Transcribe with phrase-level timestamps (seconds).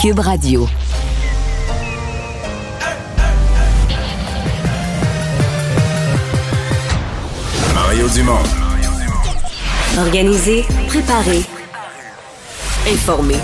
[0.00, 0.66] Cube Radio.
[7.74, 8.38] Mario Dumont.
[9.98, 11.42] Organiser, préparer,
[12.90, 13.36] informer.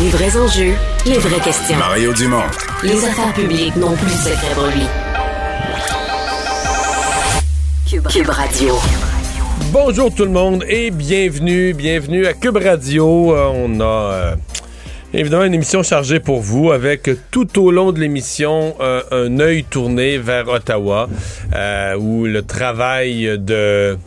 [0.00, 0.74] Les vrais enjeux,
[1.04, 1.76] les vraies questions.
[1.76, 2.46] Mario Dumont.
[2.84, 4.86] Les affaires publiques n'ont plus de secret pour lui.
[7.88, 8.78] Cube, Cube Radio.
[9.72, 13.34] Bonjour tout le monde et bienvenue, bienvenue à Cube Radio.
[13.34, 14.36] Euh, on a euh,
[15.12, 19.64] évidemment une émission chargée pour vous avec tout au long de l'émission euh, un œil
[19.64, 21.08] tourné vers Ottawa
[21.54, 23.98] euh, où le travail de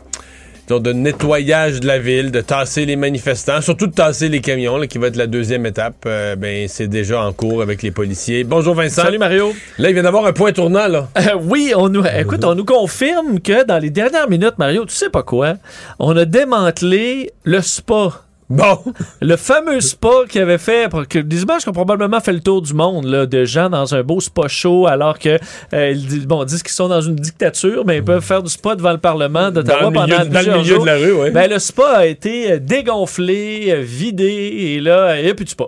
[0.79, 4.87] de nettoyage de la ville, de tasser les manifestants, surtout de tasser les camions, là,
[4.87, 8.43] qui va être la deuxième étape, euh, ben c'est déjà en cours avec les policiers.
[8.43, 9.03] Bonjour Vincent.
[9.03, 9.53] Salut Mario.
[9.77, 11.09] Là, il vient d'avoir un point tournant, là.
[11.17, 14.95] Euh, oui, on nous, écoute, on nous confirme que dans les dernières minutes, Mario, tu
[14.95, 15.55] sais pas quoi,
[15.99, 18.23] on a démantelé le spa.
[18.53, 18.77] Bon.
[19.21, 22.61] Le fameux spa qui avait fait, que, des images qui ont probablement fait le tour
[22.61, 25.39] du monde, là, de gens dans un beau spa chaud, alors que,
[25.73, 28.75] euh, ils bon, disent qu'ils sont dans une dictature, mais ils peuvent faire du spa
[28.75, 30.83] devant le Parlement d'Ottawa le milieu, pendant dans le plusieurs milieu jours.
[30.83, 31.31] de la rue, oui.
[31.31, 35.45] Ben, le spa a été euh, dégonflé, euh, vidé, et là, il n'y a plus
[35.45, 35.65] de spa.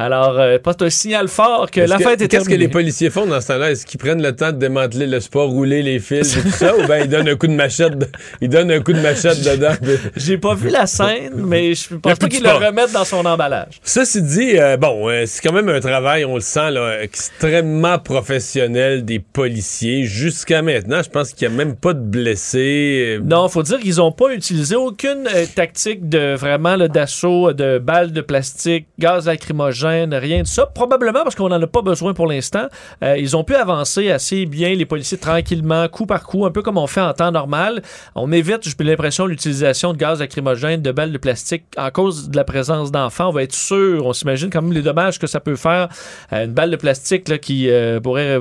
[0.00, 2.66] Alors, euh, pas un signal fort que la que- fête est Qu'est-ce que terminée.
[2.66, 3.72] les policiers font dans ce temps-là?
[3.72, 6.76] Est-ce qu'ils prennent le temps de démanteler le sport, rouler les fils et tout ça,
[6.76, 8.06] ou bien ils donnent un coup de machette, de-
[8.40, 9.72] ils donnent un coup de machette dedans?
[10.14, 13.80] J'ai pas vu la scène, mais je pense pas qu'ils le remettent dans son emballage.
[13.82, 17.98] Ceci dit, euh, bon, euh, c'est quand même un travail, on le sent, là, extrêmement
[17.98, 20.04] professionnel des policiers.
[20.04, 23.16] Jusqu'à maintenant, je pense qu'il n'y a même pas de blessés.
[23.18, 25.24] euh, Non, faut dire qu'ils ont pas utilisé aucune
[25.56, 30.66] tactique de vraiment d'assaut, de balles de plastique, gaz lacrymogène, rien de ça.
[30.66, 32.66] Probablement parce qu'on n'en a pas besoin pour l'instant.
[33.02, 36.62] Euh, ils ont pu avancer assez bien, les policiers, tranquillement, coup par coup, un peu
[36.62, 37.82] comme on fait en temps normal.
[38.14, 42.36] On évite, j'ai l'impression, l'utilisation de gaz lacrymogène, de balles de plastique en cause de
[42.36, 43.28] la présence d'enfants.
[43.28, 45.88] On va être sûr, on s'imagine quand même les dommages que ça peut faire.
[46.32, 48.38] Euh, une balle de plastique là, qui euh, pourrait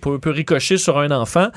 [0.00, 1.48] peut, ricocher sur un enfant.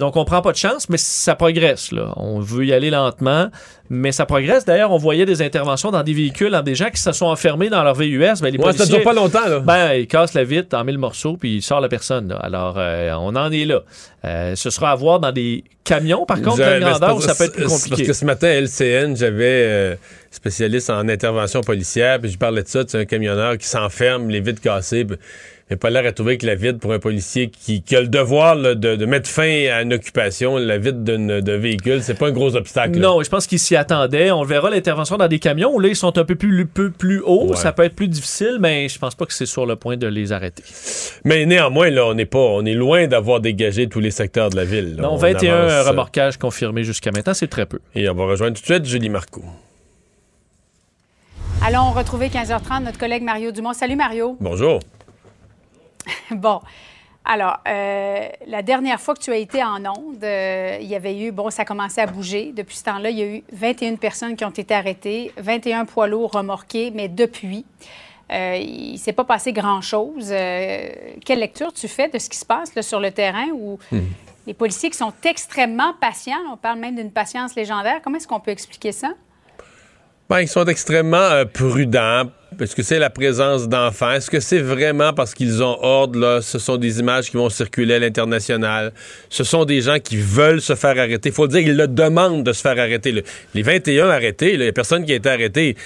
[0.00, 1.92] Donc on prend pas de chance, mais ça progresse.
[1.92, 2.12] Là.
[2.16, 3.48] On veut y aller lentement,
[3.90, 4.64] mais ça progresse.
[4.64, 7.68] D'ailleurs, on voyait des interventions dans des véhicules, dans des gens qui se sont enfermés
[7.68, 8.18] dans leur VUS.
[8.40, 9.60] Ben, les Ouais, policiers, dure pas longtemps, là.
[9.60, 12.28] ben, ils cassent la vitre en mille morceaux, puis ils sortent la personne.
[12.28, 12.36] là.
[12.36, 13.82] Alors, euh, on en est là.
[14.24, 17.52] Euh, ce sera à voir dans des camions, par contre, mais grandeur, ça peut être
[17.54, 18.06] plus c'est Parce compliqué.
[18.06, 19.94] que ce matin, à LCN, j'avais euh,
[20.30, 24.40] spécialiste en intervention policière, puis je parlais de ça, c'est un camionneur qui s'enferme, les
[24.40, 25.16] vitres cassées, puis
[25.72, 28.02] il n'a pas l'air à trouver que la vitre pour un policier qui, qui a
[28.02, 32.12] le devoir là, de, de mettre fin à une occupation, la vitre d'un véhicule, c'est
[32.12, 32.98] pas un gros obstacle.
[32.98, 33.08] là.
[33.08, 34.30] Non, je pense qu'ils s'y attendaient.
[34.30, 37.20] On verra l'intervention dans des camions où là, ils sont un peu plus, peu plus
[37.24, 37.48] hauts.
[37.50, 37.56] Ouais.
[37.56, 40.06] Ça peut être plus difficile, mais je pense pas que c'est sur le point de
[40.06, 40.62] les arrêter.
[41.24, 44.56] Mais néanmoins, là, on n'est pas, on est loin d'avoir dégagé tous les secteurs de
[44.56, 44.96] la ville.
[44.96, 45.04] là.
[45.04, 47.78] Non, On 21 avance, remorquages confirmés jusqu'à maintenant, c'est très peu.
[47.94, 49.44] Et on va rejoindre tout de suite Julie Marcoux.
[51.64, 53.72] Allons retrouver 15h30 notre collègue Mario Dumont.
[53.72, 54.36] Salut Mario.
[54.40, 54.80] Bonjour.
[56.30, 56.60] Bon.
[57.24, 61.16] Alors, euh, la dernière fois que tu as été en onde, euh, il y avait
[61.16, 62.52] eu, bon, ça commençait à bouger.
[62.54, 66.08] Depuis ce temps-là, il y a eu 21 personnes qui ont été arrêtées, 21 poids
[66.08, 67.64] lourds remorqués, mais depuis,
[68.32, 70.30] euh, il ne s'est pas passé grand-chose.
[70.30, 73.78] Quelle lecture tu fais de ce qui se passe là, sur le terrain où
[74.46, 78.40] les policiers qui sont extrêmement patients, on parle même d'une patience légendaire, comment est-ce qu'on
[78.40, 79.12] peut expliquer ça?
[80.28, 82.24] Ben, ils sont extrêmement prudents.
[82.60, 84.12] Est-ce que c'est la présence d'enfants?
[84.12, 86.40] Est-ce que c'est vraiment parce qu'ils ont ordre, là?
[86.42, 88.92] Ce sont des images qui vont circuler à l'international?
[89.28, 91.30] Ce sont des gens qui veulent se faire arrêter.
[91.30, 93.24] Il faut le dire, ils le demandent de se faire arrêter.
[93.54, 95.76] Les 21 arrêtés, il n'y a personne qui a été arrêté.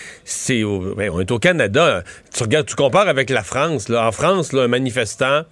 [0.97, 2.03] Ben, on est au Canada.
[2.35, 3.89] Tu regardes, tu compares avec la France.
[3.91, 5.43] En France, un manifestant,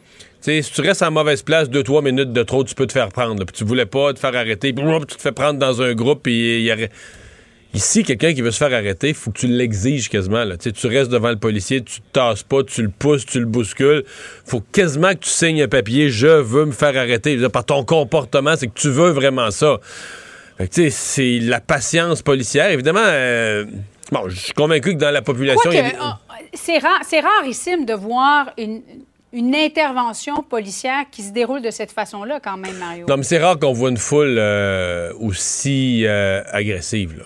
[0.41, 3.09] si tu restes en mauvaise place deux, trois minutes de trop, tu peux te faire
[3.09, 3.45] prendre.
[3.45, 4.75] Puis tu voulais pas te faire arrêter.
[4.75, 6.23] Tu te fais prendre dans un groupe.
[6.23, 6.91] Puis il y aurait-
[7.75, 10.45] Ici, quelqu'un qui veut se faire arrêter, il faut que tu l'exiges quasiment.
[10.45, 10.57] Là.
[10.57, 13.41] Tu sais, tu restes devant le policier, tu te tasses pas, tu le pousses, tu
[13.41, 14.05] le bouscules.
[14.47, 17.37] faut quasiment que tu signes un papier «Je veux me faire arrêter».
[17.37, 19.81] Dire, Par ton comportement, c'est que tu veux vraiment ça.
[20.57, 22.71] Fait que, tu sais, c'est la patience policière.
[22.71, 23.65] Évidemment, euh,
[24.12, 25.69] bon, je suis convaincu que dans la population...
[25.73, 25.91] euh,
[26.53, 27.00] c'est rare,
[27.41, 28.82] rarissime de voir une,
[29.32, 33.06] une intervention policière qui se déroule de cette façon-là, quand même, Mario.
[33.09, 37.25] Non, mais c'est rare qu'on voit une foule euh, aussi euh, agressive, là.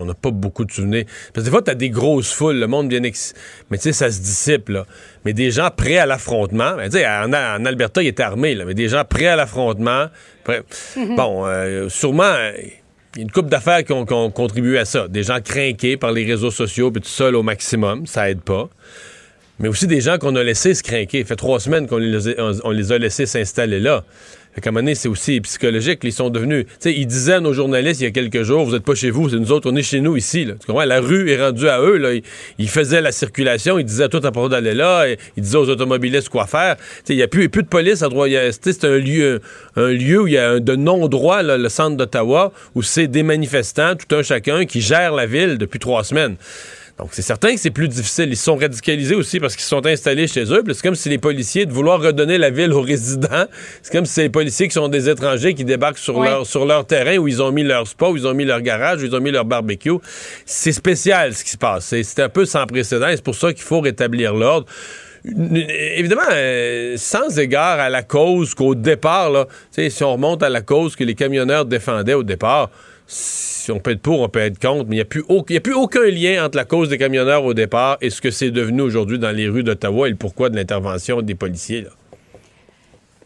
[0.00, 1.04] On n'a pas beaucoup de souvenirs.
[1.32, 3.02] Parce que des fois, tu as des grosses foules, le monde bien...
[3.02, 3.34] ex-
[3.70, 4.86] Mais tu sais, ça se dissipe, là.
[5.24, 6.74] Mais des gens prêts à l'affrontement...
[6.76, 8.64] ben, tu sais, en, en Alberta, il était armé, là.
[8.64, 10.06] Mais des gens prêts à l'affrontement...
[10.44, 10.62] prêts-
[11.16, 12.34] Bon, euh, sûrement...
[13.14, 15.06] il y a une couple d'affaires qui ont, qui ont contribué à ça.
[15.08, 18.68] Des gens craqués par les réseaux sociaux, puis tout seul au maximum, ça aide pas.
[19.58, 21.20] Mais aussi des gens qu'on a laissés se craquer.
[21.20, 22.00] Ça fait trois semaines qu'on
[22.64, 24.04] on les a laissés s'installer là.
[24.54, 26.00] Fait qu'à c'est aussi psychologique.
[26.02, 26.64] Ils sont devenus.
[26.66, 28.94] Tu sais, ils disaient à nos journalistes il y a quelques jours vous n'êtes pas
[28.94, 30.44] chez vous, c'est nous autres, on est chez nous ici.
[30.44, 30.54] Là.
[30.60, 30.84] Tu comprends?
[30.84, 31.96] La rue est rendue à eux.
[31.96, 32.10] Là.
[32.58, 35.06] Ils, faisaient la circulation, ils disaient à tout à propos d'aller là,
[35.36, 36.76] ils disaient aux automobilistes quoi faire.
[36.76, 39.40] Tu sais, il n'y a plus, plus de police à sais, C'est un lieu,
[39.76, 43.22] un lieu où il y a un, de non-droit, le centre d'Ottawa, où c'est des
[43.22, 46.36] manifestants, tout un chacun, qui gèrent la ville depuis trois semaines.
[47.00, 48.28] Donc, c'est certain que c'est plus difficile.
[48.28, 50.62] Ils se sont radicalisés aussi parce qu'ils sont installés chez eux.
[50.68, 53.46] C'est comme si les policiers, de vouloir redonner la ville aux résidents,
[53.82, 56.28] c'est comme si c'est les policiers qui sont des étrangers qui débarquent sur, Ouais.
[56.28, 58.60] leur, sur leur terrain où ils ont mis leur spa, où ils ont mis leur
[58.60, 59.94] garage, où ils ont mis leur barbecue.
[60.44, 61.94] C'est spécial ce qui se passe.
[62.02, 63.06] C'est un peu sans précédent.
[63.10, 64.66] C'est pour ça qu'il faut rétablir l'ordre.
[65.24, 70.60] Évidemment, euh, sans égard à la cause qu'au départ, là, si on remonte à la
[70.62, 72.70] cause que les camionneurs défendaient au départ,
[73.12, 75.44] si on peut être pour, on peut être contre, mais il n'y a, plus au-
[75.48, 78.20] il y a plus aucun lien entre la cause des camionneurs au départ et ce
[78.20, 81.82] que c'est devenu aujourd'hui dans les rues d'Ottawa et le pourquoi de l'intervention des policiers.
[81.82, 81.90] là.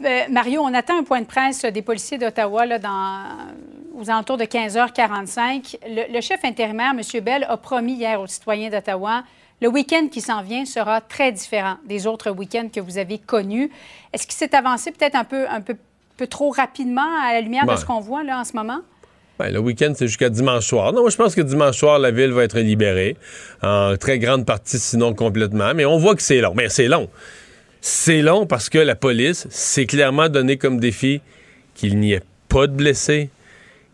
[0.04, 3.24] Euh, Mario, on attend un point de presse des policiers d'Ottawa dans,
[4.00, 5.76] aux alentours de 15h45.
[5.86, 7.20] Le, le chef intérimaire, M.
[7.22, 9.22] Bell, a promis hier aux citoyens d'Ottawa
[9.62, 13.70] le week-end qui s'en vient sera très différent des autres week-ends que vous avez connus.
[14.12, 15.76] Est-ce qu'il s'est avancé peut-être un peu, un peu,
[16.16, 18.80] peu trop rapidement à la lumière de ce qu'on voit là, en ce moment?
[19.38, 20.92] Ben, le week-end, c'est jusqu'à dimanche soir.
[20.92, 23.16] Non, je pense que dimanche soir, la ville va être libérée.
[23.62, 25.74] En très grande partie, sinon complètement.
[25.74, 26.54] Mais on voit que c'est long.
[26.54, 27.08] Mais c'est long.
[27.80, 31.20] C'est long parce que la police s'est clairement donné comme défi
[31.74, 33.28] qu'il n'y ait pas de blessés,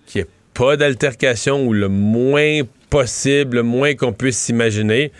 [0.06, 2.60] qu'il n'y ait pas d'altercation ou le moins
[2.90, 5.10] possible, le moins qu'on puisse s'imaginer.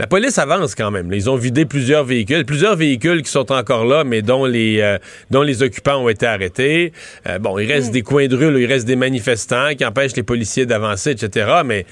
[0.00, 1.12] La police avance quand même.
[1.12, 2.46] Ils ont vidé plusieurs véhicules.
[2.46, 4.96] Plusieurs véhicules qui sont encore là, mais dont les, euh,
[5.30, 6.94] dont les occupants ont été arrêtés.
[7.28, 10.16] Euh, bon, il reste des coins de rue, là, il reste des manifestants qui empêchent
[10.16, 11.50] les policiers d'avancer, etc.
[11.66, 11.84] Mais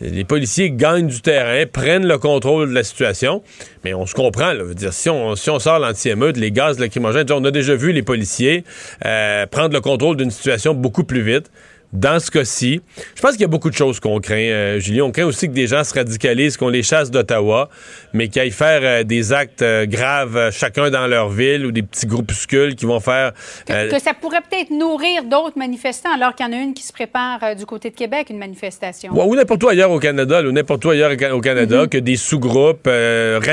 [0.00, 3.40] les policiers gagnent du terrain, prennent le contrôle de la situation.
[3.84, 4.64] Mais on se comprend, là.
[4.74, 8.02] Dire, si on, si on sort l'anti-émeute, les gaz lacrymogènes, on a déjà vu les
[8.02, 8.64] policiers
[9.04, 11.52] euh, prendre le contrôle d'une situation beaucoup plus vite.
[11.94, 12.80] Dans ce cas-ci,
[13.14, 15.00] je pense qu'il y a beaucoup de choses qu'on craint, euh, Julie.
[15.00, 17.68] On craint aussi que des gens se radicalisent, qu'on les chasse d'Ottawa,
[18.12, 21.82] mais qu'ils aillent faire euh, des actes euh, graves, chacun dans leur ville, ou des
[21.82, 23.32] petits groupuscules qui vont faire...
[23.66, 26.82] Que, que ça pourrait peut-être nourrir d'autres manifestants, alors qu'il y en a une qui
[26.82, 29.12] se prépare du côté de Québec, une manifestation.
[29.14, 31.40] Ouais, ou n'importe où ailleurs au Canada, là, ou n'importe où ailleurs au Ca- au
[31.40, 31.88] Canada, Mm-hmm.
[31.88, 32.88] que des sous-groupes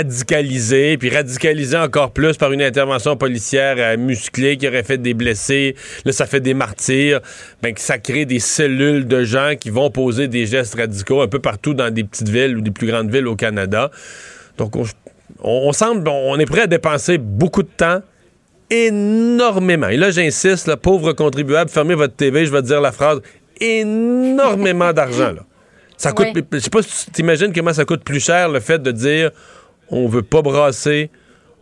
[0.02, 5.76] radicalisés, puis radicalisés encore plus par une intervention policière musclée qui aurait fait des blessés.
[6.06, 7.20] Là, ça fait des martyrs.
[7.62, 11.28] Ben, que ça crée des cellules de gens qui vont poser des gestes radicaux un
[11.28, 13.92] peu partout dans des petites villes ou des plus grandes villes au Canada.
[14.58, 14.84] Donc, on,
[15.44, 18.02] on- semble, on est prêt à dépenser beaucoup de temps
[18.70, 19.88] énormément.
[19.90, 23.22] Et là, j'insiste, là, pauvre contribuable, fermez votre TV, je vais te dire la phrase,
[23.60, 25.34] énormément d'argent.
[25.98, 28.82] Ça coûte, je sais pas si tu t'imagines comment ça coûte plus cher le fait
[28.82, 29.30] de dire
[29.90, 31.12] on veut pas brasser,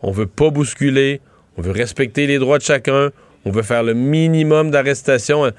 [0.02, 1.20] on veut pas bousculer,
[1.58, 3.10] on veut respecter les droits de chacun,
[3.44, 5.52] on veut faire le minimum d'arrestations.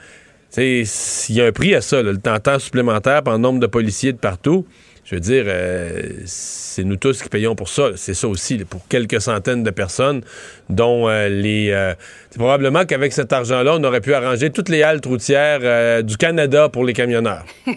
[0.56, 0.84] Il
[1.30, 4.12] y a un prix à ça, là, le temps, temps supplémentaire par nombre de policiers
[4.12, 4.66] de partout.
[5.04, 7.90] Je veux dire, euh, c'est nous tous qui payons pour ça.
[7.96, 10.22] C'est ça aussi, là, pour quelques centaines de personnes,
[10.68, 11.70] dont euh, les.
[11.70, 11.94] euh,
[12.30, 16.16] c'est probablement qu'avec cet argent-là, on aurait pu arranger toutes les haltes routières euh, du
[16.16, 17.44] Canada pour les camionneurs.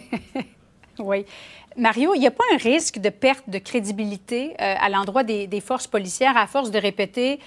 [1.00, 1.26] Oui.
[1.76, 5.60] Mario, il n'y a pas un risque de perte de crédibilité à l'endroit des, des
[5.60, 7.40] forces policières à force de répéter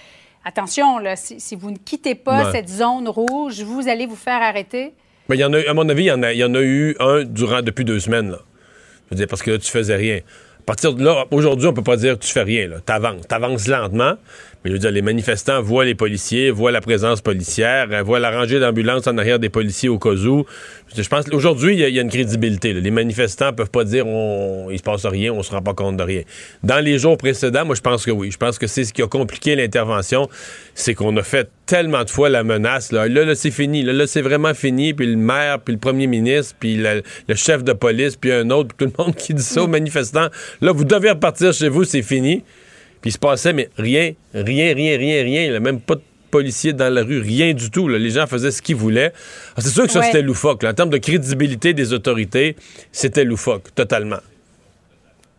[0.45, 2.53] attention, là, si, si vous ne quittez pas Ouais.
[2.53, 4.95] cette zone rouge, vous allez vous faire arrêter?
[5.29, 6.61] Mais il y en a, à mon avis, il y en a, y en a
[6.61, 8.31] eu un durant depuis deux semaines.
[8.31, 8.39] Là.
[9.07, 10.19] Je veux dire, parce que là, tu faisais rien.
[10.19, 12.69] À partir de là, aujourd'hui, on peut pas dire que tu fais rien.
[12.85, 13.27] Tu avances.
[13.29, 14.15] Tu avances lentement.
[14.67, 18.19] Mais je veux dire, les manifestants voient les policiers, voient la présence policière, euh, voient
[18.19, 20.45] la rangée d'ambulances en arrière des policiers au cas où.
[20.97, 22.73] Je, pense qu'aujourd'hui, il y, a- il y a une crédibilité.
[22.73, 22.81] là.
[22.81, 25.97] Les manifestants peuvent pas dire on, il se passe rien, on se rend pas compte
[25.99, 26.23] de rien.
[26.65, 28.33] Dans les jours précédents, moi, je pense que oui.
[28.33, 30.29] Je pense que c'est ce qui a compliqué l'intervention.
[30.75, 32.91] C'est qu'on a fait tellement de fois la menace.
[32.91, 33.85] Là, là, là, c'est fini.
[33.85, 34.95] Là, là, c'est vraiment fini.
[34.95, 38.51] Puis le maire, puis le premier ministre, puis le, le chef de police, puis un
[38.51, 40.27] autre, puis tout le monde qui dit ça aux manifestants.
[40.61, 42.43] Là, vous devez repartir chez vous, c'est fini.
[43.07, 45.53] Puis il se passait, mais rien, rien, rien, rien, rien.
[45.53, 45.61] là.
[45.61, 47.87] même pas de policiers dans la rue, rien du tout.
[47.87, 47.99] là.
[47.99, 49.13] Les gens faisaient ce qu'ils voulaient.
[49.57, 50.07] Ah, C'est sûr que ça, Ouais.
[50.07, 50.65] c'était loufoque.
[50.65, 50.71] là.
[50.71, 52.57] En termes de crédibilité des autorités,
[52.91, 54.19] c'était loufoque, totalement.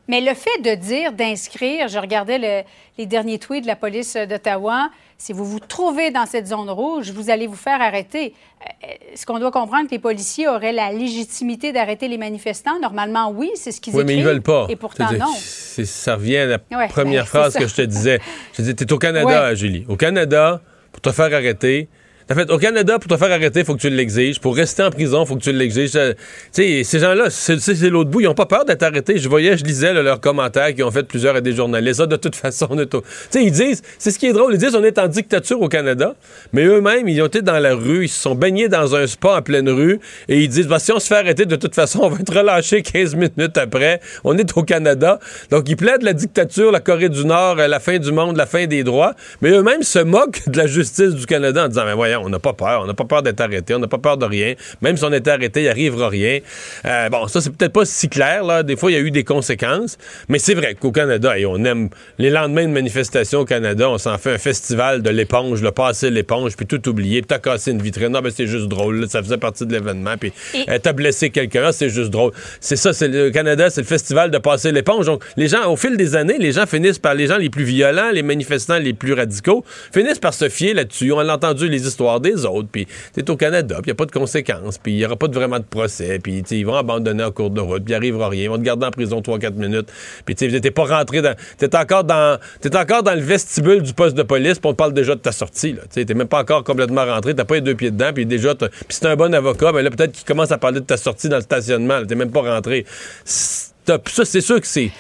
[0.08, 2.64] Mais le fait de dire, d'inscrire, je regardais le-
[2.98, 7.12] les derniers tweets de la police d'Ottawa, si vous vous trouvez dans cette zone rouge,
[7.12, 8.34] vous allez vous faire arrêter.
[8.62, 12.80] Euh, Est-ce qu'on doit comprendre que les policiers auraient la légitimité d'arrêter les manifestants?
[12.80, 14.16] Normalement, oui, c'est ce qu'ils Oui, écrivent.
[14.16, 14.68] mais ils veulent pas.
[14.70, 15.26] Et pourtant, non.
[15.36, 18.20] ça revient à la Ouais, première ben, phrase que je te disais.
[18.54, 19.56] Je te disais, t'es au Canada, Ouais.
[19.56, 19.86] Julie.
[19.90, 20.62] Au Canada,
[20.92, 21.90] pour te faire arrêter,
[22.30, 24.40] En fait, au Canada, pour te faire arrêter, faut que tu l'exiges.
[24.42, 25.96] Pour rester en prison, faut que tu l'exiges.
[25.96, 26.14] Euh,
[26.54, 28.20] Tu sais, ces gens-là, c'est l'autre bout.
[28.20, 29.18] Ils n'ont pas peur d'être arrêtés.
[29.18, 32.02] Je voyais, je lisais leurs commentaires qu'ils ont fait plusieurs à des journalistes.
[32.04, 34.34] Ah, de toute façon, on est au- Tu sais, ils disent, c'est ce qui est
[34.34, 36.16] drôle, ils disent on est en dictature au Canada,
[36.52, 39.38] mais eux-mêmes, ils ont été dans la rue, ils se sont baignés dans un spa
[39.38, 42.00] en pleine rue, et ils disent, bah, si on se fait arrêter, de toute façon,
[42.04, 44.02] on va être relâché 15 minutes après.
[44.26, 45.20] On est au Canada.
[45.50, 48.46] Donc, ils plaident la dictature, la Corée du Nord, euh, la fin du monde, la
[48.46, 51.94] fin des droits, mais eux-mêmes se moquent de la justice du Canada en disant, mais
[51.94, 54.18] voyons, on n'a pas peur, on n'a pas peur d'être arrêté, on n'a pas peur
[54.18, 54.54] de rien.
[54.82, 56.40] Même si on était arrêté, il arrivera rien.
[56.86, 58.64] Euh, bon, ça, c'est peut-être pas si clair, là.
[58.64, 59.98] Des fois, il y a eu des conséquences,
[60.30, 63.98] mais c'est vrai qu'au Canada, et on aime les lendemains de manifestations au Canada, on
[63.98, 67.72] s'en fait un festival de l'éponge, le passer l'éponge, puis tout oublier, puis t'as cassé
[67.72, 70.70] une vitrine, non, ben c'est juste drôle, là, ça faisait partie de l'événement, puis Et-
[70.70, 72.32] euh, t'as blessé quelqu'un, Ah, c'est juste drôle.
[72.62, 75.06] C'est ça, c'est le Canada, c'est le festival de passer l'éponge.
[75.08, 77.64] Donc, les gens, au fil des années, les gens finissent par, les gens les plus
[77.66, 81.12] violents, les manifestants les plus radicaux, finissent par se fier là-dessus.
[81.12, 83.96] On a entendu les histoires des autres, puis t'es au Canada, puis il n'y a
[83.96, 86.76] pas de conséquences, puis il n'y aura pas de, vraiment de procès, puis ils vont
[86.76, 89.22] abandonner en cours de route, puis il arrivera rien, ils vont te garder en prison
[89.22, 89.90] 3-4 minutes,
[90.26, 91.36] puis tu t'es pas rentré dans...
[91.58, 94.78] T'es encore dans, t'es encore dans le vestibule du poste de police, puis on te
[94.78, 95.82] parle déjà de ta sortie, là.
[95.94, 98.56] Tu t'es même pas encore complètement rentré, t'as pas les deux pieds dedans, puis déjà,
[98.56, 100.98] puis si t'es un bon avocat, ben là, peut-être qu'il commence à parler de ta
[100.98, 102.86] sortie dans le stationnement, t'es même pas rentré.
[103.26, 104.92] Ça, c'est sûr que c'est...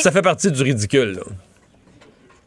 [0.00, 1.22] Ça fait partie du ridicule, là.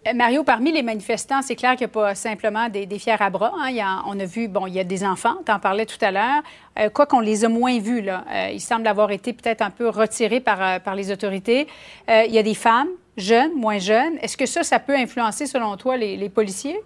[0.09, 3.15] Euh, Mario, parmi les manifestants, c'est clair qu'il n'y a pas simplement des, des fiers
[3.19, 3.53] à bras.
[3.57, 4.03] hein.
[4.05, 6.41] On a vu, bon, il y a des enfants, tu en parlais tout à l'heure.
[6.79, 8.23] Euh, quoi qu'on les a moins vus, là.
[8.31, 11.67] Euh, ils semblent avoir été peut-être un peu retirés par, euh, par les autorités.
[12.07, 14.17] Il y a des femmes, jeunes, moins jeunes.
[14.21, 16.79] Est-ce que ça, ça peut influencer, selon toi, les, les policiers?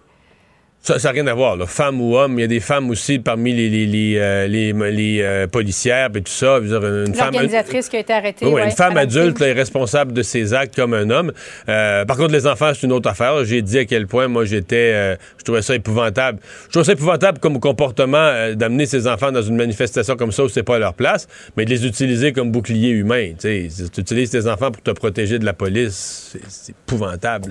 [0.86, 1.64] Ça n'a rien à voir, là.
[1.64, 4.74] Femmes ou hommes, il y a des femmes aussi parmi les, les, les, euh, les-
[4.90, 6.60] les, euh, policières et tout ça.
[6.60, 8.44] Dire, Une femme, qui a été arrêtée.
[8.44, 11.32] Oui, ouais, une femme adulte là, est responsable de ses actes comme un homme.
[11.70, 13.46] Euh, par contre, les enfants, c'est une autre affaire.
[13.46, 16.38] J'ai dit à quel point moi j'étais, je trouvais ça épouvantable.
[16.66, 20.50] Je trouvais ça épouvantable comme comportement d'amener ses enfants dans une manifestation comme ça où
[20.50, 23.32] c'est pas leur place, mais de les utiliser comme bouclier humain.
[23.40, 27.50] Tu utilises tes enfants pour te protéger de la police, c'est- épouvantable.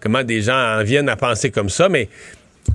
[0.00, 2.08] Comment des gens en viennent à penser comme ça, mais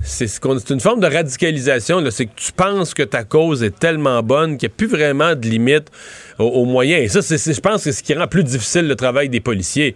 [0.02, 2.02] c'est une forme de radicalisation.
[2.10, 5.34] C'est que tu penses que ta cause est tellement bonne qu'il n'y a plus vraiment
[5.34, 5.88] de limite
[6.38, 7.02] aux, moyens.
[7.04, 9.94] Et ça, je pense que c'est ce qui rend plus difficile le travail des policiers.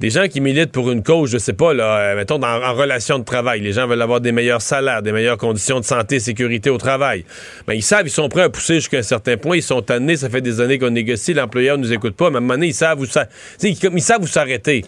[0.00, 3.18] Des gens qui militent pour une cause, je sais pas, là, euh, mettons, en relation
[3.18, 3.60] de travail.
[3.60, 7.26] Les gens veulent avoir des meilleurs salaires, des meilleures conditions de santé sécurité au travail.
[7.68, 9.56] Mais ils savent, ils sont prêts à pousser jusqu'à un certain point.
[9.56, 12.30] Ils sont tannés, ça fait des années qu'on négocie, l'employeur ne nous écoute pas.
[12.30, 13.26] Mais à un moment donné, ils savent où ça.
[13.62, 14.86] Ils, savent où s'arrêter.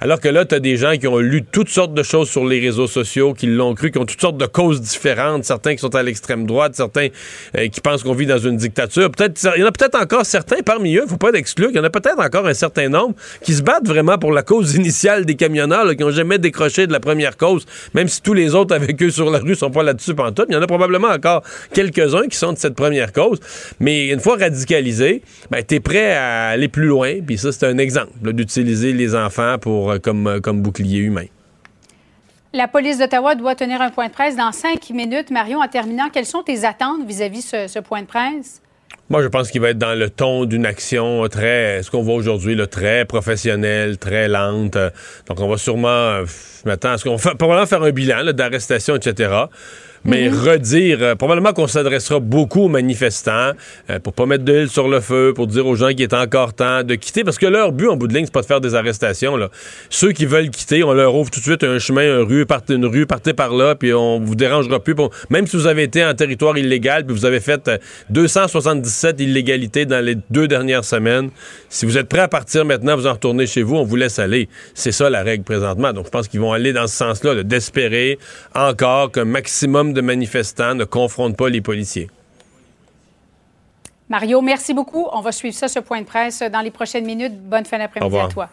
[0.00, 2.46] Alors que là, tu as des gens qui ont lu toutes sortes de choses sur
[2.46, 5.80] les réseaux sociaux, qui l'ont cru, qui ont toutes sortes de causes différentes, certains qui
[5.80, 7.08] sont à l'extrême droite, certains
[7.56, 9.10] euh, qui pensent qu'on vit dans une dictature.
[9.10, 11.80] Peut-être, il y en a peut-être encore certains parmi eux, faut pas l'exclure, il y
[11.80, 15.24] en a peut-être encore un certain nombre qui se battent vraiment pour la cause initiale
[15.24, 18.74] des camionneurs, qui n'ont jamais décroché de la première cause, même si tous les autres
[18.74, 20.46] avec eux sur la rue sont pas là-dessus pantoute.
[20.48, 21.42] Il y en a probablement encore
[21.72, 23.38] quelques-uns qui sont de cette première cause.
[23.80, 27.20] Mais une fois radicalisé, ben, tu es prêt à aller plus loin.
[27.26, 31.26] Puis ça, c'est un exemple d'utiliser les enfants pour, euh, comme, euh, comme bouclier humain.
[32.54, 35.30] La police d'Ottawa doit tenir un point de presse dans cinq minutes.
[35.30, 38.61] Marion, en terminant, quelles sont tes attentes vis-à-vis ce, ce point de presse?
[39.10, 42.14] Moi, je pense qu'il va être dans le ton d'une action très, ce qu'on voit
[42.14, 44.76] aujourd'hui, là, très professionnelle, très lente.
[44.76, 44.90] Euh,
[45.28, 46.24] Donc, on va sûrement, euh,
[46.64, 49.30] m'attendre à ce qu'on va probablement faire un bilan d'arrestation, etc.
[50.04, 53.52] Mais redire, euh, probablement qu'on s'adressera beaucoup aux manifestants
[53.90, 56.12] euh, pour pas mettre de l'huile sur le feu, pour dire aux gens qu'il est
[56.14, 58.46] encore temps de quitter, parce que leur but en bout de ligne, c'est pas de
[58.46, 59.36] faire des arrestations.
[59.36, 59.48] Là.
[59.90, 62.74] Ceux qui veulent quitter, on leur ouvre tout de suite un chemin, une rue, partez,
[62.74, 64.94] une rue, partez par là, puis on vous dérangera plus.
[64.98, 67.78] On- même si vous avez été en territoire illégal, puis vous avez fait euh,
[68.10, 71.30] 277 illégalités dans les deux dernières semaines,
[71.68, 74.18] si vous êtes prêt à partir maintenant, vous en retournez chez vous, on vous laisse
[74.18, 74.48] aller.
[74.74, 75.92] C'est ça la règle présentement.
[75.92, 78.18] Donc je pense qu'ils vont aller dans ce sens-là, là, d'espérer
[78.54, 82.10] encore qu'un maximum de manifestants ne confrontent pas les policiers.
[84.08, 85.06] Mario, merci beaucoup.
[85.12, 87.38] On va suivre ça, ce point de presse, dans les prochaines minutes.
[87.40, 88.50] Bonne fin d'après-midi à toi.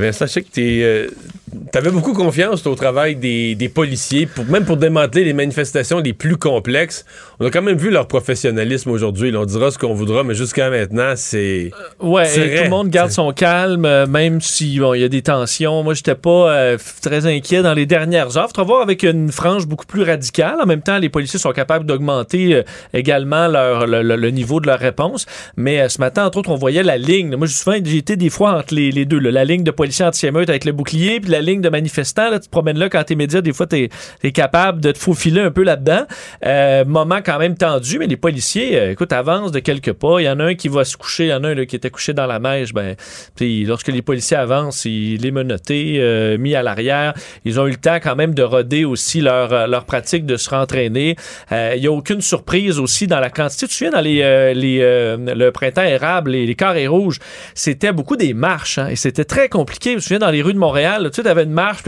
[0.00, 4.78] Bien, sachez que tu avais beaucoup confiance au travail des, des policiers, pour, même pour
[4.78, 7.04] démanteler les manifestations les plus complexes.
[7.40, 9.36] On a quand même vu leur professionnalisme aujourd'hui.
[9.36, 11.72] On dira ce qu'on voudra, mais jusqu'à maintenant, c'est...
[12.00, 12.56] Ouais, vrai.
[12.56, 15.82] tout le monde garde son calme, euh, même si bon, il y a des tensions.
[15.82, 18.48] Moi, j'étais pas euh, très inquiet dans les dernières heures.
[18.56, 20.56] Faut voir avec une frange beaucoup plus radicale.
[20.62, 22.62] En même temps, les policiers sont capables d'augmenter euh,
[22.94, 25.26] également leur, le, le- le niveau de leur réponse.
[25.58, 27.36] Mais euh, ce matin, entre autres, on voyait la ligne.
[27.36, 29.18] Moi, j'ai été des fois entre les, les deux.
[29.18, 29.30] là.
[29.30, 32.30] la ligne de policiers anti-émeute avec le bouclier, puis la ligne de manifestants.
[32.30, 33.88] Là, tu te promènes là quand t'es média, des fois, t'es
[34.22, 36.06] es capable de te faufiler un peu là-dedans.
[36.46, 40.20] Euh, moment quand même tendu, mais les policiers, euh, écoute, avancent de quelques pas.
[40.20, 41.66] Il y en a un qui va se coucher, il y en a un là,
[41.66, 42.72] qui était couché dans la neige.
[42.72, 42.94] Ben,
[43.34, 47.14] puis lorsque les policiers avancent, il est menotté, euh, mis à l'arrière.
[47.44, 50.36] Ils ont eu le temps quand même de roder aussi leur, euh, leur pratique de
[50.36, 51.16] se rentraîner.
[51.50, 53.66] Euh, il y a aucune surprise aussi dans la quantité.
[53.66, 54.78] Tu te dans les, euh, les,
[55.34, 57.18] le printemps érable, les, les carrés rouges,
[57.56, 58.78] c'était beaucoup des marches.
[58.78, 59.71] hein, et c'était très compliqué.
[59.82, 61.82] Je me souviens, dans les rues de Montréal, là, tu sais, t'avais une marche.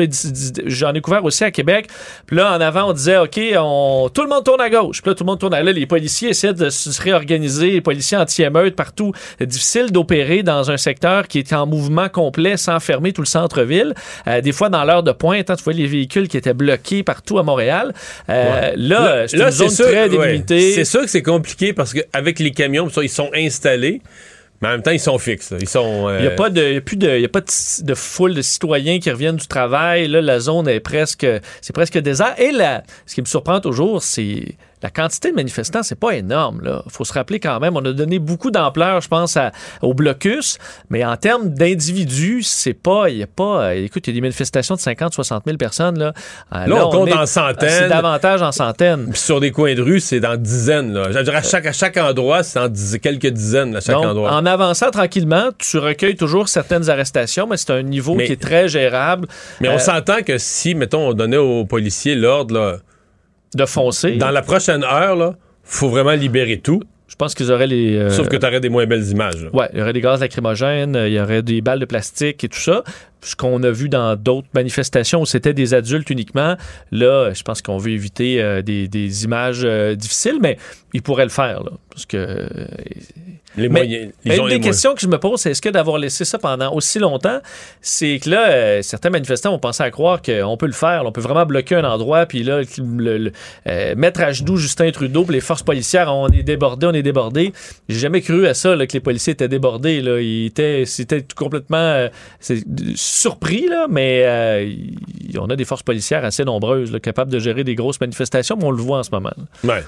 [0.67, 1.89] J'en ai couvert aussi à Québec.
[2.27, 5.03] Puis là, en avant, on disait, OK, on, tout le monde tourne à gauche.
[5.03, 5.73] Puis là, tout le monde tourne à là.
[5.73, 7.71] Les policiers essaient de se réorganiser.
[7.71, 9.13] Les policiers anti-émeutes partout.
[9.41, 13.95] Difficile d'opérer dans un secteur qui est en mouvement complet sans fermer tout le centre-ville.
[14.27, 17.03] Euh, des fois, dans l'heure de pointe, hein, tu vois les véhicules qui étaient bloqués
[17.03, 17.93] partout à Montréal.
[18.29, 20.45] Euh, Là, c'est une zone sûr- très ouais.
[20.49, 24.01] C'est sûr que c'est compliqué parce qu'avec les camions, ils sont installés,
[24.61, 25.53] mais en même temps, ils sont fixes.
[25.61, 26.09] Ils sont.
[26.09, 27.85] euh, Il n'y a pas de, y a plus de, il y a pas de,
[27.85, 30.09] de foule de citoyens qui reviennent du travail.
[30.09, 31.27] Là, la zone est presque,
[31.61, 32.35] c'est presque désert.
[32.39, 36.61] Et là, ce qui me surprend toujours, c'est la quantité de manifestants, c'est pas énorme.
[36.63, 39.51] Là, faut se rappeler quand même, on a donné beaucoup d'ampleur, je pense, à-
[39.81, 40.59] au blocus,
[40.91, 43.65] mais en termes d'individus, c'est pas, il y a pas.
[43.69, 46.13] euh, Écoute, il y a des manifestations de 50, 60 000 personnes là.
[46.55, 47.69] Euh, Là, on compte est- en centaines.
[47.71, 49.09] C'est davantage en centaines.
[49.11, 50.93] Puis sur des coins de rue, c'est dans dizaines.
[50.93, 51.05] Là.
[51.11, 52.69] Je veux dire, à chaque, à chaque endroit, c'est en
[53.01, 54.33] quelques dizaines à chaque Donc, endroit.
[54.35, 58.41] en avançant tranquillement, tu recueilles toujours certaines arrestations, mais c'est un niveau Mais- qui est
[58.43, 59.29] très gérable.
[59.63, 62.77] Mais Euh, on s'entend que si, mettons, on donnait aux policiers l'ordre, là,
[63.55, 64.13] de foncer.
[64.17, 66.81] dans la prochaine heure, là, faut vraiment libérer tout.
[67.07, 67.97] Je pense qu'ils auraient les.
[67.97, 69.45] euh, Sauf que tu aurais des moins belles images.
[69.45, 69.51] là.
[69.53, 72.43] Ouais, il y aurait des gaz lacrymogènes, euh, il y aurait des balles de plastique
[72.43, 72.83] et tout ça.
[73.25, 76.57] Ce qu'on a vu dans d'autres manifestations où c'était des adultes uniquement,
[76.93, 80.59] là, je pense qu'on veut éviter euh, des, des images euh, difficiles, mais
[80.93, 81.73] ils pourraient le faire, là.
[81.91, 82.17] Parce que.
[82.17, 82.49] euh,
[83.57, 84.13] Les Mais- moyens.
[84.25, 84.65] mais Ils une ont des moyens.
[84.67, 87.39] questions que je me pose, c'est est-ce que d'avoir laissé ça pendant aussi longtemps,
[87.81, 91.13] c'est que là, certains manifestants vont penser à croire qu'on peut le faire, là, on
[91.13, 93.19] peut vraiment bloquer un endroit, puis là, le-
[93.65, 97.03] le- mettre à genoux Justin Trudeau, puis les forces policières, on est débordés, on est
[97.05, 97.53] débordés.
[97.89, 100.01] J'ai jamais cru à ça, là, que les policiers étaient débordés.
[100.01, 100.21] Là.
[100.21, 102.09] Ils étaient, c'était tout complètement
[103.15, 104.71] surpris, là, mais euh,
[105.39, 108.65] on a des forces policières assez nombreuses, là, capables de gérer des grosses manifestations, mais
[108.65, 109.33] on le voit en ce moment.
[109.65, 109.75] là.
[109.77, 109.85] Ouais.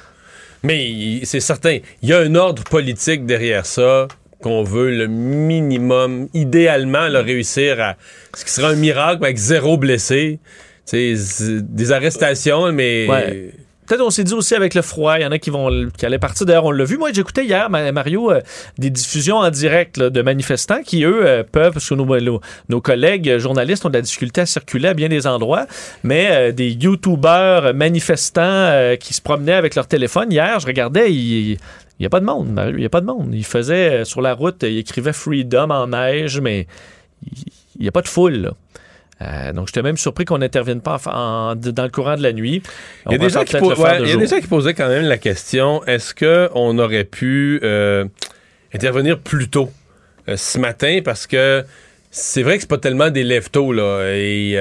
[0.62, 4.08] Mais c'est certain, il y a un ordre politique derrière ça
[4.42, 7.96] qu'on veut le minimum, idéalement, le réussir à
[8.34, 10.38] ce qui serait un miracle avec zéro blessé.
[10.92, 13.50] Des arrestations, mais Ouais.
[13.86, 16.06] Peut-être on s'est dit aussi avec le froid, il y en a qui vont qui
[16.06, 16.46] allaient partir.
[16.46, 16.98] D'ailleurs, on l'a vu.
[16.98, 18.40] Moi, j'écoutais hier, Ma- Mario, euh,
[18.78, 23.84] des diffusions en direct de manifestants qui, eux, euh, peuvent, parce que nos, collègues journalistes
[23.86, 25.66] ont de la difficulté à circuler à bien des endroits,
[26.02, 30.30] mais euh, des YouTubeurs manifestants qui se promenaient avec leur téléphone.
[30.30, 31.58] Hier, je regardais, il
[31.98, 33.34] il n'y a pas de monde, Mario, il n'y a pas de monde.
[33.34, 36.66] Ils faisaient euh, sur la route, ils écrivaient Freedom en neige, mais
[37.76, 38.52] il n'y a pas de foule.
[39.22, 41.10] Euh, donc, j'étais même surpris qu'on n'intervienne pas en-
[41.52, 42.62] en- dans le courant de la nuit.
[43.06, 44.12] Il y a, des gens, qui peut-être po- le faire ouais, de il y a
[44.12, 44.20] jour.
[44.20, 48.04] des gens qui posaient quand même la question est-ce qu'on aurait pu euh,
[48.74, 49.70] intervenir plus tôt
[50.28, 51.00] euh, ce matin?
[51.04, 51.64] Parce que
[52.10, 54.02] c'est vrai que c'est pas tellement des lève-tôt, là.
[54.14, 54.56] Et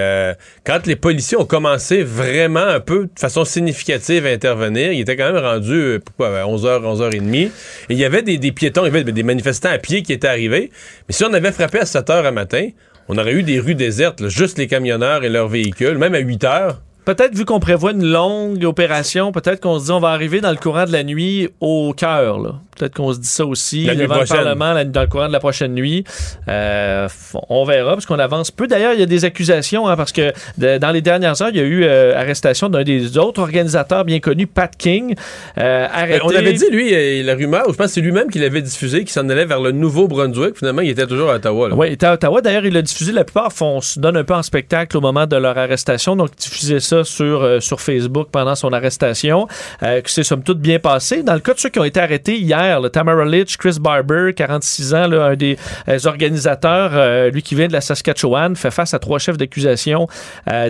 [0.65, 5.15] quand les policiers ont commencé vraiment un peu de façon significative à intervenir, ils étaient
[5.15, 7.35] quand même rendus pourquoi, à 11h, 11h30.
[7.45, 7.49] Et
[7.89, 10.27] il y avait des, des piétons, il y avait des manifestants à pied qui étaient
[10.27, 10.69] arrivés.
[11.07, 12.69] Mais si on avait frappé à 7 h à matin,
[13.07, 16.43] on aurait eu des rues désertes, juste les camionneurs et leurs véhicules, même à 8
[16.43, 16.81] heures.
[17.05, 20.49] Peut-être vu qu'on prévoit une longue opération, peut-être qu'on se dit on va arriver dans
[20.51, 22.59] le courant de la nuit au cœur.
[22.77, 24.25] Peut-être qu'on se dit ça aussi La devant le.
[24.25, 26.03] Parlement la- dans le courant de la prochaine nuit.
[26.49, 27.07] Euh,
[27.49, 28.67] on verra parce qu'on avance peu.
[28.67, 31.57] D'ailleurs, il y a des accusations hein, parce que de- dans les dernières heures, il
[31.57, 35.15] y a eu euh, arrestation d'un des autres organisateurs bien connus, Pat King,
[35.57, 36.19] euh, arrêté.
[36.19, 38.39] Ben, On avait dit, lui, euh, la rumeur, ou je pense que c'est lui-même qui
[38.39, 40.57] l'avait diffusé, qui s'en allait vers le Nouveau-Brunswick.
[40.57, 41.69] Finalement, il était toujours à Ottawa.
[41.73, 42.41] Oui, il était à Ottawa.
[42.41, 43.11] D'ailleurs, il l'a diffusé.
[43.13, 46.15] La plupart font, se donnent un peu en spectacle au moment de leur arrestation.
[46.17, 49.47] Donc, diffuser ça sur, euh, sur Facebook pendant son arrestation.
[49.83, 51.23] Euh, que c'est somme toute bien passé.
[51.23, 54.33] Dans le cas de ceux qui ont été arrêtés hier, là, Tamara Litch, Chris Barber,
[54.35, 58.93] 46 ans, là, un des euh, organisateurs, lui qui vient de la Saskatchewan, fait face
[58.93, 60.07] à trois chefs d'accusation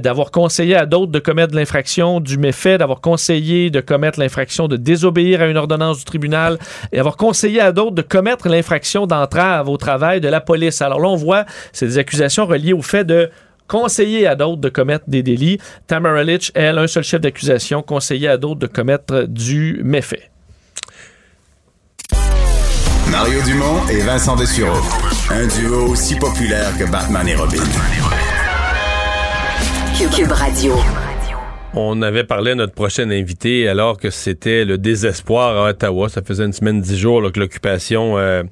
[0.02, 4.78] d'avoir conseillé à d'autres de commettre l'infraction du méfait, d'avoir conseillé de commettre l'infraction de
[4.78, 6.58] désobéir à une ordonnance du tribunal
[6.92, 10.82] et avoir conseillé à d'autres de commettre l'infraction d'entrave au travail de la police.
[10.82, 13.30] Alors là, on voit, c'est des accusations reliées au fait de
[13.68, 15.60] conseiller à d'autres de commettre des délits.
[15.88, 20.30] Tamara Litch, elle, un seul chef d'accusation, conseiller à d'autres de commettre du méfait.
[23.10, 24.82] Mario Dumont et Vincent Dessureau.
[25.30, 27.64] Un duo aussi populaire que Batman et Robin.
[29.98, 30.74] Cube, Cube Radio.
[31.78, 36.08] On avait parlé à notre prochain invité alors que c'était le désespoir à Ottawa.
[36.08, 38.44] Ça faisait une semaine, dix jours là, que l'occupation euh,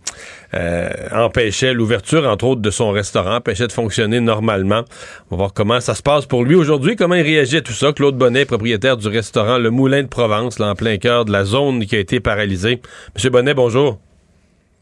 [0.53, 4.83] euh, empêchait l'ouverture, entre autres, de son restaurant, empêchait de fonctionner normalement.
[5.31, 7.71] On va voir comment ça se passe pour lui aujourd'hui, comment il réagit à tout
[7.71, 7.93] ça.
[7.93, 11.45] Claude Bonnet, propriétaire du restaurant Le Moulin de Provence, là, en plein cœur de la
[11.45, 12.81] zone qui a été paralysée.
[13.15, 13.99] Monsieur Bonnet, bonjour.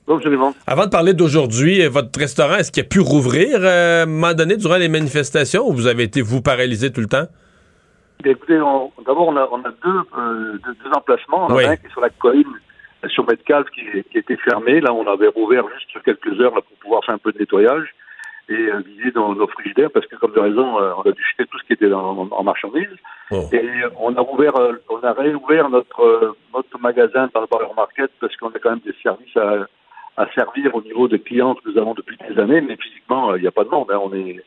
[0.10, 0.56] Absolument.
[0.66, 4.34] Avant de parler d'aujourd'hui, votre restaurant, est-ce qu'il a pu rouvrir euh, à un moment
[4.34, 7.28] donné durant les manifestations ou vous avez été, vous, paralysé tout le temps?
[8.26, 11.48] Écoutez, d'abord, on a, on a deux, euh, deux, deux, emplacements.
[11.50, 12.48] On a un qui est sur la colline,
[13.04, 13.82] euh, sur Metcalfe, qui,
[14.12, 14.80] qui était fermé.
[14.80, 17.94] Là, on avait rouvert juste quelques heures là, pour pouvoir faire un peu de nettoyage
[18.50, 21.24] et euh, vider dans nos frigidaires, parce que, comme de raison, euh, on a dû
[21.32, 22.88] jeter tout ce qui était dans, en, en marchandises.
[23.32, 23.44] Oh.
[23.54, 28.12] Et on a ouvert, euh, on a réouvert notre, notre magasin dans le Bar Market,
[28.20, 29.68] parce qu'on a quand même des services à,
[30.18, 33.42] à servir au niveau des clients que nous avons depuis des années, mais physiquement, il
[33.42, 33.90] n'y a pas de monde.
[33.92, 34.00] Hein.
[34.04, 34.44] On est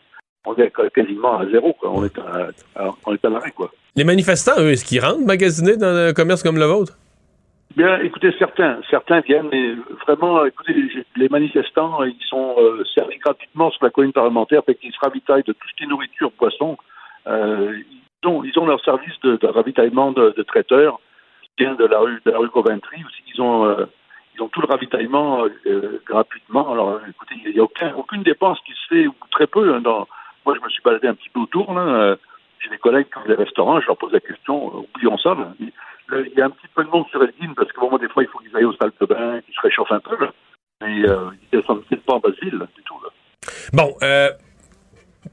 [0.47, 1.73] on est quasiment à zéro.
[1.75, 1.91] Quoi.
[1.91, 3.53] On est à, à on est à l'arrêt.
[3.53, 3.71] Quoi.
[3.97, 6.99] Les manifestants, eux, est-ce qu'ils rentrent magasiner dans un commerce comme le vôtre?
[7.77, 9.75] Bien, écoutez, certains, certains viennent, mais
[10.07, 10.75] vraiment, écoutez,
[11.17, 15.43] les, manifestants, ils sont euh, servis gratuitement sur la colline parlementaire, fait qu'ils se ravitaillent
[15.43, 16.77] de tout ce qui est nourriture, poisson.
[17.27, 17.77] Euh,
[18.23, 21.01] ils, ont, ils ont leur service de, de ravitaillement de, de, traiteurs
[21.43, 23.03] qui vient de la rue de la rue Coventry.
[23.05, 23.87] Aussi, ils ont euh,
[24.37, 25.45] ils ont tout le ravitaillement
[26.07, 26.73] gratuitement.
[26.73, 29.81] Alors, écoutez, il n'y a aucun, aucune dépense qui se fait, ou très peu, hein,
[29.81, 30.09] dans,
[30.45, 31.73] moi, je me suis baladé un petit peu autour.
[31.75, 31.83] Là.
[31.83, 32.17] Euh,
[32.65, 35.35] j'ai des collègues qui ont des restaurants, je leur pose la question, euh, oublions ça.
[35.35, 35.53] Là.
[35.61, 38.23] Il y a un petit peu de monde sur Elgin parce que bon, des fois,
[38.23, 40.17] il faut qu'ils aillent aux salles de bain, qu'ils se réchauffent un peu.
[40.21, 40.33] Là.
[40.83, 42.97] Mais euh, ils ne descendent pas en Basile du tout.
[43.03, 43.11] Là.
[43.73, 44.29] Bon, euh,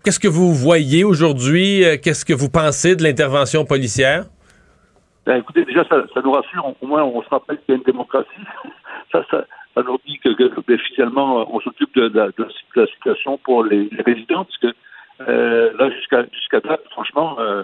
[0.03, 1.83] qu'est-ce que vous voyez aujourd'hui?
[2.01, 4.25] Qu'est-ce que vous pensez de l'intervention policière?
[5.25, 6.73] Ben, écoutez, déjà, ça, ça, nous rassure.
[6.81, 8.29] Au moins, on se rappelle qu'il y a une démocratie.
[9.11, 9.45] ça, ça,
[9.75, 13.63] ça nous dit que, que, que finalement, on s'occupe de, de, de, la situation pour
[13.63, 14.73] les, les résidents, parce que
[15.27, 17.63] euh, là, jusqu'à jusqu'à date, franchement, euh,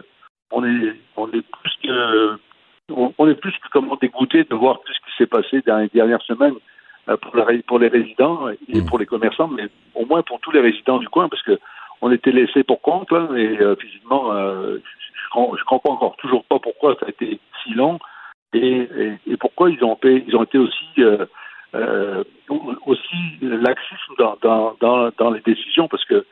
[0.52, 2.38] on est on est plus que
[2.90, 5.78] on, on, est plus que comment dégoûté de voir tout ce qui s'est passé dans
[5.78, 6.56] les dernières semaines
[7.10, 8.86] euh, pour, la, pour les résidents et mmh.
[8.86, 11.60] pour les commerçants, mais au moins pour tous les résidents du coin, parce que
[12.02, 16.44] on était laissés pour compte là, et euh, physiquement, euh, je, je, comprends encore toujours
[16.46, 18.00] pas pourquoi ça a été si long
[18.54, 21.26] et, et, et pourquoi ils ont ils ont été aussi euh,
[24.18, 26.26] dans, dans, dans, dans les décisions, parce que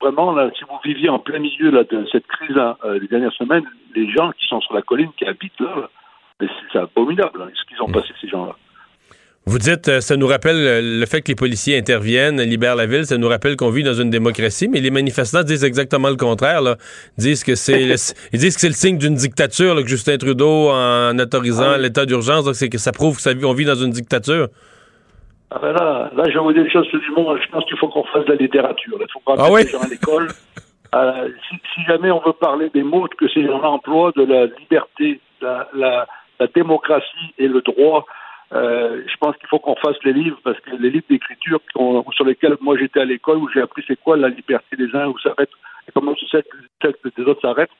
[0.00, 3.08] vraiment, là, si vous viviez en plein milieu là, de cette crise hein, euh, les
[3.08, 5.88] dernières semaines, les gens qui sont sur la colline, qui habitent là,
[6.40, 7.92] c'est abominable hein, ce qu'ils ont mm.
[7.92, 8.56] passé, ces gens-là.
[9.48, 12.86] Vous dites, euh, ça nous rappelle euh, le fait que les policiers interviennent, libèrent la
[12.86, 16.16] ville, ça nous rappelle qu'on vit dans une démocratie, mais les manifestants disent exactement le
[16.16, 16.60] contraire.
[16.60, 16.76] Là.
[17.16, 17.82] Disent que c'est
[18.32, 21.78] ils disent que c'est le signe d'une dictature, là, que Justin Trudeau, en autorisant ah
[21.78, 24.48] l'état d'urgence, c'est que ça prouve qu'on vit dans une dictature.
[25.50, 27.38] Ah ben là, là, je vais vous dire des choses monde.
[27.42, 28.98] Je pense qu'il faut qu'on fasse de la littérature.
[29.00, 29.62] Il faut qu'on ah oui?
[29.64, 30.28] les gens à l'école.
[30.94, 34.46] Euh, si, si, jamais on veut parler des mots que ces gens emploient, de la
[34.46, 36.06] liberté, la, la,
[36.40, 38.06] la démocratie et le droit,
[38.52, 41.60] euh, je pense qu'il faut qu'on fasse les livres parce que les livres d'écriture
[42.14, 45.08] sur lesquels moi j'étais à l'école où j'ai appris c'est quoi la liberté des uns
[45.08, 45.50] où s'arrête
[45.88, 46.44] et comment celle
[47.16, 47.70] des autres s'arrête.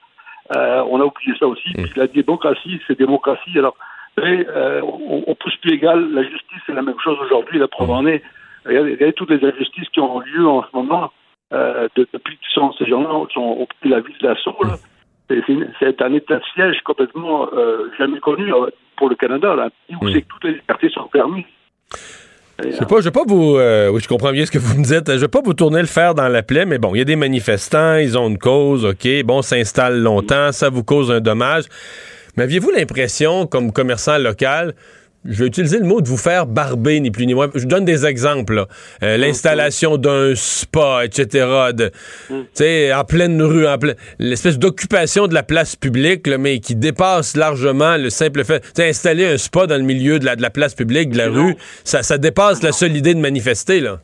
[0.57, 1.69] Euh, on a oublié ça aussi.
[1.77, 1.85] Mmh.
[1.97, 3.57] La démocratie, c'est démocratie.
[3.57, 3.77] Alors
[4.19, 6.11] euh, on, on, pousse plus égal.
[6.13, 7.59] La justice, c'est la même chose aujourd'hui.
[7.59, 8.23] La preuve en est.
[8.65, 11.13] Regardez, regardez, toutes les injustices qui ont lieu en ce moment
[11.53, 14.57] euh, de, depuis que sont, ces gens-là ont pris la vie de l'assaut.
[15.29, 19.69] C'est un état de siège complètement euh, jamais connu euh, pour le Canada, là,
[20.01, 21.45] où c'est que toutes les libertés sont permises.
[22.65, 23.57] Je sais pas, je vais pas vous.
[23.57, 25.13] Euh, oui, je comprends bien ce que vous me dites.
[25.13, 27.05] Je vais pas vous tourner le fer dans la plaie, mais bon, il y a
[27.05, 31.65] des manifestants, ils ont une cause, OK, bon, s'installe longtemps, ça vous cause un dommage.
[32.37, 34.75] Mais aviez-vous l'impression, comme commerçant local,
[35.29, 37.49] je vais utiliser le mot de vous faire barber, ni plus ni moins.
[37.55, 38.67] Je donne des exemples.
[39.03, 41.73] Euh, l'installation d'un spa, etc.
[41.75, 41.91] De,
[42.31, 42.95] mm.
[42.95, 47.37] En pleine rue, en pleine, l'espèce d'occupation de la place publique, là, mais qui dépasse
[47.37, 48.61] largement le simple fait.
[48.61, 51.29] T'sais, installer un spa dans le milieu de la, de la place publique, de la
[51.29, 51.47] non.
[51.47, 52.69] rue, ça, ça dépasse non.
[52.69, 53.81] la seule idée de manifester.
[53.81, 53.99] Là.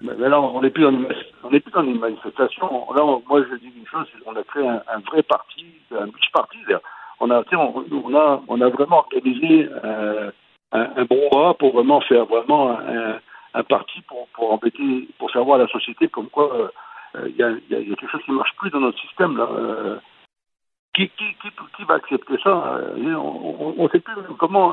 [0.00, 2.66] Mais là, on n'est plus, plus, dans une manifestation.
[2.96, 6.06] Là, on, moi, je dis une chose, on a créé un, un vrai parti, un
[6.06, 6.58] multi-parti,
[7.20, 10.30] on a, on, a, on a vraiment organisé euh,
[10.72, 15.58] un, un brouhaha pour vraiment faire vraiment un, parti pour, pour embêter, pour faire voir
[15.58, 16.70] à la société comme quoi
[17.14, 19.36] il euh, y, a, y, a, quelque chose qui ne marche plus dans notre système.
[19.36, 19.48] Là.
[19.50, 19.96] Euh,
[20.94, 21.24] qui, qui,
[21.76, 24.72] qui, va accepter ça On ne sait plus comment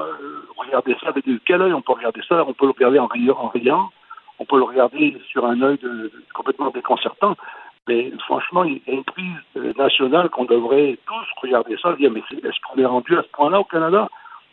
[0.57, 2.43] regarder ça, avec quel œil on peut regarder ça.
[2.47, 3.91] On peut le regarder en riant,
[4.39, 7.35] on peut le regarder sur un œil de, complètement déconcertant.
[7.87, 12.21] Mais franchement, il y a une prise nationale qu'on devrait tous regarder ça, dire mais
[12.31, 14.09] est-ce qu'on est rendu à ce point-là au Canada?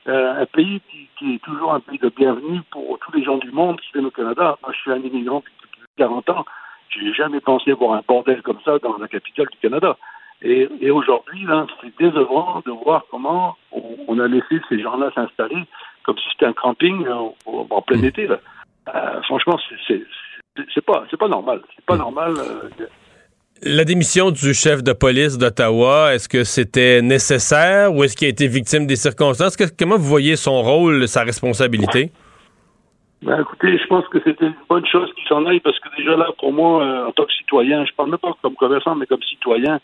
[0.09, 3.39] Euh, Un pays qui, qui, est toujours un pays de bienvenue pour tous les gens
[3.39, 4.59] du monde qui viennent au Canada.
[4.63, 6.45] Moi, je suis un immigrant depuis 40 ans.
[6.91, 9.97] Je n'ai jamais pensé voir un bordel comme ça dans la capitale du Canada.
[10.43, 11.47] Et, et aujourd'hui,
[11.81, 15.65] c'est décevant de voir comment on, on a laissé ces gens-là s'installer
[16.03, 18.27] comme si c'était un camping en, en plein été.
[18.27, 18.39] Là.
[18.95, 20.05] Euh, franchement, c'est-
[20.85, 21.63] pas pas normal.
[21.75, 22.35] C'est pas normal.
[22.37, 22.69] euh,
[23.65, 28.31] La démission du chef de police d'Ottawa, est-ce que c'était nécessaire ou est-ce qu'il a
[28.31, 29.57] été victime des circonstances?
[29.79, 32.11] Comment vous voyez son rôle, sa responsabilité?
[33.23, 36.17] Ben, écoutez, je pense que c'était une bonne chose qu'il s'en aille parce que déjà
[36.17, 39.07] là, pour moi, euh, en tant que citoyen, je parle même pas comme commerçant, mais
[39.07, 39.79] comme citoyen,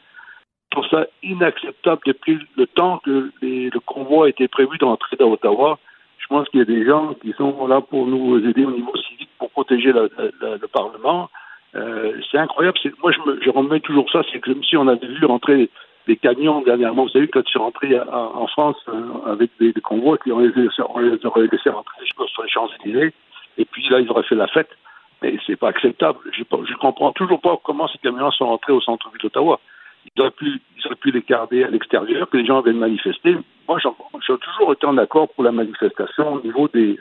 [0.72, 5.30] je trouve ça inacceptable depuis le temps que les- le convoi était prévu d'entrer dans
[5.30, 5.78] Ottawa.
[6.18, 8.92] Je pense qu'il y a des gens qui sont là pour nous aider au niveau
[9.08, 11.30] civique pour protéger le Parlement.
[11.74, 12.78] Euh, c'est incroyable.
[13.02, 14.22] Moi, je, me, je remets toujours ça.
[14.32, 15.68] C'est comme si on avait vu rentrer
[16.06, 17.04] des camions dernièrement.
[17.04, 20.50] Vous savez, quand je suis rentré en France euh, avec des, des convois, on les,
[20.88, 23.12] on les aurait laissés rentrer je sur les Champs-Élysées.
[23.58, 24.70] Et puis là, ils auraient fait la fête.
[25.20, 26.18] Mais c'est pas acceptable.
[26.32, 29.60] Je ne comprends toujours pas comment ces camions sont rentrés au centre-ville d'Ottawa.
[30.16, 30.60] Ils auraient, pu,
[31.10, 33.36] les garder à l'extérieur, que les gens viennent manifester.
[33.68, 36.98] Moi, j'ai toujours été en accord pour la manifestation au niveau des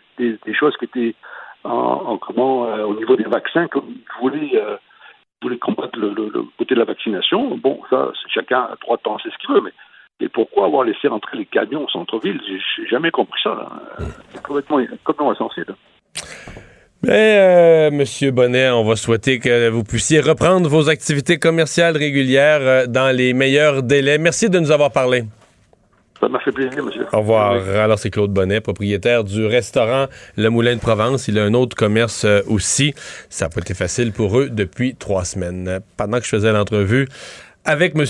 [0.53, 1.15] choses qui étaient
[1.63, 4.78] en, en comment, euh, au niveau des vaccins, comme ils voulaient, euh,
[5.41, 7.58] voulaient combattre le, le- côté de la vaccination.
[7.58, 9.72] Bon, ça, c'est chacun a droit de penser ce qu'il veut, mais
[10.20, 12.39] et pourquoi avoir laissé entrer les camions au centre-ville?
[12.48, 13.70] J'ai jamais compris ça.
[14.00, 15.62] Euh, C'est complètement, complètement insensé.
[17.04, 22.62] Mais, euh, Monsieur Bonnet, on va souhaiter que vous puissiez reprendre vos activités commerciales régulières
[22.62, 24.17] euh, dans les meilleurs délais.
[24.17, 25.22] Merci de nous avoir parlé.
[26.19, 27.06] Ça m'a fait plaisir, monsieur.
[27.13, 27.53] Au revoir.
[27.69, 31.27] Alors, c'est Claude Bonnet, propriétaire du restaurant Le Moulin de Provence.
[31.27, 32.93] Il a un autre commerce euh, aussi.
[33.30, 35.80] Ça n'a pas été facile pour eux depuis trois semaines.
[35.95, 37.08] Pendant que je faisais l'entrevue
[37.67, 38.06] avec M.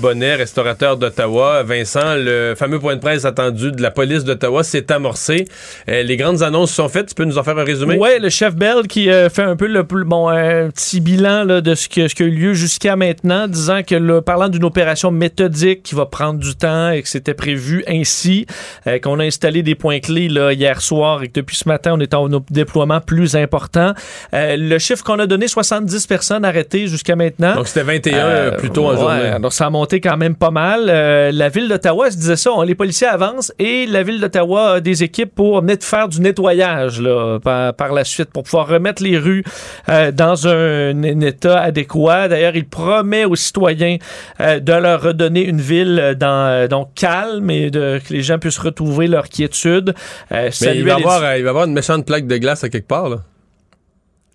[0.00, 4.90] Bonnet, restaurateur d'Ottawa, Vincent, le fameux point de presse attendu de la police d'Ottawa s'est
[4.90, 5.46] amorcé.
[5.88, 7.08] Euh, les grandes annonces sont faites.
[7.08, 7.96] Tu peux nous en faire un résumé?
[7.96, 11.60] Ouais, le chef Bell qui euh, fait un peu le bon un petit bilan là,
[11.60, 15.10] de ce, que, ce qui a eu lieu jusqu'à maintenant, disant que parlant d'une opération
[15.10, 18.46] méthodique qui va prendre du temps et que c'était prévu ainsi,
[18.86, 21.92] euh, qu'on a installé des points clés là, hier soir et que depuis ce matin
[21.94, 23.92] on est en déploiement plus important.
[24.32, 27.56] Euh, le chiffre qu'on a donné, 70 personnes arrêtées jusqu'à maintenant.
[27.56, 29.40] Donc, c'était 21 Euh, ouais.
[29.40, 30.86] Donc, ça a monté quand même pas mal.
[30.88, 32.50] Euh, la ville d'Ottawa se disait ça.
[32.52, 36.20] on- les policiers avancent et la ville d'Ottawa a des équipes pour net faire du
[36.20, 39.44] nettoyage là, par, par la suite pour pouvoir remettre les rues
[39.88, 42.28] euh, dans un, un état adéquat.
[42.28, 43.96] D'ailleurs, il promet aux citoyens
[44.40, 48.22] euh, de leur redonner une ville euh, dans, euh, donc calme et de, que les
[48.22, 49.94] gens puissent retrouver leur quiétude.
[50.32, 52.88] Euh, Mais il va, avoir, il va avoir une méchante plaque de glace à quelque
[52.88, 53.16] part, là.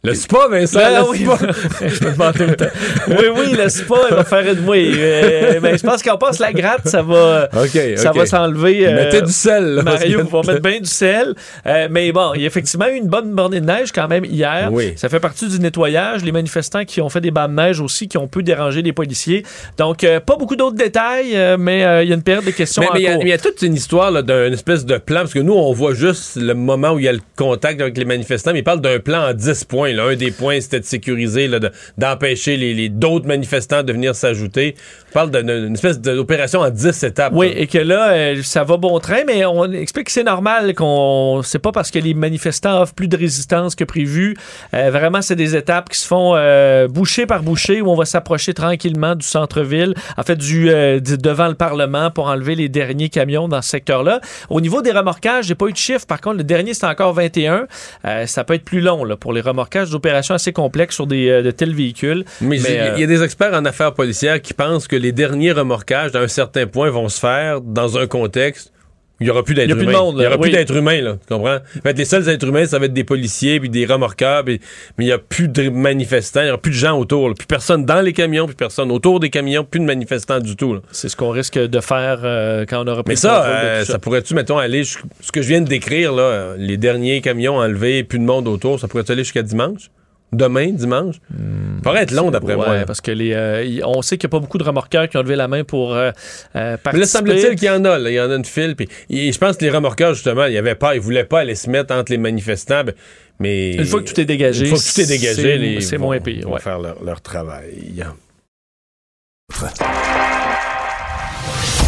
[0.02, 1.38] Le spa, Vincent, Ah, le oui, spa.
[1.90, 2.66] je me demande tout le temps.
[3.10, 4.94] Oui, oui, le spa, il va faire une oui.
[4.96, 7.50] euh, mais je pense qu'en passe la gratte, ça va,
[7.98, 8.88] ça va s'enlever.
[8.88, 9.84] euh, Mettez du sel, là.
[9.84, 11.36] Mario va mettre bien du sel.
[11.66, 14.24] Euh, mais bon, il y a effectivement eu une bonne bornée de neige quand même
[14.24, 14.70] hier.
[14.72, 14.94] Oui.
[14.96, 16.24] Ça fait partie du nettoyage.
[16.24, 18.94] Les manifestants qui ont fait des bancs de neige aussi, qui ont pu déranger les
[18.94, 19.44] policiers.
[19.78, 23.02] Donc, euh, pas beaucoup d'autres détails, mais il y a une période de questions Mais
[23.02, 25.74] il y a- y, toute une histoire d'une espèce de plan, parce que nous, on
[25.74, 28.64] voit juste le moment où il y a le contact avec les manifestants, mais il
[28.64, 29.89] parle d'un plan en 10 points.
[29.94, 30.06] Là.
[30.06, 34.76] Un des points, c'était de sécuriser, de- d'empêcher les, les- d'autres manifestants de venir s'ajouter.
[35.10, 37.34] On parle d'une espèce d'opération en 10 étapes.
[37.36, 37.60] Oui, là.
[37.60, 41.42] et que là, euh, ça va bon train, mais on explique que c'est normal qu'on.
[41.44, 44.36] C'est pas parce que les manifestants offrent plus de résistance que prévu.
[44.74, 48.06] Euh, vraiment, c'est des étapes qui se font euh, boucher par boucher où on va
[48.06, 52.70] s'approcher tranquillement du centre-ville, en fait, du, euh, du- devant le Parlement pour enlever les
[52.70, 54.22] derniers camions dans ce secteur-là.
[54.50, 56.06] Au niveau des remorquages, j'ai pas eu de chiffre.
[56.06, 57.66] Par contre, le dernier, c'est encore 21.
[58.06, 61.30] Euh, ça peut être plus long là, pour les remorquages d'opérations assez complexes sur des,
[61.30, 62.26] euh, de tels véhicules.
[62.42, 65.52] Mais il y a- euh, des experts en affaires policières qui pensent que les derniers
[65.54, 68.72] remorquages, à un certain point, vont se faire dans un contexte
[69.20, 69.84] il n'y aura plus d'êtres humains.
[69.86, 71.18] plus il n'y aura plus d'êtres humains, là.
[71.28, 71.56] Tu comprends?
[71.56, 74.60] En fait, les seuls êtres humains, ça va être des policiers puis des remorqueurs, puis-
[74.98, 77.36] mais il n'y a plus de manifestants, il n'y aura plus de gens autour, là.
[77.38, 80.78] Plus personne dans les camions, plus personne autour des camions, plus de manifestants du tout,
[80.92, 83.94] c'est ce qu'on risque de faire euh, quand on aura pris Mais ça, euh, ça.
[83.94, 87.58] ça pourrait-tu, mettons, aller, ce que je viens de décrire, là, euh, les derniers camions
[87.58, 89.90] enlevés, plus de monde autour, ça pourrait aller jusqu'à dimanche?
[90.32, 91.16] Demain, dimanche?
[91.16, 92.86] Ça pourrait être long, d'après Ouais, moi.
[92.86, 95.18] parce que les, euh, y- on sait qu'il n'y a pas beaucoup de remorqueurs qui
[95.18, 96.12] ont levé la main pour euh,
[96.56, 96.92] euh, participer.
[96.94, 97.98] Mais là, semble-t-il qu'il y en a.
[97.98, 98.10] Là.
[98.12, 98.76] Il y en a une file.
[98.76, 101.56] Puis, et je pense que les remorqueurs, justement, ils avaient pas, ils voulaient pas aller
[101.56, 102.84] se mettre entre les manifestants.
[102.84, 102.94] ben,
[103.40, 105.82] Mais Une fois que tout est dégagé, une fois que tout est dégagé, c'est- les-
[105.82, 106.60] c'est vont- moins pire, vont ouais.
[106.60, 108.04] faire leur, leur travail.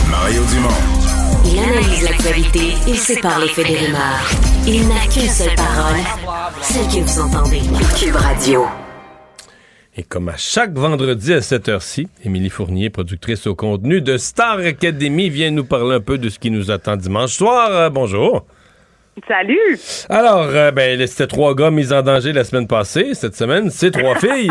[0.10, 1.01] Mario Dumont.
[1.52, 4.32] Il analyse l'actualité et sépare les faits des rumeurs.
[4.66, 6.00] Il n'a qu'une seule parole,
[6.62, 7.60] celle que vous entendez.
[8.00, 8.66] Cube Radio.
[9.98, 14.60] Et comme à chaque vendredi à cette heure-ci, Émilie Fournier, productrice au contenu de Star
[14.60, 17.70] Academy, vient nous parler un peu de ce qui nous attend dimanche soir.
[17.72, 18.46] Euh, bonjour.
[19.28, 19.78] Salut!
[20.10, 23.13] Alors, euh, ben, c'était trois gars mis en danger la semaine passée.
[23.13, 24.50] Cette semaine, c'est trois filles.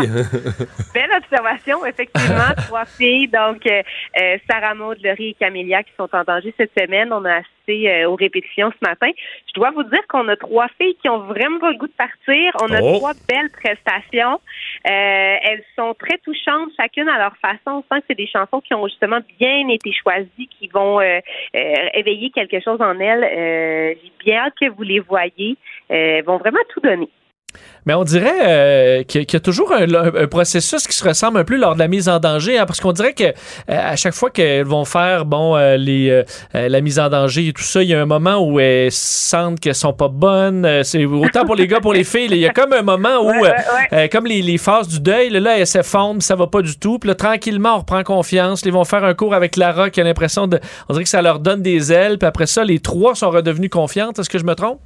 [0.93, 2.53] Belle observation, effectivement.
[2.67, 3.81] trois filles, donc euh,
[4.21, 7.11] euh, Sarah Maud, Laurie et Camélia qui sont en danger cette semaine.
[7.11, 9.09] On a euh, aux répétitions ce matin.
[9.47, 11.93] Je dois vous dire qu'on a trois filles qui ont vraiment pas le goût de
[11.93, 12.51] partir.
[12.61, 12.97] On a Oh.
[12.97, 14.39] trois belles prestations.
[14.87, 17.83] Euh, elles sont très touchantes, chacune à leur façon.
[17.89, 21.19] On sent que c'est des chansons qui ont justement bien été choisies, qui vont euh,
[21.55, 23.97] euh, éveiller quelque chose en elles.
[24.01, 25.57] J'ai bien hâte que vous les voyez.
[25.89, 27.09] Elles vont vraiment tout donner.
[27.85, 31.43] Mais on dirait euh, qu'il y, a- toujours un, un processus qui se ressemble un
[31.43, 33.31] peu lors de la mise en danger, hein, parce qu'on dirait que euh,
[33.67, 37.63] à chaque fois qu'elles vont faire bon euh, les la mise en danger et tout
[37.63, 40.83] ça, il y a un moment où elles sentent qu'elles sont pas bonnes.
[40.83, 42.27] C'est autant pour les gars pour les filles.
[42.29, 43.51] Il y a comme un moment où, Ouais,
[43.91, 46.77] ouais, comme les, les phases du deuil, là, là, elles s'effondrent, ça va pas du
[46.77, 46.99] tout.
[46.99, 48.61] Puis là, tranquillement, on reprend confiance.
[48.63, 51.21] Ils vont faire un cours avec Lara qui a l'impression de, on dirait que ça
[51.23, 52.19] leur donne des ailes.
[52.19, 54.19] Puis après ça, les trois sont redevenus confiantes.
[54.19, 54.79] Est-ce que je me trompe?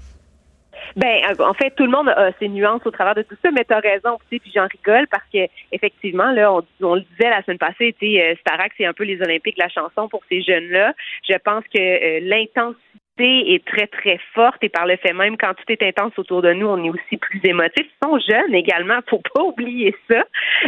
[0.96, 3.66] Ben, en fait, tout le monde a ses nuances au travers de tout ça, mais
[3.66, 7.02] tu as raison, tu sais, puis j'en rigole parce que effectivement, là, on, on le
[7.02, 10.08] disait la semaine passée, tu sais, euh, Starac, c'est un peu les Olympiques la chanson
[10.08, 10.94] pour ces jeunes-là.
[11.28, 15.54] Je pense que euh, l'intensité est très, très forte et par le fait même, quand
[15.54, 17.86] tout est intense autour de nous, on est aussi plus émotif.
[17.86, 20.24] Ils sont jeunes également, faut pas oublier ça.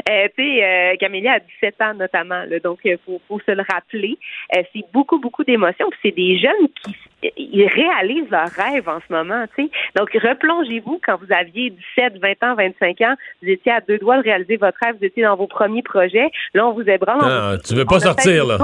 [0.10, 3.52] Euh, tu sais, euh, Camélia a 17 ans notamment, là, donc il faut, faut se
[3.52, 4.18] le rappeler.
[4.56, 5.90] Euh, c'est beaucoup, beaucoup d'émotions.
[5.90, 6.96] Puis c'est des jeunes qui
[7.36, 9.70] ils réalisent leurs rêves en ce moment, sais.
[9.96, 14.18] Donc, replongez-vous quand vous aviez 17, 20 ans, 25 ans, vous étiez à deux doigts
[14.18, 16.30] de réaliser votre rêve, vous étiez dans vos premiers projets.
[16.54, 17.20] Là, on vous ébranle.
[17.24, 18.58] Ah, tu veux pas sortir, là.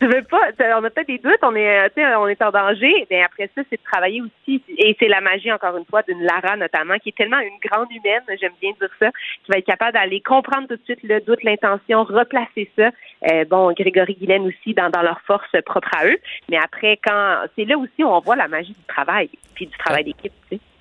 [0.00, 0.40] Tu veux pas,
[0.78, 3.06] on a peut-être des doutes, on est, euh, on est en danger.
[3.10, 4.62] Mais après ça, c'est de travailler aussi.
[4.78, 7.90] Et c'est la magie, encore une fois, d'une Lara notamment, qui est tellement une grande
[7.90, 9.10] humaine, j'aime bien dire ça,
[9.44, 12.90] qui va être capable d'aller comprendre tout de suite le doute, l'intention, replacer ça.
[13.30, 16.18] Euh, bon, Grégory Guylaine aussi dans, dans leur force propre à eux.
[16.48, 19.76] Mais après, quand c'est là aussi où on voit la magie du travail, puis du
[19.76, 20.32] travail d'équipe,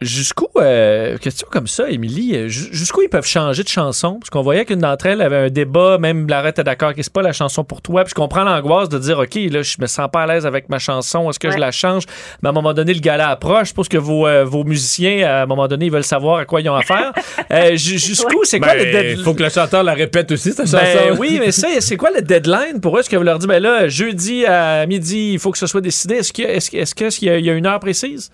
[0.01, 4.13] Jusqu'où, euh, question comme ça, Émilie, euh, ju- jusqu'où ils peuvent changer de chanson?
[4.17, 7.11] Parce qu'on voyait qu'une d'entre elles avait un débat, même Lara était d'accord que c'est
[7.11, 8.05] pas la chanson pour toi.
[8.05, 10.69] Puis je comprends l'angoisse de dire, OK, là, je me sens pas à l'aise avec
[10.69, 12.03] ma chanson, est-ce que je la change?
[12.41, 13.69] Mais à un moment donné, le gala approche.
[13.69, 16.45] Je pense que vos, euh, vos musiciens, à un moment donné, ils veulent savoir à
[16.45, 17.11] quoi ils ont affaire.
[17.51, 19.17] Euh, ju- jusqu'où, c'est quoi le Ben, deadline?
[19.17, 21.17] il faut que le chanteur la répète aussi, cette Ben chanson.
[21.19, 22.99] oui, mais ça, c'est quoi le deadline pour eux?
[22.99, 25.81] Est-ce que vous leur dites, ben là, jeudi à midi, il faut que ce soit
[25.81, 26.15] décidé?
[26.17, 28.29] Est-ce qu'il y il y a une heure précise?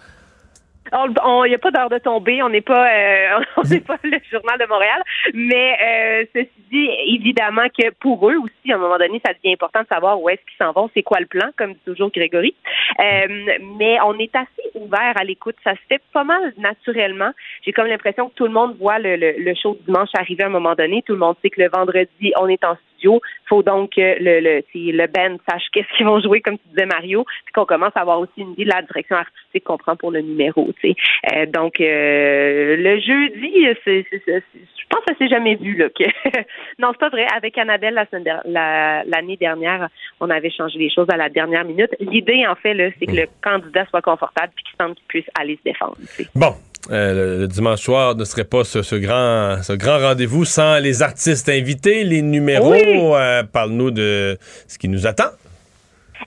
[0.93, 4.17] Il n'y a pas d'heure de tomber, on n'est pas, euh, on n'est pas le
[4.31, 5.01] journal de Montréal,
[5.33, 9.53] mais euh, ceci dit, évidemment que pour eux aussi, à un moment donné, ça devient
[9.53, 12.11] important de savoir où est-ce qu'ils s'en vont, c'est quoi le plan, comme dit toujours
[12.11, 12.53] Grégory.
[12.99, 17.31] Euh, mais on est assez ouvert à l'écoute, ça se fait pas mal naturellement.
[17.63, 20.47] J'ai comme l'impression que tout le monde voit le, le, le show dimanche arriver à
[20.47, 23.63] un moment donné, tout le monde sait que le vendredi, on est en studio, faut
[23.63, 26.85] donc que le, le, si le band sache qu'est-ce qu'ils vont jouer, comme tu disais
[26.85, 29.95] Mario, puis qu'on commence à avoir aussi une idée de la direction artistique qu'on prend
[29.95, 30.69] pour le numéro.
[30.83, 35.75] Euh, donc euh, le jeudi, c'est, c'est- c'est- je pense que ça s'est jamais vu
[35.75, 35.89] là.
[35.89, 36.03] Que...
[36.79, 37.25] non, c'est pas vrai.
[37.35, 39.89] Avec Annabelle la semaine der- la- l'année dernière,
[40.19, 41.89] on avait changé les choses à la dernière minute.
[41.99, 45.25] L'idée, en fait, là, c'est que le candidat soit confortable puis qu'il sente qu'il puisse
[45.39, 45.95] aller se défendre.
[46.35, 46.53] Bon.
[46.91, 51.01] Euh, le, dimanche soir ne serait pas ce, ce grand, ce grand rendez-vous sans les
[51.01, 52.71] artistes invités, les numéros.
[52.73, 52.83] Oui.
[52.85, 55.31] Euh, Parle-nous de ce qui nous attend.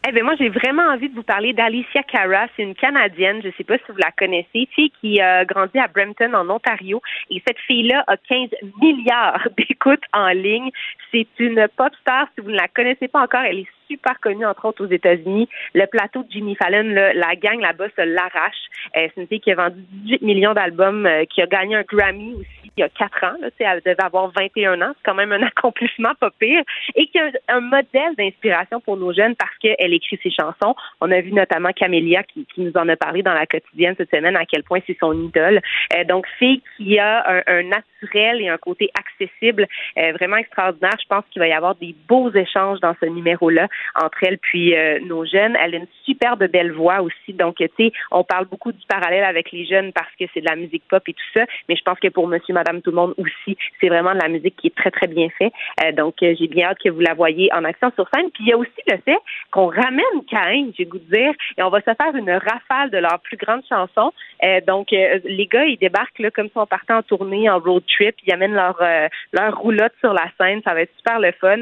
[0.07, 2.47] Eh bien, moi, j'ai vraiment envie de vous parler d'Alicia Cara.
[2.57, 3.41] C'est une Canadienne.
[3.43, 4.69] Je ne sais pas si vous la connaissez.
[4.75, 7.01] Fille qui a grandi à Brampton, en Ontario.
[7.31, 10.71] Et cette fille-là a 15 milliards d'écoutes en ligne.
[11.11, 12.27] C'est une pop star.
[12.35, 15.49] Si vous ne la connaissez pas encore, elle est super connue, entre autres, aux États-Unis.
[15.75, 18.69] Le plateau de Jimmy Fallon, la gang là-bas se l'arrache.
[18.97, 21.83] Euh, c'est une fille qui a vendu 18 millions d'albums, euh, qui a gagné un
[21.83, 23.37] Grammy aussi il y a 4 ans.
[23.41, 24.93] Là, elle devait avoir 21 ans.
[24.97, 26.63] C'est quand même un accomplissement pas pire.
[26.95, 30.75] Et qui a un, un modèle d'inspiration pour nos jeunes parce qu'elle écrit ses chansons.
[31.01, 34.11] On a vu notamment Camélia qui, qui nous en a parlé dans la quotidienne cette
[34.11, 35.61] semaine à quel point c'est son idole.
[35.97, 39.67] Euh, donc, fille qui a un, un naturel et un côté accessible
[39.99, 40.97] euh, vraiment extraordinaire.
[41.03, 44.75] Je pense qu'il va y avoir des beaux échanges dans ce numéro-là entre elle puis
[44.77, 45.57] euh, nos jeunes.
[45.63, 47.33] Elle a une superbe belle voix aussi.
[47.33, 50.49] Donc, tu sais, on parle beaucoup du parallèle avec les jeunes parce que c'est de
[50.49, 51.45] la musique pop et tout ça.
[51.69, 54.29] Mais je pense que pour monsieur, madame, tout le monde aussi, c'est vraiment de la
[54.29, 55.53] musique qui est très, très bien faite.
[55.85, 58.31] Euh, donc, euh, j'ai bien hâte que vous la voyez en action sur scène.
[58.33, 59.19] Puis, il y a aussi le fait
[59.51, 62.99] qu'on ramène Caïn, j'ai goût de dire, et on va se faire une rafale de
[62.99, 64.13] leurs plus grandes chansons.
[64.45, 67.59] Euh, donc, euh, les gars, ils débarquent là, comme si on partait en tournée, en
[67.59, 68.17] road trip.
[68.27, 70.61] Ils amènent leur, euh, leur roulotte sur la scène.
[70.65, 71.59] Ça va être super le fun.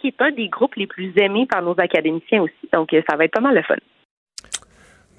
[0.00, 2.68] Qui est un des groupes les plus aimés par nos académiciens aussi.
[2.72, 3.76] Donc, euh, ça va être pas mal le fun.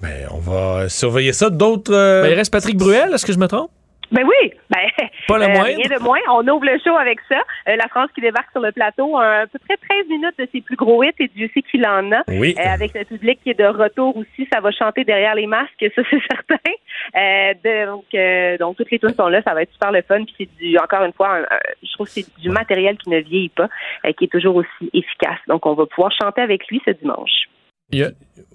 [0.02, 1.50] Ben, on va surveiller ça.
[1.50, 1.94] D'autres.
[1.94, 3.70] euh, Ben, il reste Patrick Bruel, est-ce que je me trompe?
[4.12, 4.88] Ben oui, ben,
[5.28, 6.20] Pas le euh, rien de moins.
[6.30, 7.38] On ouvre le show avec ça.
[7.70, 10.60] Euh, la France qui débarque sur le plateau, à peu près 13 minutes de ses
[10.62, 12.22] plus gros hits, et Dieu sait qu'il en a.
[12.28, 12.54] Oui.
[12.60, 15.86] Euh, avec le public qui est de retour aussi, ça va chanter derrière les masques,
[15.96, 16.72] ça c'est certain.
[17.16, 20.02] Euh, de- donc, euh, donc toutes les tunes sont là, ça va être super le
[20.02, 20.24] fun.
[20.26, 23.10] Puis c'est du, encore une fois, un- un- je trouve que c'est du matériel qui
[23.10, 23.70] ne vieillit pas,
[24.06, 25.40] euh, qui est toujours aussi efficace.
[25.48, 27.48] Donc on va pouvoir chanter avec lui ce dimanche.
[27.92, 28.12] Il y a-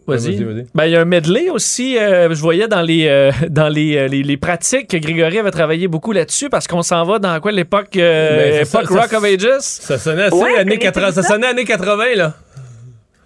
[0.08, 0.36] Vas-y.
[0.36, 0.66] Vas-y, vas-y.
[0.72, 1.98] Ben, il y a un medley aussi.
[1.98, 5.50] euh, je voyais dans les euh, dans les, euh, les, les pratiques que Grégory avait
[5.50, 9.24] travaillé beaucoup là-dessus parce qu'on s'en va dans quoi l'époque euh, Ben, ça, Rock of
[9.24, 9.48] Ages?
[9.58, 11.10] Ça sonnait assez Ouais, années connaissez-vous 80.
[11.12, 11.28] Ça ça?
[11.30, 12.34] sonnait années 80, là.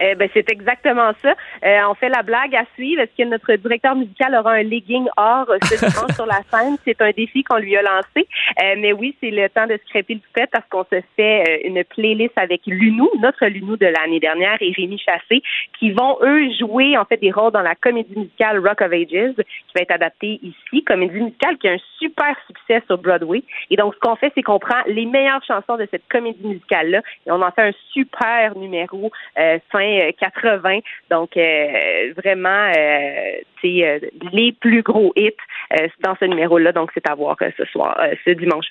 [0.03, 1.35] Euh, ben, c'est exactement ça.
[1.65, 3.03] Euh, on fait la blague à suivre.
[3.03, 6.77] Est-ce que notre directeur musical aura un legging or euh, ce dimanche sur la scène?
[6.85, 8.27] C'est un défi qu'on lui a lancé.
[8.63, 11.69] Euh, mais oui, c'est le temps de scraper le toupette parce qu'on se fait euh,
[11.69, 15.43] une playlist avec Lunou, notre Lunou de l'année dernière, et Rémi Chassé,
[15.79, 19.35] qui vont, eux, jouer en fait des rôles dans la comédie musicale Rock of Ages,
[19.37, 20.85] qui va être adaptée ici.
[20.85, 23.43] Comédie musicale qui a un super succès sur Broadway.
[23.71, 27.03] Et donc, ce qu'on fait, c'est qu'on prend les meilleures chansons de cette comédie musicale-là
[27.27, 30.78] et on en fait un super numéro euh, fin euh, 80.
[31.11, 33.99] Donc, euh, vraiment, euh, tu sais, euh,
[34.32, 35.30] les plus gros hits
[35.78, 36.72] euh, dans ce numéro-là.
[36.72, 38.66] Donc, c'est à voir euh, ce soir, euh, ce dimanche.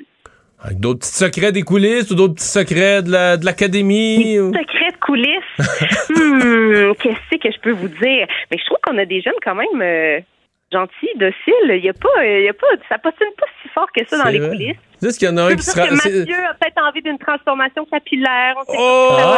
[0.62, 4.38] Avec d'autres petits secrets des coulisses ou d'autres petits secrets de la- de l'académie.
[4.40, 5.58] ou- Secret de coulisses?
[6.10, 8.28] Hmm, Qu'est-ce que je peux vous dire?
[8.52, 9.82] Mais je trouve qu'on a des jeunes quand même
[10.72, 11.70] gentils, dociles.
[11.70, 14.18] Il y a pas, il y a pas, ça postule pas si fort que ça
[14.18, 14.50] dans C'est les vrai.
[14.50, 14.78] coulisses.
[15.02, 15.88] Juste qu'il y en a un qui sera.
[15.88, 18.56] que c'est- Mathieu a peut-être envie d'une transformation capillaire.
[18.58, 19.08] On sait Oh!
[19.10, 19.38] pas si ça va.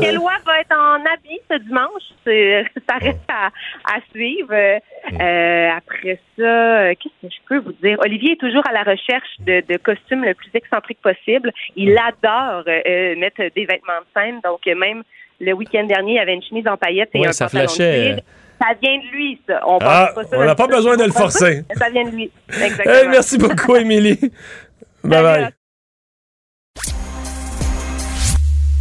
[0.00, 2.02] Est-ce être en habit ce dimanche?
[2.24, 3.46] C'est- Ça reste à,
[3.94, 4.52] à suivre.
[4.54, 7.98] Euh, après ça, euh, qu'est-ce que je peux vous dire?
[8.00, 11.52] Olivier est toujours à la recherche de, de costumes le plus excentrique possible.
[11.76, 14.40] Il adore euh, euh, mettre des vêtements de scène.
[14.42, 15.02] Donc, euh, même
[15.40, 17.64] le week-end dernier, il y avait une chemise en paillettes et Ouais, un ça pantalon
[17.64, 18.12] de flashait.
[18.14, 18.24] cuir.
[18.60, 19.60] Ça vient de lui, ça.
[19.66, 21.64] On Ah, pense pas ça on n'a pas besoin de le forcer.
[21.76, 22.30] Ça vient de lui.
[22.48, 22.94] Exactement.
[22.94, 24.18] Hey, merci beaucoup, Émilie.
[25.04, 25.48] Bye bye.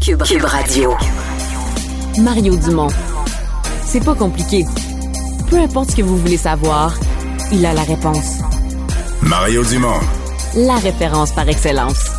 [0.02, 0.94] Cube, Cube Radio.
[2.22, 2.90] Mario Dumont.
[3.86, 4.66] C'est pas compliqué.
[5.50, 6.94] Peu importe ce que vous voulez savoir,
[7.52, 8.40] il a la réponse.
[9.22, 10.00] Mario Dumont.
[10.56, 12.10] La référence par excellence.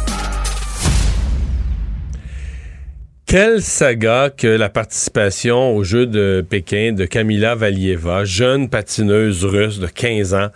[3.36, 9.80] Quelle saga que la participation aux Jeux de Pékin de Kamila Valieva, jeune patineuse russe
[9.80, 10.50] de 15 ans,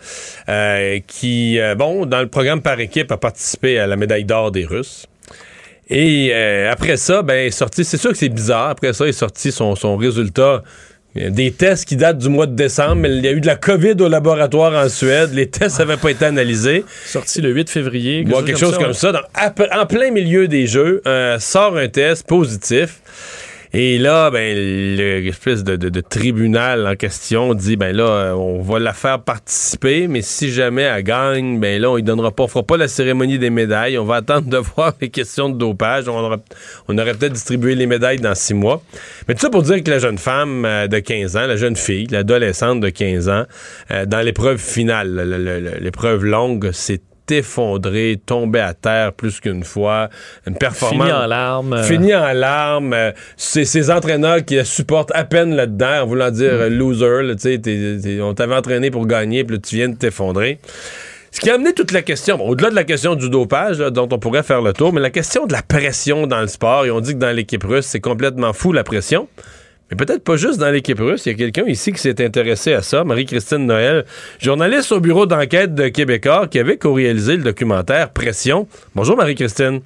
[0.47, 4.53] euh, qui, euh, bon, dans le programme par équipe, a participé à la médaille d'or
[4.53, 5.07] des Russes.
[5.89, 9.11] Et euh, après ça, ben, est sorti, c'est sûr que c'est bizarre, après ça, est
[9.11, 10.63] sorti son, son résultat
[11.15, 13.55] des tests qui datent du mois de décembre, mais il y a eu de la
[13.55, 16.85] COVID au laboratoire en Suède, les tests n'avaient pas été analysés.
[17.05, 18.23] Sorti le 8 février.
[18.23, 19.11] Bon, quelque chose comme ça.
[19.11, 23.01] Dans- en plein milieu des jeux, euh, sort un test positif.
[23.71, 24.57] Et là, ben,
[24.97, 29.21] l'espèce de, de- de tribunal en question dit, ben là, euh, on va la faire
[29.21, 32.77] participer, mais si jamais elle gagne, ben là, on ne donnera pas, on fera pas
[32.77, 33.99] la cérémonie des médailles.
[33.99, 36.07] On va attendre de voir les questions de dopage.
[36.07, 36.37] On, aura-
[36.87, 38.81] on aurait peut-être distribué les médailles dans six mois.
[39.27, 41.75] Mais tout ça pour dire que la jeune femme euh, de 15 ans, la jeune
[41.75, 43.43] fille, l'adolescente de 15 ans,
[43.91, 47.01] euh, dans l'épreuve finale, le- le- le- l'épreuve longue, c'est
[47.31, 50.09] effondré, tombé à terre plus qu'une fois,
[50.47, 51.83] une performance Fini en larmes.
[51.83, 52.95] fini en larmes.
[53.37, 56.73] c'est ses entraîneurs qui la supportent à peine là-dedans, en voulant dire Mm.
[56.77, 57.21] loser.
[57.23, 59.95] là, tu sais, t'es- t'es- on t'avait entraîné pour gagner, puis là, tu viens de
[59.95, 60.59] t'effondrer.
[61.31, 63.91] Ce qui a amené toute la question, bon, au-delà de la question du dopage, là,
[63.91, 66.85] dont on pourrait faire le tour, mais la question de la pression dans le sport.
[66.85, 69.27] Et on dit que dans l'équipe russe, c'est complètement fou la pression.
[69.91, 71.25] Mais peut-être pas juste dans l'équipe russe.
[71.25, 74.05] Il y a quelqu'un ici qui s'est intéressé à ça, Marie-Christine Noël,
[74.39, 78.67] journaliste au bureau d'enquête de Québécois, qui avait co-réalisé le documentaire Pression.
[78.95, 79.81] Bonjour Marie-Christine.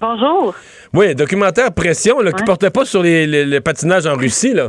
[0.00, 0.54] Bonjour.
[0.92, 2.46] Oui, documentaire Pression, là, qui Ouais.
[2.46, 4.68] portait pas sur les, les- le patinage en Russie, là.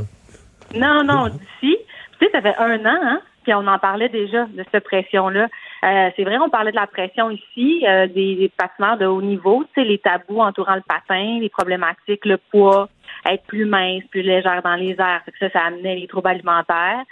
[0.76, 1.78] Non, non, d'ici.
[2.20, 5.48] Tu sais, ça fait un an, hein, puis on en parlait déjà de cette pression-là.
[5.84, 9.22] Euh, c'est vrai, on parlait de la pression ici, euh, des, des patineurs de haut
[9.22, 12.90] niveau, tu sais, les tabous entourant le patin, les problématiques, le poids,
[13.26, 15.22] être plus mince, plus légère dans les airs.
[15.26, 17.04] Que ça, ça amenait les troubles alimentaires.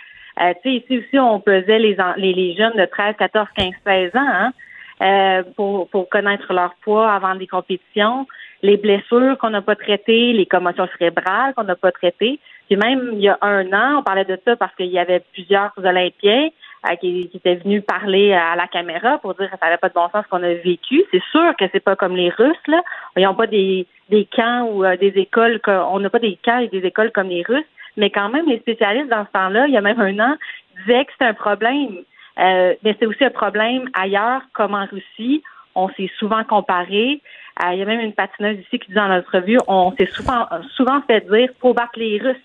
[0.42, 3.72] Euh, tu sais, ici aussi, on pesait les, les, les jeunes de 13, 14, 15,
[3.86, 4.54] 16 ans, hein,
[5.02, 8.28] euh, pour, pour connaître leur poids avant les compétitions,
[8.62, 12.40] les blessures qu'on n'a pas traitées, les commotions cérébrales qu'on n'a pas traitées.
[12.68, 15.22] Puis même il y a un an, on parlait de ça parce qu'il y avait
[15.34, 16.50] plusieurs Olympiens
[16.96, 19.94] qui, qui étaient venus parler à la caméra pour dire que ça n'avait pas de
[19.94, 21.04] bon sens ce qu'on a vécu.
[21.12, 22.82] C'est sûr que c'est pas comme les Russes, là.
[23.16, 26.60] Ils n'ont pas des, des camps ou euh, des écoles, on n'a pas des camps
[26.60, 27.66] et des écoles comme les Russes,
[27.98, 30.36] mais quand même, les spécialistes dans ce temps-là, il y a même un an,
[30.80, 31.98] disaient que c'est un problème.
[32.40, 35.44] Euh, mais c'est aussi un problème ailleurs, comme en Russie.
[35.74, 37.22] On s'est souvent comparé.
[37.64, 40.08] Euh, il y a même une patineuse ici qui dit dans notre revue, on s'est
[40.08, 42.38] souvent, souvent fait dire faut battre les Russes,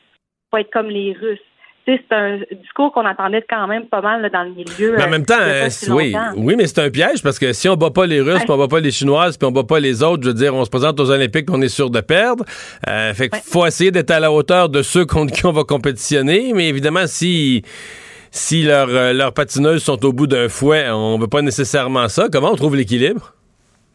[0.51, 1.39] faut être comme les Russes.
[1.85, 4.97] C'est un discours qu'on attendait quand même pas mal dans le milieu.
[4.97, 7.77] Mais en même temps, euh, oui, oui, mais c'est un piège parce que si on
[7.77, 10.03] bat pas les Russes, puis on bat pas les Chinoises, puis on bat pas les
[10.03, 12.45] autres, je veux dire, on se présente aux Olympiques, on est sûr de perdre.
[12.89, 15.65] Euh, fait qu'il faut essayer d'être à la hauteur de ceux contre qui on va
[15.65, 17.63] compétitionner, mais évidemment, si
[18.31, 22.29] si euh, leurs patineuses sont au bout d'un fouet, on veut pas nécessairement ça.
[22.33, 23.35] Comment on trouve l'équilibre?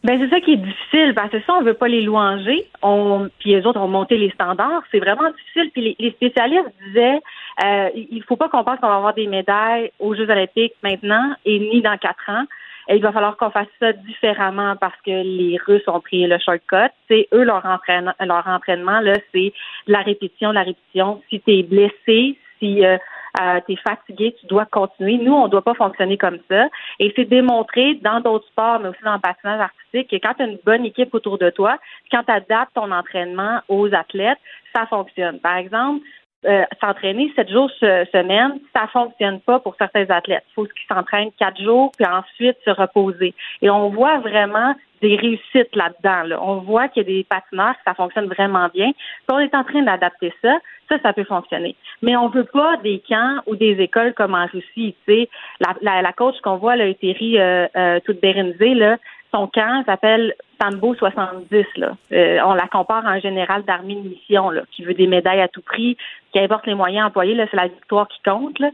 [0.04, 3.28] Ben c'est ça qui est difficile parce que ça on veut pas les louanger, on
[3.40, 5.70] puis les autres ont monté les standards, c'est vraiment difficile.
[5.72, 7.18] Puis les, spécialistes disaient
[7.64, 11.34] euh, il faut pas qu'on pense qu'on va avoir des médailles aux Jeux Olympiques maintenant
[11.44, 12.44] et ni dans quatre ans.
[12.88, 16.38] Et il va falloir qu'on fasse ça différemment parce que les Russes ont pris le
[16.38, 16.90] shortcut.
[17.08, 19.52] C'est eux leur entraînement, leur entraînement là, c'est
[19.86, 21.20] la répétition, la répétition.
[21.28, 22.96] Si tu es blessé, si euh,
[23.40, 25.18] euh, tu es fatigué, tu dois continuer.
[25.18, 26.68] Nous, on ne doit pas fonctionner comme ça.
[26.98, 30.42] Et c'est démontré dans d'autres sports, mais aussi dans le patinage artistique, que quand tu
[30.42, 31.78] as une bonne équipe autour de toi,
[32.10, 34.38] quand tu adaptes ton entraînement aux athlètes,
[34.74, 35.40] ça fonctionne.
[35.40, 36.04] Par exemple,
[36.46, 40.44] euh, s'entraîner sept jours semaine, ça fonctionne pas pour certains athlètes.
[40.50, 43.34] Il faut qu'ils s'entraînent quatre jours, puis ensuite se reposer.
[43.60, 46.38] Et on voit vraiment des réussites là-dedans.
[46.40, 48.90] On voit qu'il y a des patineurs ça fonctionne vraiment bien.
[48.92, 50.58] Puis on est en train d'adapter ça.
[50.88, 51.76] Ça, ça peut fonctionner.
[52.00, 54.94] Mais on veut pas des camps ou des écoles comme en Russie.
[55.06, 55.28] Tu sais,
[55.60, 58.96] la, la, la coach qu'on voit, là, Thierry euh, euh, toute là,
[59.32, 61.66] son camp s'appelle Sambo 70.
[61.76, 61.96] Là.
[62.12, 65.40] Euh, on la compare à un général d'armée de mission là, qui veut des médailles
[65.40, 65.96] à tout prix,
[66.32, 67.34] qui importe les moyens employés.
[67.34, 68.58] Là, c'est la victoire qui compte.
[68.58, 68.70] Là.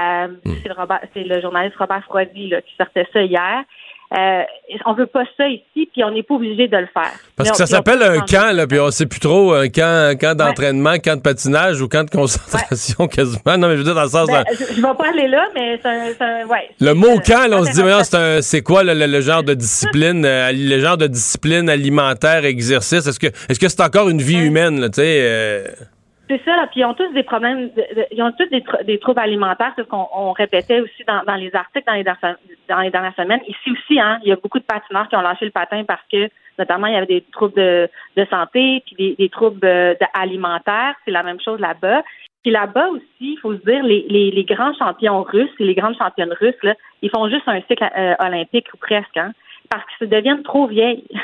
[0.00, 0.54] Euh, hmm.
[0.62, 3.62] C'est le, le, journaliste Robert Froidi là, qui sortait ça hier.
[4.12, 4.42] Euh,
[4.84, 7.12] on veut pas ça ici, puis on n'est pas obligé de le faire.
[7.34, 10.14] Parce que ça s'appelle un camp, là, puis on sait plus trop un camp, un
[10.14, 13.58] camp d'entraînement, un camp de patinage ou camp de concentration quasiment.
[13.58, 14.28] Non, mais je veux dire dans le sens.
[14.28, 16.70] Ben, je, vais pas aller là, mais c'est un, ouais.
[16.80, 20.78] Le mot camp, là, on se dit, c'est quoi le, genre de discipline, euh, le
[20.78, 23.06] genre de discipline alimentaire, exercice?
[23.06, 25.64] Est-ce que, est-ce que c'est encore une vie humaine, tu sais euh?
[26.28, 27.70] C'est ça, puis ils ont tous des problèmes,
[28.10, 32.04] ils ont tous des, troubles alimentaires, ce qu'on répétait aussi dans, les articles dans les,
[32.68, 33.40] dans les dernières semaines.
[33.46, 36.02] Ici aussi, hein, il y a beaucoup de patineurs qui ont lâché le patin parce
[36.10, 37.88] que, notamment, il y avait des troubles de,
[38.28, 40.96] santé, puis des, troubles euh, alimentaires.
[41.04, 42.02] C'est la même chose là-bas.
[42.42, 45.96] Puis là-bas aussi, il faut se dire, les, les, grands champions russes et les grandes
[45.96, 49.32] championnes russes, là, ils font juste un cycle euh, olympique ou presque, hein,
[49.70, 51.04] parce qu'ils se deviennent trop vieilles.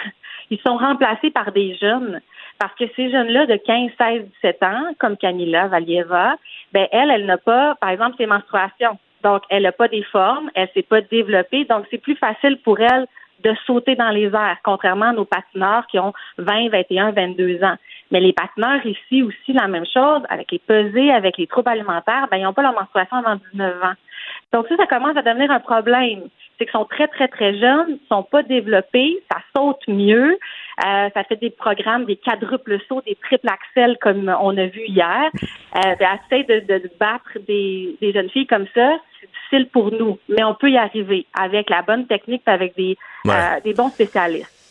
[0.50, 2.20] Ils sont remplacés par des jeunes.
[2.62, 6.36] Parce que ces jeunes-là de 15, 16, 17 ans, comme Camilla Valieva,
[6.72, 9.00] ben elle, elle n'a pas, par exemple, ses menstruations.
[9.24, 11.64] Donc, elle n'a pas des formes, elle ne s'est pas développée.
[11.64, 13.08] Donc, c'est plus facile pour elle
[13.42, 17.74] de sauter dans les airs, contrairement à nos patineurs qui ont 20, 21, 22 ans.
[18.12, 22.28] Mais les patineurs ici aussi, la même chose, avec les pesées, avec les troubles alimentaires,
[22.30, 23.94] ben, ils n'ont pas leur menstruation avant 19 ans.
[24.52, 26.28] Donc ça, ça commence à devenir un problème.
[26.62, 30.38] C'est qu'ils sont très, très, très jeunes, sont pas développés, ça saute mieux,
[30.86, 34.82] euh, ça fait des programmes, des quadruples sauts, des triples axels comme on a vu
[34.86, 35.28] hier.
[35.76, 35.94] Euh,
[36.26, 40.44] essayer de, de, battre des, des jeunes filles comme ça, c'est difficile pour nous, mais
[40.44, 42.96] on peut y arriver avec la bonne technique, avec des,
[43.26, 44.61] euh, des bons spécialistes.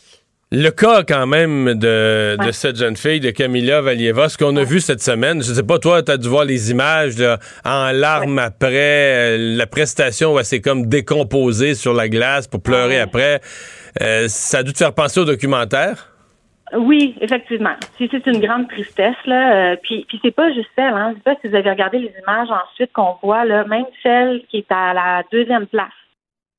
[0.54, 4.64] Le cas quand même de, de, cette jeune fille, de Camilla Valieva, ce qu'on a
[4.64, 7.14] vu cette semaine, je sais pas, toi, tu as dû voir les images
[7.64, 12.62] en larmes après, euh, la prestation où elle s'est comme décomposée sur la glace pour
[12.62, 13.40] pleurer après.
[14.02, 16.08] Euh, ça a dû te faire penser au documentaire?
[16.76, 17.76] Oui, effectivement.
[17.96, 19.72] C'est une grande tristesse là.
[19.72, 20.92] Euh, puis, puis c'est pas juste elle.
[20.92, 21.12] Hein.
[21.12, 24.42] Je sais pas si vous avez regardé les images ensuite qu'on voit là, même celle
[24.50, 25.88] qui est à la deuxième place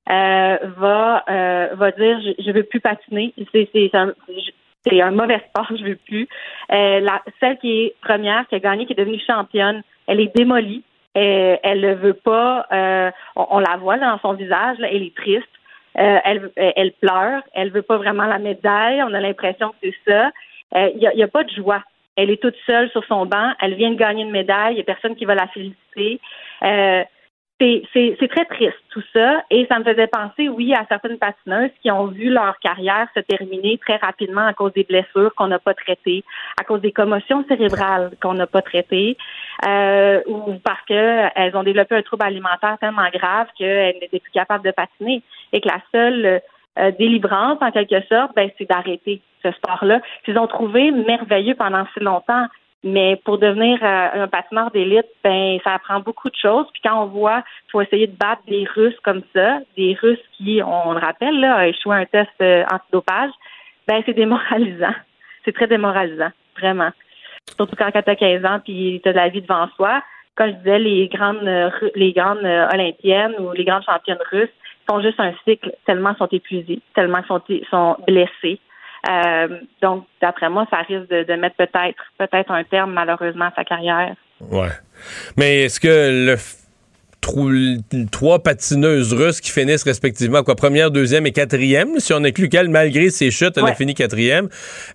[0.09, 3.33] euh, va euh, va dire je, je veux plus patiner.
[3.53, 4.13] C'est un,
[4.91, 6.27] un mauvais sport, je veux plus.
[6.71, 10.35] Euh, la, celle qui est première, qui a gagné, qui est devenue championne, elle est
[10.35, 10.83] démolie.
[11.15, 12.65] Euh, elle ne veut pas.
[12.71, 15.47] Euh, on, la voit dans son visage, là, elle est triste.
[15.93, 17.43] elle, elle pleure.
[17.53, 19.03] Elle veut pas vraiment la médaille.
[19.03, 20.31] On a l'impression que c'est ça.
[20.75, 21.83] Il n'y a, y a pas de joie.
[22.15, 23.53] Elle est toute seule sur son banc.
[23.59, 24.73] Elle vient de gagner une médaille.
[24.73, 26.19] Il n'y a personne qui va la féliciter.
[26.63, 27.03] Euh,
[27.93, 31.91] c'est très triste tout ça et ça me faisait penser, oui, à certaines patineuses qui
[31.91, 35.73] ont vu leur carrière se terminer très rapidement à cause des blessures qu'on n'a pas
[35.73, 36.23] traitées,
[36.59, 39.17] à cause des commotions cérébrales qu'on n'a pas traitées,
[39.67, 44.65] euh, ou parce qu'elles ont développé un trouble alimentaire tellement grave qu'elles n'étaient plus capables
[44.65, 46.41] de patiner et que la seule
[46.79, 50.01] euh, délivrance, en quelque sorte, ben, c'est d'arrêter ce sport-là.
[50.27, 52.47] Ils ont trouvé merveilleux pendant si longtemps.
[52.83, 56.65] Mais pour devenir euh, un patineur d'élite, ben ça apprend beaucoup de choses.
[56.73, 60.19] Puis quand on voit qu'il faut essayer de battre des Russes comme ça, des Russes
[60.33, 63.31] qui, on, le rappelle, là, ont échoué un test euh, antidopage,
[63.87, 64.93] ben c'est démoralisant.
[65.45, 66.91] C'est très démoralisant, vraiment.
[67.57, 70.01] Surtout quand tu as 15 ans puis tu as de la vie devant soi.
[70.35, 74.53] Comme je disais, les grandes euh, les grandes olympiennes ou les grandes championnes russes
[74.89, 78.59] font juste un cycle tellement sont épuisées, tellement sont, sont blessées.
[79.09, 83.63] Euh, donc, d'après moi, ça risque de, mettre peut-être peut-être un terme malheureusement à sa
[83.65, 84.15] carrière.
[84.39, 84.69] Ouais.
[85.37, 86.37] Mais est-ce que le
[88.11, 91.99] trois patineuses russes qui finissent respectivement quoi première, deuxième et quatrième.
[91.99, 94.49] Si on inclut qu'elle, malgré ses chutes, elle a fini quatrième,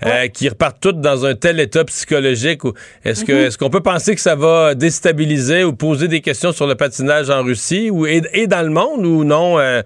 [0.05, 2.63] euh, qui repartent toutes dans un tel état psychologique.
[3.05, 3.47] Est-ce que mm-hmm.
[3.47, 7.31] est-ce qu'on peut penser que ça va déstabiliser ou poser des questions sur le patinage
[7.31, 9.59] en Russie ou et, dans le monde ou non?
[9.59, 9.83] Euh,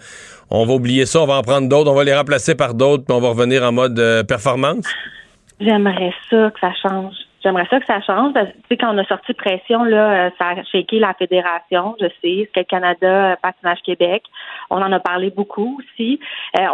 [0.52, 3.04] on va oublier ça, on va en prendre d'autres, on va les remplacer par d'autres,
[3.04, 4.86] puis on va revenir en mode euh, performance?
[5.60, 7.14] J'aimerais ça que ça change.
[7.42, 8.34] J'aimerais ça que ça change.
[8.34, 12.06] Tu sais, quand on a sorti pression, là, euh, ça a shaké la fédération, je
[12.20, 14.22] sais, que Canada, euh, Patinage Québec.
[14.70, 16.20] On en a parlé beaucoup aussi.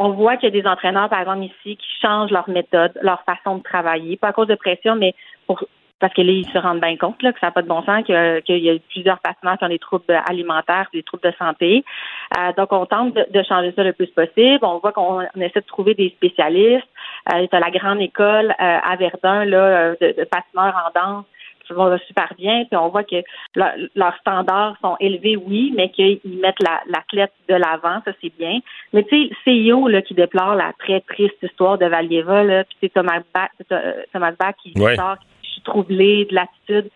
[0.01, 3.23] On voit qu'il y a des entraîneurs, par exemple, ici, qui changent leur méthode, leur
[3.23, 5.15] façon de travailler, pas à cause de pression, mais
[5.47, 5.65] pour
[6.01, 7.83] parce que là, ils se rendent bien compte là, que ça n'a pas de bon
[7.83, 11.85] sens, qu'il y, a plusieurs patineurs qui ont des troubles alimentaires, des troubles de santé.
[12.57, 14.59] donc, on tente de, changer ça le plus possible.
[14.63, 16.87] On voit qu'on essaie de trouver des spécialistes.
[17.33, 21.25] Euh, tu la grande école euh, à Verdun là, euh, de, de patineurs en danse
[21.67, 22.65] qui vont super bien.
[22.65, 23.23] Puis on voit que
[23.55, 28.61] leurs standards sont élevés, oui, mais qu'ils mettent l'athlète de l'avant, ça c'est bien.
[28.93, 32.77] Mais tu sais, CEO là, qui déplore la très triste histoire de Valieva, là, puis
[32.81, 33.51] c'est Thomas Bach,
[34.13, 35.17] Thomas Bach qui sort,
[35.61, 36.91] suis de l'attitude.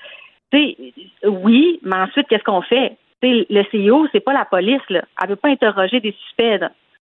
[1.25, 2.97] Oui, mais ensuite, qu'est-ce qu'on fait?
[3.23, 5.05] le CEO, c'est pas la police, là.
[5.23, 6.61] Elle veut pas interroger des suspects.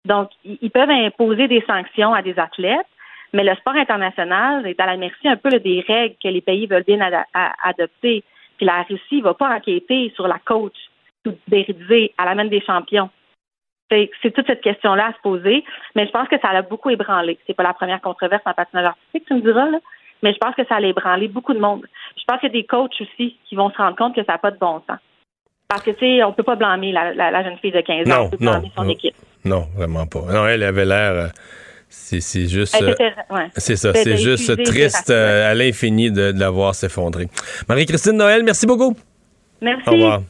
[0.05, 2.87] Donc, ils peuvent imposer des sanctions à des athlètes,
[3.33, 6.65] mais le sport international est à la merci un peu des règles que les pays
[6.65, 6.99] veulent bien
[7.63, 8.23] adopter.
[8.55, 10.77] Puis la Russie ne va pas enquêter sur la coach
[11.47, 13.09] d'Eridze à la main des champions.
[13.89, 15.63] C'est toute cette question-là à se poser,
[15.95, 17.37] mais je pense que ça l'a beaucoup ébranlé.
[17.47, 19.79] C'est pas la première controverse en patinage artistique, tu me diras, là,
[20.23, 21.85] mais je pense que ça a ébranlé beaucoup de monde.
[22.17, 24.33] Je pense qu'il y a des coachs aussi qui vont se rendre compte que ça
[24.33, 24.99] n'a pas de bon sens.
[25.67, 28.29] Parce que, tu sais, on peut pas blâmer la, jeune fille de 15 ans, on
[28.29, 29.15] peut blâmer son équipe.
[29.43, 30.21] Non, vraiment pas.
[30.31, 31.11] Non, elle avait l'air...
[31.11, 31.27] Euh,
[31.89, 32.77] c'est juste.
[32.81, 32.93] Euh,
[33.55, 37.27] c'est ça, c'est juste triste euh, à l'infini de, de, la voir s'effondrer.
[37.69, 38.95] Marie-Christine Noël, merci beaucoup.
[39.61, 39.89] Merci.
[39.89, 40.21] Au revoir.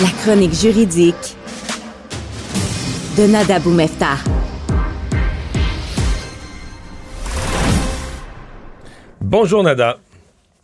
[0.00, 1.36] La chronique juridique
[3.16, 4.16] de Nada Boumefta.
[9.26, 9.96] Bonjour Nada.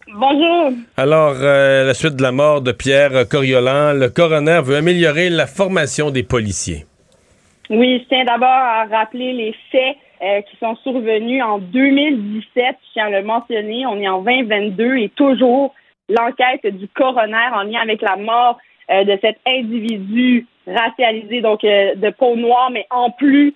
[0.07, 0.73] Bonjour.
[0.99, 5.47] Alors, euh, la suite de la mort de Pierre Coriolan, le coroner veut améliorer la
[5.47, 6.85] formation des policiers.
[7.71, 12.45] Oui, je tiens d'abord à rappeler les faits euh, qui sont survenus en 2017.
[12.55, 13.87] Je tiens à le mentionner.
[13.87, 15.73] On est en 2022 et toujours
[16.11, 18.59] l'enquête du coroner en lien avec la mort
[18.91, 23.55] euh, de cet individu racialisé, donc de peau noire, mais en plus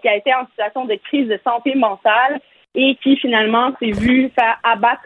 [0.00, 2.40] qui a été en situation de crise de santé mentale
[2.76, 5.02] et qui finalement s'est vu faire abattre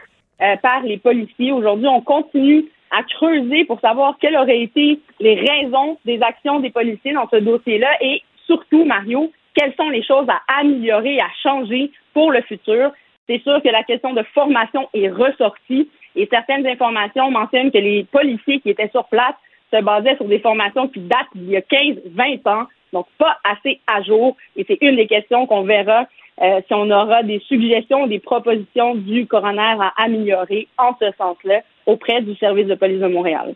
[0.63, 1.53] par les policiers.
[1.53, 6.71] Aujourd'hui, on continue à creuser pour savoir quelles auraient été les raisons des actions des
[6.71, 11.91] policiers dans ce dossier-là et surtout, Mario, quelles sont les choses à améliorer, à changer
[12.13, 12.91] pour le futur?
[13.29, 18.05] C'est sûr que la question de formation est ressortie et certaines informations mentionnent que les
[18.05, 19.35] policiers qui étaient sur place
[19.73, 23.39] se basaient sur des formations qui datent d'il y a 15, 20 ans, donc pas
[23.45, 24.37] assez à jour.
[24.57, 26.07] Et c'est une des questions qu'on verra
[26.41, 31.61] euh, si on aura des suggestions, des propositions du coroner à améliorer en ce sens-là
[31.87, 33.55] auprès du service de police de Montréal.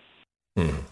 [0.56, 0.84] Hmm.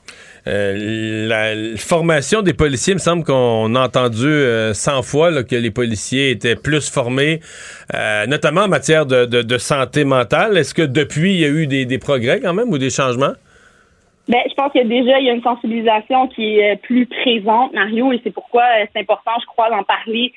[0.48, 5.54] Euh, la formation des policiers, il me semble qu'on a entendu 100 euh, fois que
[5.54, 7.38] les policiers étaient plus formés,
[7.94, 10.56] euh, notamment en matière de, santé mentale.
[10.56, 13.34] Est-ce que depuis, il y a eu des, progrès quand même ou des changements?
[14.28, 18.12] Ben, je pense que déjà, il y a une sensibilisation qui est plus présente, Mario,
[18.12, 18.62] et c'est pourquoi
[18.92, 20.32] c'est important, je crois, d'en parler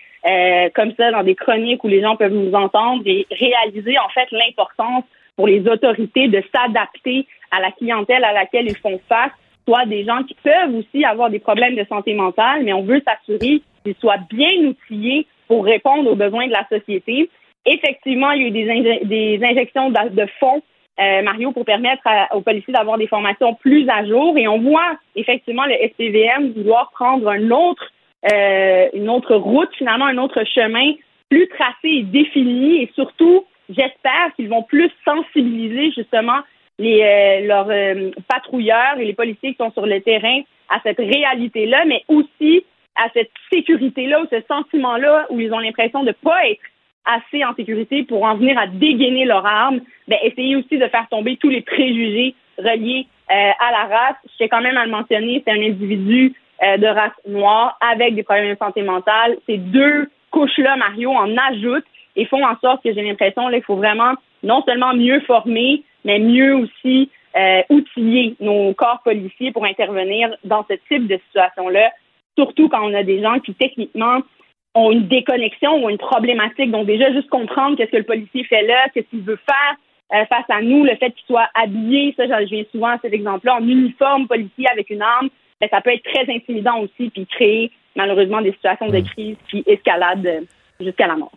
[0.74, 4.28] comme ça dans des chroniques où les gens peuvent nous entendre et réaliser en fait
[4.32, 5.04] l'importance
[5.36, 9.32] pour les autorités de s'adapter à la clientèle à laquelle ils font face
[9.68, 13.02] soit des gens qui peuvent aussi avoir des problèmes de santé mentale, mais on veut
[13.06, 17.30] s'assurer qu'ils soient bien outillés pour répondre aux besoins de la société.
[17.66, 20.62] Effectivement, il y a eu des, injections de, fonds,
[21.00, 22.04] euh, Mario, pour permettre
[22.34, 24.38] aux policiers d'avoir des formations plus à jour.
[24.38, 27.92] Et on voit effectivement le SPVM vouloir prendre un autre,
[28.32, 30.94] euh, une autre route, finalement, un autre chemin
[31.30, 32.84] plus tracé et défini.
[32.84, 36.40] Et surtout, j'espère qu'ils vont plus sensibiliser justement
[36.80, 40.98] les, euh, leurs euh, patrouilleurs et les policiers qui sont sur le terrain à cette
[40.98, 42.66] réalité-là, mais aussi
[42.96, 46.62] à cette sécurité-là ou ce sentiment-là où ils ont l'impression de ne pas être
[47.06, 51.08] assez en sécurité pour en venir à dégainer leur arme, ben, essayer aussi de faire
[51.10, 54.16] tomber tous les préjugés reliés euh, à la race.
[54.40, 58.54] Je quand même à le mentionner, c'est un individu de race noire avec des problèmes
[58.54, 59.38] de santé mentale.
[59.46, 61.86] Ces deux couches-là, Mario, en ajoutent
[62.16, 66.20] et font en sorte que j'ai l'impression qu'il faut vraiment non seulement mieux former, mais
[66.20, 71.92] mieux aussi euh, outiller nos corps policiers pour intervenir dans ce type de situation-là,
[72.38, 74.20] surtout quand on a des gens qui techniquement
[74.74, 76.72] ont une déconnexion ou une problématique.
[76.72, 79.76] Donc déjà, juste comprendre qu'est-ce que le policier fait là, qu'est-ce qu'il veut faire,
[80.14, 83.14] euh, face à nous, le fait qu'ils soient habillés, ça, je viens souvent à cet
[83.14, 85.30] exemple-là, en uniforme policier avec une arme,
[85.70, 90.26] ça peut être très intimidant aussi, puis créer malheureusement des situations de crise qui escaladent
[90.26, 90.42] euh,
[90.80, 91.32] jusqu'à la mort.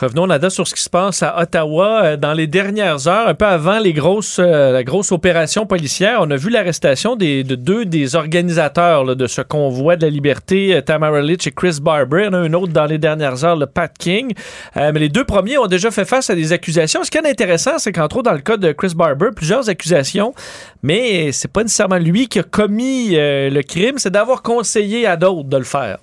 [0.00, 2.02] Revenons, Nada, sur ce qui se passe à Ottawa.
[2.04, 6.18] Euh, dans les dernières heures, un peu avant les grosses, euh, la grosse opération policière,
[6.20, 10.10] on a vu l'arrestation des, de deux des organisateurs là, de ce convoi de la
[10.10, 12.22] liberté, euh, Tamara Litch et Chris Barber.
[12.22, 14.34] Il y en a un autre dans les dernières heures, le Pat King.
[14.76, 17.04] Euh, mais les deux premiers ont déjà fait face à des accusations.
[17.04, 20.34] Ce qui est intéressant, c'est qu'entre autres, dans le cas de Chris Barber, plusieurs accusations,
[20.82, 25.16] mais c'est pas nécessairement lui qui a commis euh, le crime, c'est d'avoir conseillé à
[25.16, 25.98] d'autres de le faire.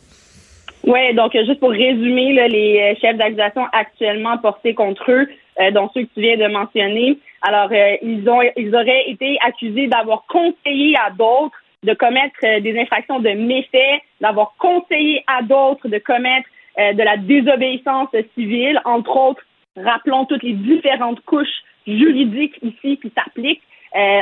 [0.83, 5.27] Oui, donc euh, juste pour résumer, là, les euh, chefs d'accusation actuellement portés contre eux,
[5.59, 9.37] euh, dont ceux que tu viens de mentionner, alors euh, ils ont ils auraient été
[9.41, 15.41] accusés d'avoir conseillé à d'autres de commettre euh, des infractions de méfaits, d'avoir conseillé à
[15.41, 16.47] d'autres de commettre
[16.79, 19.41] euh, de la désobéissance civile, entre autres,
[19.75, 23.63] rappelons toutes les différentes couches juridiques ici qui s'appliquent,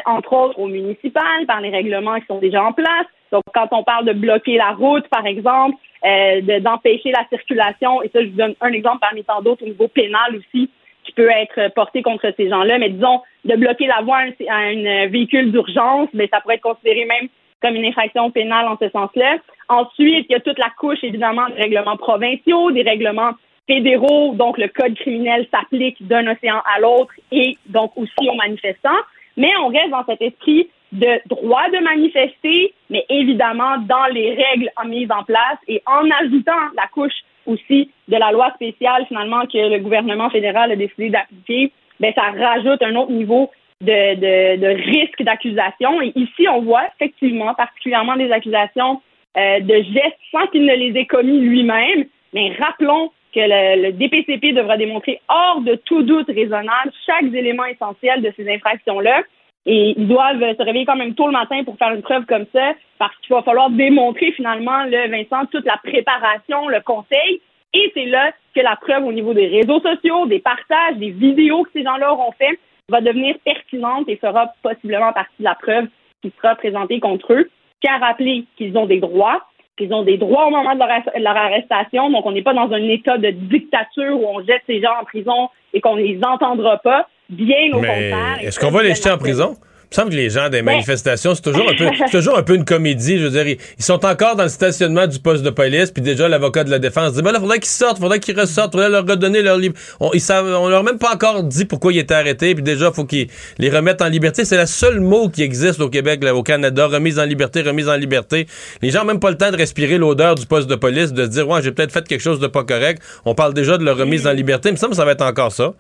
[0.06, 3.06] entre autres au municipal, par les règlements qui sont déjà en place.
[3.32, 5.76] Donc, quand on parle de bloquer la route, par exemple,
[6.06, 9.64] euh, de- d'empêcher la circulation, et ça, je vous donne un exemple parmi tant d'autres
[9.64, 10.70] au niveau pénal aussi,
[11.04, 14.86] qui peut être porté contre ces gens-là, mais disons, de bloquer la voie à un,
[14.86, 17.28] un véhicule d'urgence, mais ça pourrait être considéré même
[17.62, 19.38] comme une infraction pénale en ce sens-là.
[19.68, 23.32] Ensuite, il y a toute la couche, évidemment, des règlements provinciaux, des règlements
[23.68, 29.02] fédéraux, donc le code criminel s'applique d'un océan à l'autre et donc aussi aux manifestants.
[29.38, 34.72] Mais on reste dans cet esprit de droit de manifester, mais évidemment dans les règles
[34.86, 37.14] mises en place et en ajoutant la couche
[37.46, 42.32] aussi de la loi spéciale finalement que le gouvernement fédéral a décidé d'appliquer, ben ça
[42.32, 46.02] rajoute un autre niveau de, de, de risque d'accusation.
[46.02, 49.02] Et ici, on voit effectivement particulièrement des accusations
[49.38, 52.06] euh, de gestes sans qu'il ne les ait commis lui-même.
[52.34, 57.66] Mais rappelons que le, le DPCP devra démontrer hors de tout doute raisonnable chaque élément
[57.66, 59.22] essentiel de ces infractions-là.
[59.66, 62.46] Et ils doivent se réveiller quand même tôt le matin pour faire une preuve comme
[62.54, 67.42] ça, parce qu'il va falloir démontrer finalement, le Vincent, toute la préparation, le conseil.
[67.74, 71.64] Et c'est là que la preuve au niveau des réseaux sociaux, des partages, des vidéos
[71.64, 72.58] que ces gens-là auront fait,
[72.90, 75.88] va devenir pertinente et fera possiblement partie de la preuve
[76.22, 77.50] qui sera présentée contre eux.
[77.82, 79.46] Qu'à rappeler qu'ils ont des droits,
[79.78, 82.10] qu'ils ont des droits au moment de leur, leur arrestation.
[82.10, 85.06] Donc, on n'est pas dans un état de dictature où on jette ces gens en
[85.06, 87.08] prison et qu'on ne les entendra pas.
[87.30, 88.38] Bien au Mais contraire.
[88.42, 89.56] est-ce qu'on va les jeter en prison?
[89.92, 92.44] Il me semble que les gens des Ben- manifestations, c'est toujours un peu, toujours un
[92.44, 93.18] peu une comédie.
[93.18, 96.28] Je veux dire, ils, sont encore dans le stationnement du poste de police, puis déjà
[96.28, 99.04] l'avocat de la défense dit, ben là, faudrait qu'ils sortent, faudrait qu'ils ressortent, faudrait leur
[99.08, 99.76] redonner leur libre.
[100.00, 102.62] On, ils savent, on leur a même pas encore dit pourquoi ils étaient arrêtés, puis
[102.64, 104.46] déjà, faut qu'ils les remettent en liberté.
[104.46, 107.90] C'est le seul mot qui existe au Québec, là, au Canada, remise en liberté, remise
[107.90, 108.46] en liberté.
[108.84, 111.24] Les gens ont même pas le temps de respirer l'odeur du poste de police, de
[111.24, 113.02] se dire, ouais, j'ai peut-être fait quelque chose de pas correct.
[113.26, 114.70] On parle déjà de leur remise en liberté.
[114.70, 115.74] Il me semble que ça va être encore ça.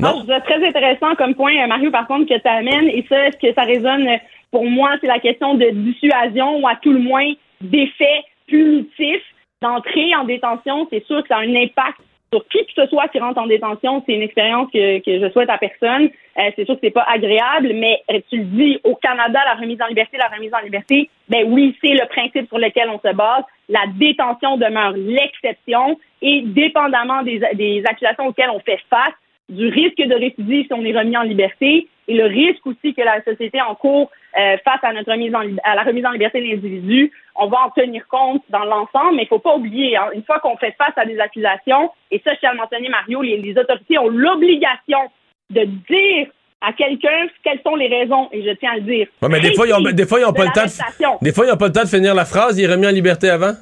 [0.00, 2.88] Non, très intéressant comme point, euh, Mario, par contre, que tu amènes.
[2.88, 4.16] Et ça, ce que ça résonne euh,
[4.50, 9.22] pour moi, c'est la question de dissuasion ou à tout le moins d'effet punitif
[9.62, 10.88] d'entrée en détention?
[10.90, 11.98] C'est sûr que ça a un impact
[12.32, 14.02] sur qui que ce soit qui rentre en détention.
[14.06, 16.10] C'est une expérience que, que je souhaite à personne.
[16.38, 19.80] Euh, c'est sûr que c'est pas agréable, mais tu le dis, au Canada, la remise
[19.82, 23.14] en liberté, la remise en liberté, ben oui, c'est le principe sur lequel on se
[23.14, 23.44] base.
[23.68, 29.14] La détention demeure l'exception et dépendamment des, des accusations auxquelles on fait face,
[29.48, 33.02] du risque de récidive si on est remis en liberté et le risque aussi que
[33.02, 36.40] la société en cours euh, face à notre remise en à la remise en liberté
[36.40, 40.08] de l'individu, on va en tenir compte dans l'ensemble, mais il faut pas oublier, hein,
[40.14, 42.88] une fois qu'on fait face à des accusations, et ça je tiens à le mentionner
[42.88, 45.00] Mario, les, les autorités ont l'obligation
[45.50, 46.28] de dire
[46.62, 49.06] à quelqu'un quelles sont les raisons, et je tiens à le dire.
[49.20, 50.64] Ouais, mais des fois, ils ont, précises des fois, ils ont de pas le temps
[50.64, 52.58] de, des fois, ils ont pas le temps de finir la phrase.
[52.58, 53.52] Il est remis en liberté avant?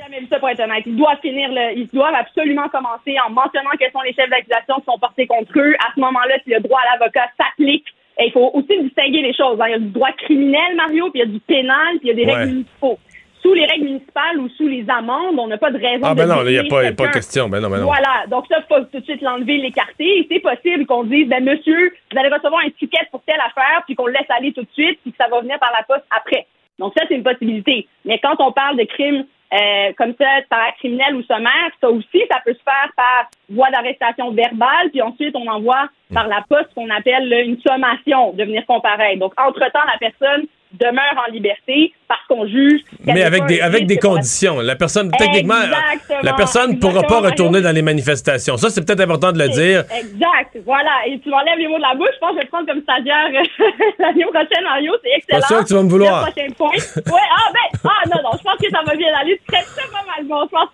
[0.00, 0.84] Jamais vu ça pour être honnête.
[0.86, 4.76] Ils doivent finir le, ils doivent absolument commencer en mentionnant quels sont les chefs d'accusation
[4.76, 5.74] qui sont portés contre eux.
[5.80, 7.86] À ce moment-là, si le droit à l'avocat s'applique,
[8.20, 9.60] et il faut aussi distinguer les choses.
[9.60, 9.66] hein.
[9.68, 12.08] Il y a du droit criminel, Mario, puis il y a du pénal, puis il
[12.08, 12.34] y a des Ouais.
[12.34, 12.98] règles municipaux.
[13.42, 16.18] Sous les règles municipales ou sous les amendes, on n'a pas de raison Ah, de
[16.18, 17.10] ben non, il n'y a pas, y a pas quelqu'un.
[17.12, 17.48] question.
[17.48, 17.86] Ben non, ben non.
[17.86, 18.26] Voilà.
[18.28, 20.18] Donc ça, faut tout de suite l'enlever, l'écarter.
[20.18, 23.82] Et c'est possible qu'on dise, ben monsieur, vous allez recevoir un ticket pour telle affaire,
[23.86, 25.84] puis qu'on le laisse aller tout de suite, puis que ça va venir par la
[25.84, 26.46] poste après.
[26.80, 27.86] Donc ça, c'est une possibilité.
[28.04, 32.22] Mais quand on parle de crimes euh, comme ça, par criminel ou sommaire, ça aussi,
[32.30, 36.72] ça peut se faire par voie d'arrestation verbale, puis ensuite on envoie par la poste
[36.74, 39.18] qu'on appelle là, une sommation de venir comparaître.
[39.18, 42.80] Donc, entre-temps, la personne demeure en liberté parce qu'on juge.
[43.04, 44.60] Mais avec des, avec des conditions.
[44.60, 48.56] La personne, techniquement, Exactement, la personne ne pourra pas retourner dans les manifestations.
[48.56, 49.84] Ça, c'est peut-être important de le dire.
[49.90, 51.06] Exact, voilà.
[51.06, 52.08] Et tu m'enlèves les mots de la bouche.
[52.14, 53.64] Je pense que je vais te prendre comme stagiaire euh,
[53.98, 54.92] l'année prochaine, Mario.
[55.02, 55.40] C'est excellent.
[55.40, 56.26] Pas sûr que tu vas me vouloir.
[56.26, 56.70] Le prochain point.
[56.70, 59.40] ouais, ah ben, ah non, non, je pense que ça va bien aller.
[59.48, 60.44] C'est très pas mal bon.
[60.44, 60.68] Je pense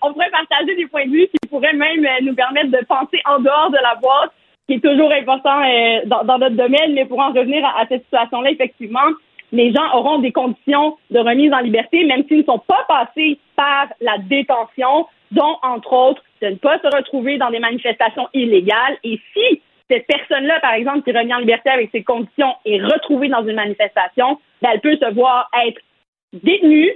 [0.00, 3.20] qu'on pourrait partager des points de vue qui pourraient même euh, nous permettre de penser
[3.26, 4.32] en dehors de la boîte.
[4.68, 8.04] qui est toujours important euh, dans, dans, notre domaine, mais pour en revenir à, cette
[8.04, 9.08] situation-là, effectivement,
[9.52, 13.38] les gens auront des conditions de remise en liberté, même s'ils ne sont pas passés
[13.56, 18.98] par la détention, dont, entre autres, de ne pas se retrouver dans des manifestations illégales.
[19.04, 23.28] Et si cette personne-là, par exemple, qui revient en liberté avec ces conditions est retrouvée
[23.28, 25.80] dans une manifestation, ben, elle peut se voir être
[26.32, 26.90] détenue,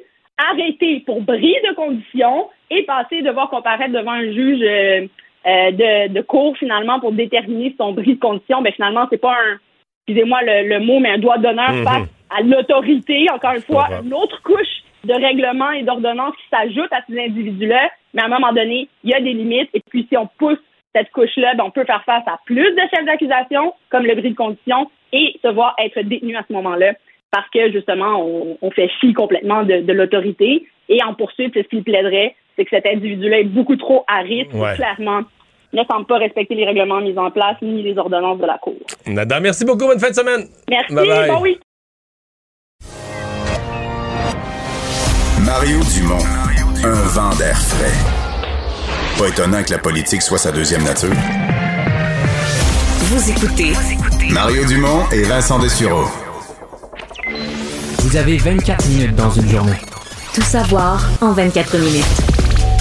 [0.50, 5.06] arrêtée pour bris de conditions et passer devoir comparaître devant un juge euh,
[5.46, 8.62] euh, de, de cours finalement pour déterminer son bris de conditions.
[8.62, 9.58] Ben finalement, c'est pas un,
[10.06, 11.84] excusez-moi le, mot, mais un doigt d'honneur mhm.
[11.84, 13.26] face à l'autorité.
[13.32, 17.90] Encore une fois, une autre couche de règlements et d'ordonnances qui s'ajoute à ces individus-là.
[18.14, 19.70] Mais à un moment donné, il y a des limites.
[19.74, 20.58] Et puis, si on pousse
[20.94, 24.30] cette couche-là, ben, on peut faire face à plus de chefs d'accusation, comme le bris
[24.30, 26.92] de condition, et se voir être détenu à ce moment-là,
[27.30, 28.24] parce que justement,
[28.60, 30.66] on, fait fi complètement de, l'autorité.
[30.88, 34.50] Et en poursuite, ce qu'il plaiderait, c'est que cet individu-là est beaucoup trop à risque,
[34.76, 35.22] clairement
[35.72, 38.74] ne semble pas respecter les règlements mis en place ni les ordonnances de la Cour.
[39.06, 39.86] Nada, merci beaucoup.
[39.86, 40.46] Bonne fin de semaine.
[40.68, 40.94] Merci.
[40.94, 41.58] Bon oui.
[45.44, 46.24] Mario Dumont,
[46.84, 47.92] un vent d'air frais.
[49.18, 51.12] Pas étonnant que la politique soit sa deuxième nature.
[53.00, 53.72] Vous écoutez
[54.32, 56.06] Mario Dumont et Vincent Dessureau.
[57.98, 59.78] Vous avez 24 minutes dans une journée.
[60.34, 62.31] Tout savoir en 24 minutes.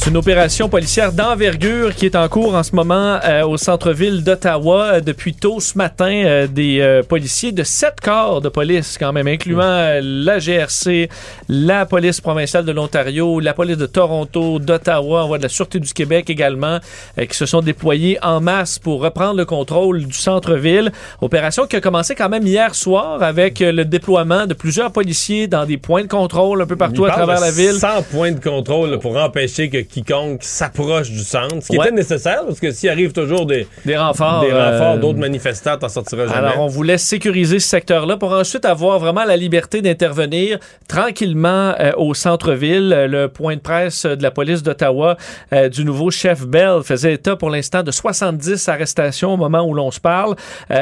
[0.00, 4.22] C'est une opération policière d'envergure qui est en cours en ce moment euh, au centre-ville
[4.22, 5.00] d'Ottawa.
[5.00, 9.26] Depuis tôt ce matin, euh, des euh, policiers de sept corps de police quand même,
[9.26, 11.08] incluant la GRC,
[11.48, 15.80] la police provinciale de l'Ontario, la police de Toronto, d'Ottawa, on voit de la Sûreté
[15.80, 16.78] du Québec également,
[17.16, 20.92] qui se sont déployés en masse pour reprendre le contrôle du centre-ville.
[21.20, 25.66] Opération qui a commencé quand même hier soir avec le déploiement de plusieurs policiers dans
[25.66, 27.74] des points de contrôle un peu partout à travers la ville.
[27.74, 32.44] 100 points de contrôle pour empêcher que quiconque s'approche du centre, ce qui était nécessaire,
[32.46, 36.26] parce que s'il arrive toujours des, des renforts, des renforts euh, d'autres manifestants, t'en sortiras
[36.26, 36.48] jamais.
[36.48, 40.58] Alors, on voulait sécuriser ce secteur-là pour ensuite avoir vraiment la liberté d'intervenir
[40.88, 43.06] tranquillement euh, au centre-ville.
[43.08, 45.16] Le point de presse de la police d'Ottawa
[45.52, 49.74] euh, du nouveau chef Bell faisait état pour l'instant de 70 arrestations au moment où
[49.74, 50.36] l'on se parle.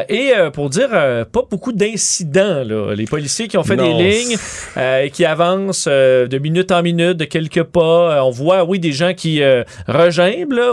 [0.08, 2.62] et pour dire, pas beaucoup d'incidents.
[2.94, 4.36] Les policiers qui ont fait des lignes
[4.76, 8.24] et qui avancent de minute en minute, de quelques pas.
[8.24, 9.62] on voit, oui, des gens qui euh,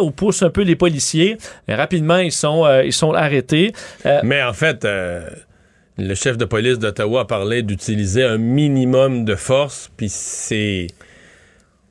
[0.02, 1.38] ou poussent un peu les policiers.
[1.68, 3.74] rapidement, ils sont, euh, ils sont arrêtés.
[4.06, 4.88] Euh, Mais en fait,
[5.98, 10.88] le chef de police d'Ottawa parlait d'utiliser un minimum de force, puis c'est...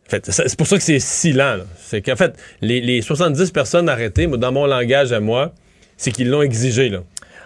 [0.08, 1.58] c'est pour ça que c'est si lent.
[1.78, 5.52] C'est qu'en fait, les, les, 70 personnes arrêtées, dans mon langage à moi,
[5.96, 6.88] c'est qu'ils l'ont exigé.
[6.88, 7.00] Là.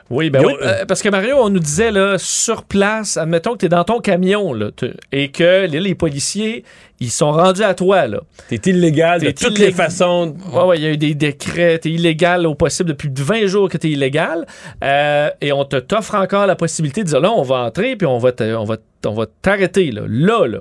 [0.08, 3.58] Oui, ben oui, euh, parce que Mario, on nous disait là, sur place, admettons que
[3.58, 4.70] tu es dans ton camion là,
[5.10, 6.64] et que les policiers,
[7.00, 8.06] ils sont rendus à toi.
[8.06, 8.20] là.
[8.48, 10.36] T'es illégal de toutes les façons.
[10.52, 11.78] Oui, ouais, il y a eu des décrets.
[11.78, 14.46] T'es illégal au possible depuis 20 jours que t'es illégal.
[14.84, 18.06] Euh, et on te t'offre encore la possibilité de dire là, on va entrer puis
[18.06, 18.76] on va on va,
[19.06, 20.02] on va t'arrêter là.
[20.06, 20.58] Là, là.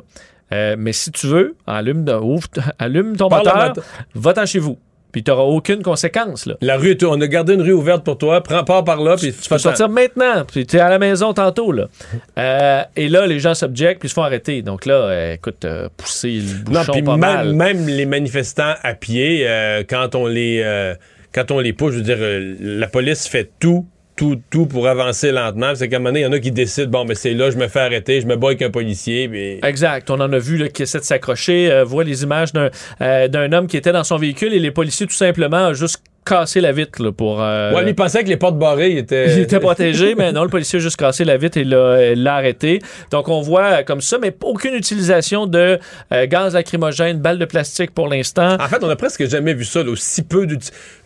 [0.54, 2.48] Euh, mais si tu veux, allume, ouvre,
[2.80, 3.74] allume ton moteur,
[4.14, 4.78] va-t'en chez vous
[5.16, 6.46] puis tu n'auras aucune conséquence.
[6.46, 6.56] Là.
[6.60, 9.32] La rue, on a gardé une rue ouverte pour toi, prends pas par là, puis
[9.32, 11.72] tu peux sortir maintenant, puis tu es à la maison tantôt.
[11.72, 11.88] Là.
[12.38, 14.62] Euh, et là, les gens s'objectent, puis se font arrêter.
[14.62, 17.54] Donc là, euh, écoute, euh, pousser le bouchon pas même, mal.
[17.54, 19.48] Même les manifestants à pied,
[19.90, 20.96] quand on les
[21.34, 22.18] quand on les pousse, je veux dire,
[22.60, 25.76] la police fait tout tout, tout pour avancer lentement.
[25.76, 27.52] C'est qu'à un moment donné, il y en a qui décident, bon, mais c'est là,
[27.52, 29.60] je me fais arrêter, je me bats avec un policier.
[29.64, 30.10] Exact.
[30.10, 31.72] On en a vu là, qui essaie de s'accrocher.
[31.72, 32.70] Euh, voit les images d'un
[33.02, 36.60] euh, d'un homme qui était dans son véhicule et les policiers, tout simplement, juste casser
[36.60, 37.42] la vitre pour.
[37.42, 39.34] Euh, ouais, lui pensait que les portes barrées étaient.
[39.34, 42.80] Il était protégé, mais non, le policier a juste cassé la vitre et l'a arrêté.
[43.12, 45.80] Donc on voit comme ça, mais aucune utilisation de
[46.12, 48.58] euh, gaz lacrymogène, balles de plastique pour l'instant.
[48.60, 50.48] En fait, on a presque jamais vu ça, aussi peu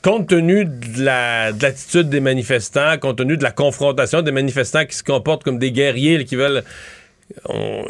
[0.02, 5.04] compte tenu de l'attitude des manifestants, compte tenu de la confrontation des manifestants qui se
[5.04, 6.64] comportent comme des guerriers qui veulent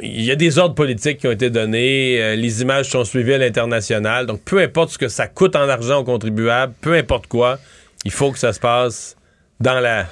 [0.02, 3.34] il y a des ordres politiques qui ont été donnés, euh, les images sont suivies
[3.34, 4.26] à l'international.
[4.26, 7.58] Donc, peu importe ce que ça coûte en argent aux contribuables, peu importe quoi,
[8.06, 9.16] il faut que ça se passe
[9.60, 10.08] dans la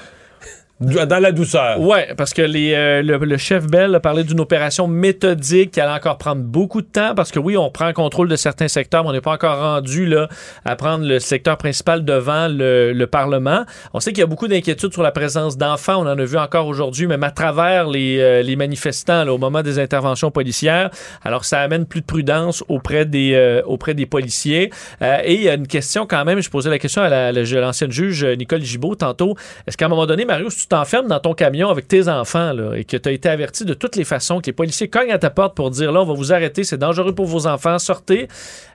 [0.79, 1.79] dans la douceur.
[1.79, 6.19] Oui, parce que euh, le, chef Bell a parlé d'une opération méthodique qui allait encore
[6.19, 9.13] prendre beaucoup de temps parce que oui, on prend contrôle de certains secteurs, mais on
[9.13, 10.29] n'est pas encore rendu là,
[10.65, 13.65] à prendre le secteur principal devant le, le Parlement.
[13.93, 15.95] On sait qu'il y a beaucoup d'inquiétudes sur la présence d'enfants.
[15.97, 19.79] On en a vu encore aujourd'hui, même à travers les, euh, manifestants au moment des
[19.79, 20.89] interventions policières.
[21.23, 23.61] Alors, ça amène plus de prudence auprès des, euh,
[24.09, 24.71] policiers.
[25.01, 28.23] et il y a une question quand même, je posais la question à l'ancienne juge
[28.23, 29.35] Nicole Gibault tantôt.
[29.65, 32.75] Est-ce qu'à un moment donné, Mario, tu t'enfermes dans ton camion avec tes enfants là,
[32.75, 35.17] et que tu as été averti de toutes les façons, que les policiers cognent à
[35.17, 38.27] ta porte pour dire là, on va vous arrêter, c'est dangereux pour vos enfants, sortez.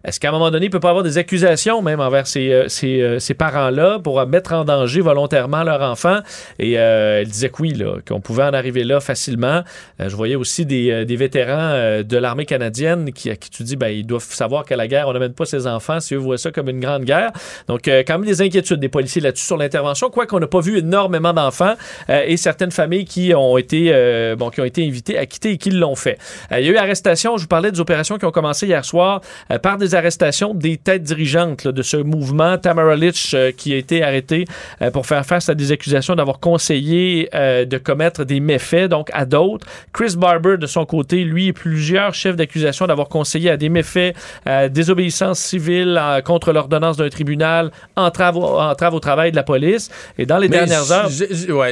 [0.05, 2.69] Est-ce qu'à un moment donné, il peut pas avoir des accusations même envers ces, euh,
[2.69, 6.21] ces, euh, ces parents-là pour mettre en danger volontairement leur enfant?
[6.59, 9.63] Et euh, elle disait que oui, qu'on pouvait en arriver là facilement.
[10.01, 13.77] Euh, je voyais aussi des, des vétérans de l'armée canadienne qui, à qui tu dis,
[13.77, 16.39] ben, ils doivent savoir qu'à la guerre, on n'amène pas ses enfants si eux voient
[16.39, 17.31] ça comme une grande guerre.
[17.69, 20.79] Donc, euh, quand même des inquiétudes des policiers là-dessus sur l'intervention, quoiqu'on n'a pas vu
[20.79, 21.75] énormément d'enfants
[22.11, 25.53] euh, et certaines familles qui ont été, euh, bon, qui ont été invitées à quitter
[25.53, 26.19] et qui l'ont fait.
[26.51, 28.85] Euh, il y a eu arrestation, je vous parlais des opérations qui ont commencé hier
[28.85, 29.21] soir
[29.51, 32.59] euh, par des arrestations des têtes dirigeantes là, de ce mouvement.
[32.59, 34.45] Tamara Litch qui a été arrêtée
[34.93, 39.67] pour faire face à des accusations d'avoir conseillé de commettre des méfaits, donc à d'autres.
[39.93, 44.15] Chris Barber, de son côté, lui, et plusieurs chefs d'accusation d'avoir conseillé à des méfaits,
[44.47, 49.43] euh, désobéissance civile euh, contre l'ordonnance d'un tribunal, entrave au, entrave au travail de la
[49.43, 49.91] police.
[50.19, 51.09] Et dans les Mais dernières heures,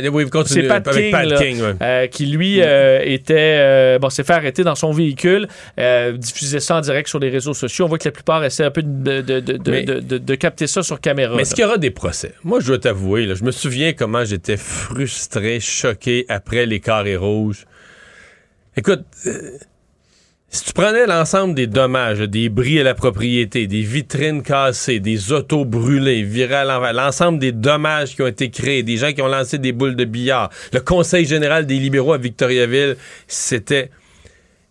[0.09, 1.75] ouais, oui, continue c'est Pat King, Pat là, King, ouais.
[1.83, 5.47] euh, qui lui euh, était euh, bon s'est fait arrêter dans son véhicule,
[6.17, 7.85] diffusait ça en direct sur les réseaux sociaux.
[7.85, 10.67] On voit que la plupart essaient un peu de, de, de, de, Mais- de- capter
[10.67, 11.37] ça sur caméra.
[11.37, 12.33] Mais est-ce qu'il y aura des procès?
[12.45, 17.67] Moi, je dois t'avouer, je me souviens comment j'étais frustré, choqué après les carrés rouges.
[18.77, 19.03] Écoute,
[20.53, 25.31] si tu prenais l'ensemble des dommages, des bris à la propriété, des vitrines cassées, des
[25.31, 29.29] autos brûlées, virées à l'ensemble des dommages qui ont été créés, des gens qui ont
[29.29, 32.97] lancé des boules de billard, le Conseil général des libéraux à Victoriaville,
[33.29, 33.91] c'était...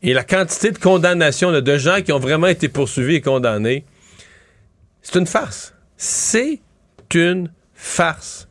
[0.01, 3.85] Et la quantité de condamnations là, de gens qui ont vraiment été poursuivis et condamnés,
[5.01, 5.73] c'est une farce.
[5.95, 6.59] C'est
[7.13, 8.48] une farce.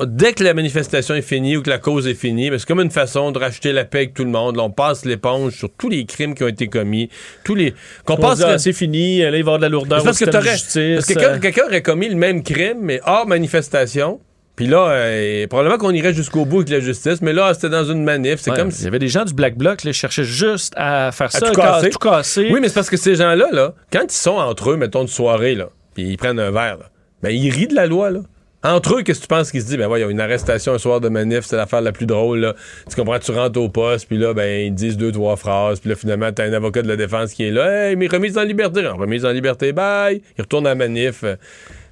[0.00, 2.66] On- dès que la manifestation est finie ou que la cause est finie, ben, c'est
[2.68, 4.56] comme une façon de racheter la paix avec tout le monde.
[4.56, 7.08] Là, on passe l'éponge sur tous les crimes qui ont été commis,
[7.44, 7.72] tous les
[8.04, 10.16] qu'on passe ah, c'est fini, là, il va y avoir de la lourdeur c'est parce
[10.20, 10.94] au que système de t'aurais- justice.
[10.96, 14.20] parce que quelqu'un euh, quelqu'un aurait commis le même crime, mais hors manifestation.
[14.56, 17.84] Puis là, euh, probablement qu'on irait jusqu'au bout avec la justice, mais là, c'était dans
[17.84, 18.40] une manif.
[18.40, 18.84] C'est ouais, comme Il si.
[18.84, 21.74] y avait des gens du Black Bloc qui cherchaient juste à faire ça, tout ca-
[21.74, 21.90] casser.
[21.90, 22.48] tout casser.
[22.50, 25.08] Oui, mais c'est parce que ces gens-là, là, quand ils sont entre eux, mettons, de
[25.08, 26.90] soirée, là, puis ils prennent un verre, là,
[27.22, 28.20] ben, ils rient de la loi, là.
[28.64, 29.76] Entre eux, qu'est-ce que tu penses qu'ils se disent?
[29.76, 32.54] Ben, voyons, une arrestation un soir de manif, c'est l'affaire la plus drôle, là.
[32.90, 35.90] Tu comprends, tu rentres au poste, puis là, ben, ils disent deux, trois phrases, puis
[35.90, 37.90] là, finalement, t'as un avocat de la défense qui est là.
[37.90, 38.84] Hey, mais remise en liberté.
[38.84, 40.20] Remise en liberté, bye.
[40.36, 41.24] Il retourne à la manif.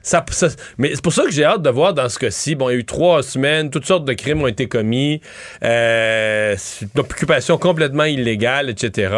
[0.03, 0.49] Ça, ça-
[0.79, 2.55] mais c'est pour ça que j'ai hâte de voir dans ce cas-ci.
[2.55, 5.21] Bon, il y a eu trois semaines, toutes sortes de crimes ont été commis,
[5.65, 9.13] euh, c'est une occupation complètement illégale, etc.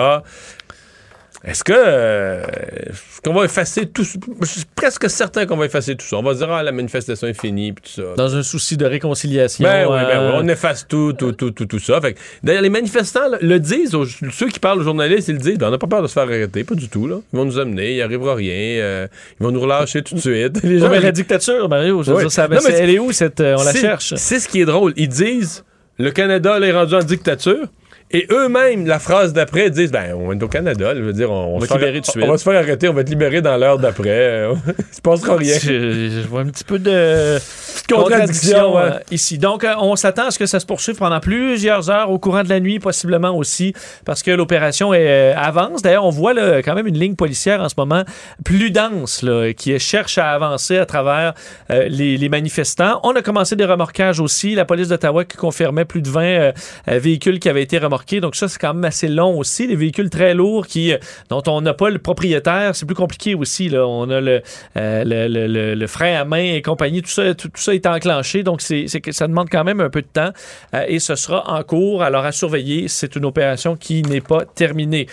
[1.44, 2.42] Est-ce que euh,
[3.24, 4.18] qu'on va effacer tout ça?
[4.40, 6.16] Je suis presque certain qu'on va effacer tout ça.
[6.16, 8.14] On va dire ah la manifestation est finie puis tout ça.
[8.16, 9.62] Dans un souci de réconciliation.
[9.64, 12.00] Ben oui, ben euh, oui, on efface tout, tout, tout, tout, tout ça.
[12.00, 15.34] Fait que, D'ailleurs, les manifestants là, le disent, aux- ceux qui parlent aux journalistes, ils
[15.34, 17.06] le disent, ben, on n'a pas peur de se faire arrêter, pas du tout.
[17.06, 17.18] Là.
[17.32, 19.06] Ils vont nous amener, il n'y arrivera rien, euh,
[19.40, 20.60] ils vont nous relâcher tout de suite.
[20.64, 22.22] Les gens, mais la dictature, Mario, je veux Ouais.
[22.24, 23.40] dire, ça, Non, mais c'est- elle est où cette.
[23.40, 24.14] on la cherche?
[24.16, 24.92] C'est ce qui est drôle.
[24.96, 25.64] Ils disent
[25.98, 27.66] le Canada là, est rendu en dictature.
[28.10, 30.94] Et eux-mêmes, la phrase d'après, disent ben, on est au Canada.
[30.96, 32.24] je veux dire, on, On va se faire- de on suite.
[32.26, 34.48] va se faire arrêter, on va être libéré dans l'heure d'après.
[34.78, 35.56] Il se passera rien.
[35.60, 37.38] Je, je vois un petit peu de
[37.88, 39.38] contradiction, euh, ici.
[39.38, 42.42] Donc, euh, on s'attend à ce que ça se poursuive pendant plusieurs heures au courant
[42.44, 45.82] de la nuit, possiblement aussi, parce que l'opération euh, avance.
[45.82, 48.04] D'ailleurs, on voit là, quand même une ligne policière en ce moment
[48.44, 51.34] plus dense, là, qui cherche à avancer à travers
[51.70, 53.00] euh, les, les manifestants.
[53.02, 54.54] On a commencé des remorquages aussi.
[54.54, 56.52] La police d'Ottawa qui confirmait plus de 20 euh,
[56.88, 57.97] euh, véhicules qui avaient été remorqués.
[58.20, 59.66] Donc, ça, c'est quand même assez long aussi.
[59.66, 62.74] Des véhicules très lourds qui, euh, dont on n'a pas le propriétaire.
[62.74, 63.68] C'est plus compliqué aussi.
[63.68, 63.86] Là.
[63.86, 64.42] On a le,
[64.76, 67.02] euh, le, le- frein à main et compagnie.
[67.02, 68.42] Tout ça, tout, ça est enclenché.
[68.42, 70.30] Donc, c'est, ça demande quand même un peu de temps.
[70.74, 72.02] Euh, et ce sera en cours.
[72.02, 72.88] Alors, à surveiller.
[72.88, 75.06] C'est une opération qui n'est pas terminée.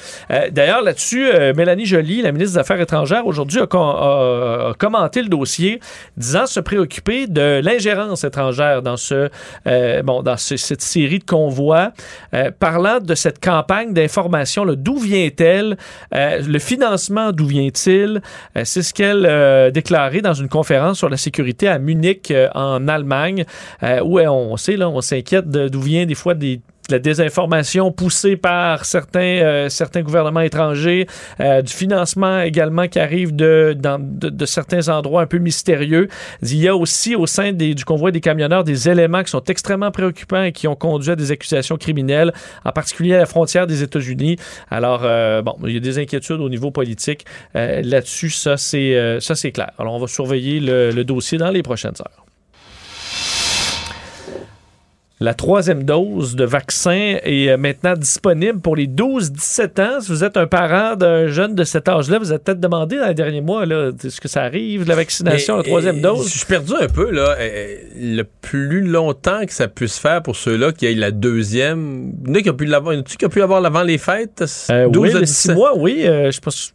[0.52, 5.80] D'ailleurs, là-dessus, Mélanie Joly, la ministre des Affaires étrangères, aujourd'hui a, commenté le dossier,
[6.18, 9.30] disant se préoccuper de l'ingérence étrangère dans ce,
[10.04, 11.92] bon, dans ce- cette série de convois,
[12.34, 15.78] euh, parlant de cette campagne d'information, d'où vient-elle,
[16.14, 18.22] euh, le financement, d'où vient-il,
[18.58, 22.50] Euh, c'est ce qu'elle a déclaré dans une conférence sur la sécurité à Munich, euh,
[22.54, 23.46] en Allemagne,
[23.82, 27.00] euh, où euh, on sait, là, on s'inquiète d'où vient des fois des de la
[27.00, 31.08] désinformation poussée par certains, euh, certains gouvernements étrangers,
[31.40, 36.08] euh, du financement également qui arrive de, dans- de, de certains endroits un peu mystérieux.
[36.42, 39.44] Il y a aussi au sein des- du convoi des camionneurs des éléments qui sont
[39.46, 42.34] extrêmement préoccupants et qui ont conduit à des accusations criminelles,
[42.64, 44.38] en particulier à la frontière des États-Unis.
[44.70, 47.26] Alors, euh, bon, il y a des inquiétudes au niveau politique
[47.56, 49.72] euh, là-dessus, ça c'est euh, ça c'est clair.
[49.80, 52.25] Alors, on va surveiller le, le dossier dans les prochaines heures.
[55.22, 60.02] La troisième dose de vaccin est euh, maintenant disponible pour les 12-17 ans.
[60.02, 63.08] Si vous êtes un parent d'un jeune de cet âge-là, vous êtes peut-être demandé dans
[63.08, 66.28] les derniers mois, là, est-ce que ça arrive, la vaccination, la troisième et- dose?
[66.30, 67.38] Je suis perdu un peu, là.
[67.40, 72.12] Euh, Le plus longtemps que ça puisse faire pour ceux-là qui aient la deuxième.
[72.26, 72.96] Il y en a qui ont pu l'avoir.
[73.04, 74.44] Qui ont pu l'avoir avant les fêtes?
[74.70, 75.28] Euh, 12 oui, à le 17.
[75.52, 76.02] six mois, oui.
[76.06, 76.74] euh, je pense.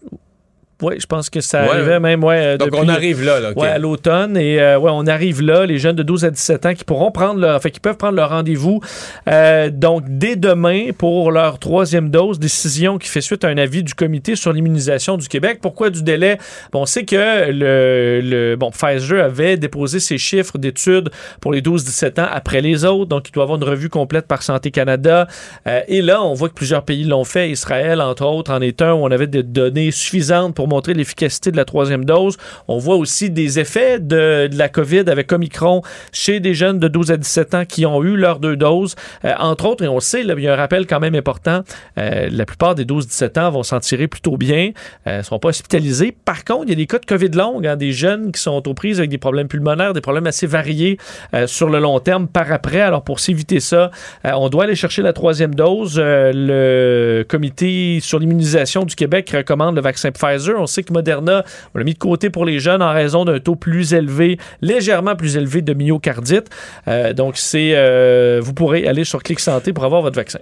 [0.82, 1.70] Oui, je pense que ça Ouais.
[1.70, 2.36] arrivait même, ouais.
[2.38, 3.50] euh, Donc, depuis- on arrive là, là.
[3.50, 3.56] OK.
[3.62, 4.36] Ouais, à l'automne.
[4.36, 7.10] Et euh, ouais, on arrive là, les jeunes de 12 à 17 ans qui pourront
[7.10, 8.80] prendre leur, enfin, qui peuvent prendre leur rendez-vous.
[9.28, 13.82] euh, donc, dès demain, pour leur troisième dose, décision qui fait suite à un avis
[13.82, 15.58] du comité sur l'immunisation du Québec.
[15.62, 16.38] Pourquoi du délai?
[16.72, 21.10] Bon, on sait que le, le bon, Pfizer avait déposé ses chiffres d'études
[21.40, 23.06] pour les 12-17 ans après les autres.
[23.08, 25.26] Donc, il doit avoir une revue complète par Santé Canada.
[25.66, 27.50] Euh, et là, on voit que plusieurs pays l'ont fait.
[27.50, 31.50] Israël, entre autres, en est un où on avait des données suffisantes pour montrer l'efficacité
[31.50, 32.36] de la troisième dose.
[32.68, 37.10] On voit aussi des effets de, la COVID avec Omicron chez des jeunes de 12
[37.10, 38.94] à 17 ans qui ont eu leurs deux doses.
[39.24, 41.62] Euh, entre autres, et on le sait, il y a un rappel quand même important,
[41.98, 44.70] euh, la plupart des 12-17 ans vont s'en tirer plutôt bien,
[45.06, 46.14] euh, ne seront pas hospitalisés.
[46.24, 48.66] Par contre, il y a des cas de COVID longue, hein, des jeunes qui sont
[48.66, 50.98] aux prises avec des problèmes pulmonaires, des problèmes assez variés
[51.34, 52.80] euh, sur le long terme par après.
[52.80, 53.90] Alors, pour s'éviter ça,
[54.24, 55.96] euh, on doit aller chercher la troisième dose.
[55.98, 60.59] Euh, le comité sur l'immunisation du Québec recommande le vaccin Pfizer.
[60.60, 61.44] On sait que Moderna,
[61.74, 65.16] on l'a mis de côté pour les jeunes en raison d'un taux plus élevé, légèrement
[65.16, 66.48] plus élevé de myocardite.
[66.88, 70.40] Euh, donc, c'est, euh, vous pourrez aller sur Clic Santé pour avoir votre vaccin.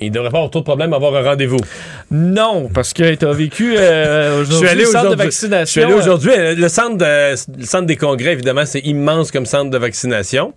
[0.00, 1.60] Il ne devrait pas avoir trop de problème à avoir un rendez-vous.
[2.10, 5.64] Non, parce que tu as vécu euh, Je suis aujourd'hui allé le centre de vaccination.
[5.66, 6.32] Je suis allé euh, aujourd'hui.
[6.60, 10.52] Le centre, de- le centre des congrès, évidemment, c'est immense comme centre de vaccination.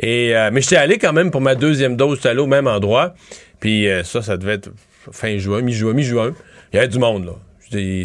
[0.00, 2.16] Et, euh, mais j'étais allé quand même pour ma deuxième dose.
[2.16, 3.14] J'étais allé au même endroit.
[3.60, 4.70] Puis euh, ça, ça devait être
[5.12, 6.32] fin juin, mi-juin, mi-juin.
[6.72, 7.32] Il y avait du monde, là.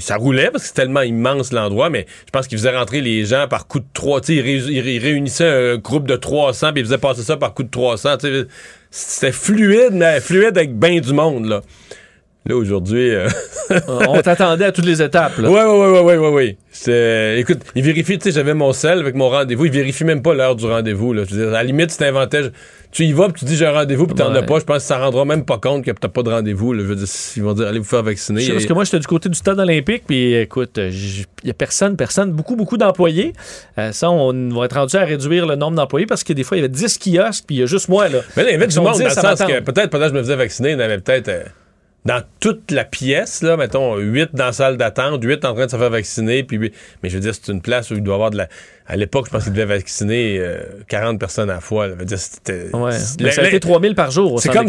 [0.01, 3.26] Ça roulait parce que c'est tellement immense l'endroit, mais je pense qu'ils faisaient rentrer les
[3.26, 4.22] gens par coup de 3.
[4.22, 6.97] Tu sais, ils, ré- ils ré- ils réunissaient un groupe de 300 puis ils faisaient
[6.97, 8.18] passer ça par coup de 300.
[8.18, 8.47] Tu sais,
[8.91, 11.61] C'était fluide, mais fluide avec bien du monde, là.
[12.46, 13.12] Là, aujourd'hui...
[13.16, 13.28] euh,
[13.88, 15.38] on t'attendait à toutes les étapes.
[15.38, 15.50] là.
[15.50, 16.58] Ouais, ouais, ouais, ouais, ouais.
[16.72, 20.22] C'est- Écoute, il vérifie, tu sais, j'avais mon sel avec mon rendez-vous, il vérifie même
[20.22, 21.24] pas l'heure du rendez-vous, là.
[21.24, 22.41] Je veux dire, à la limite, tu t'inventais,
[22.91, 24.39] tu y vas, puis tu dis j'ai un rendez-vous, puis t'en Ouais.
[24.39, 26.74] as pas, je pense que ça rendra même pas compte que t'as pas de rendez-vous,
[26.74, 26.82] là.
[26.84, 28.41] Je veux dire, ils vont dire, allez vous faire vacciner.
[28.41, 31.52] Je sais, Parce que moi, j'étais du côté du stade olympique, puis écoute, il n'y
[31.52, 33.32] a personne, personne, beaucoup, beaucoup d'employés.
[33.78, 36.58] Euh, ça, on va être rendu à réduire le nombre d'employés parce que des fois,
[36.58, 38.20] il y avait 10 kiosques, puis il y a juste moi, là.
[38.36, 40.10] Mais là, il y avait du monde, 10 dans le sens que peut-être pendant que
[40.12, 41.44] je me faisais vacciner, il y en avait peut-être euh,
[42.06, 45.72] dans toute la pièce, là, mettons, 8 dans la salle d'attente, 8 en train de
[45.72, 48.16] se faire vacciner, puis mais je veux dire, c'est une place où il doit y
[48.16, 48.47] avoir de la.
[48.86, 50.57] À l'époque, je pense qu'il devait vacciner euh,
[50.89, 51.88] 40 personnes à la fois.
[51.88, 51.95] là.
[52.03, 52.17] Dire.
[52.73, 52.91] Ouais.
[53.21, 54.67] Mais ça a été 3000 par jour C'est comme,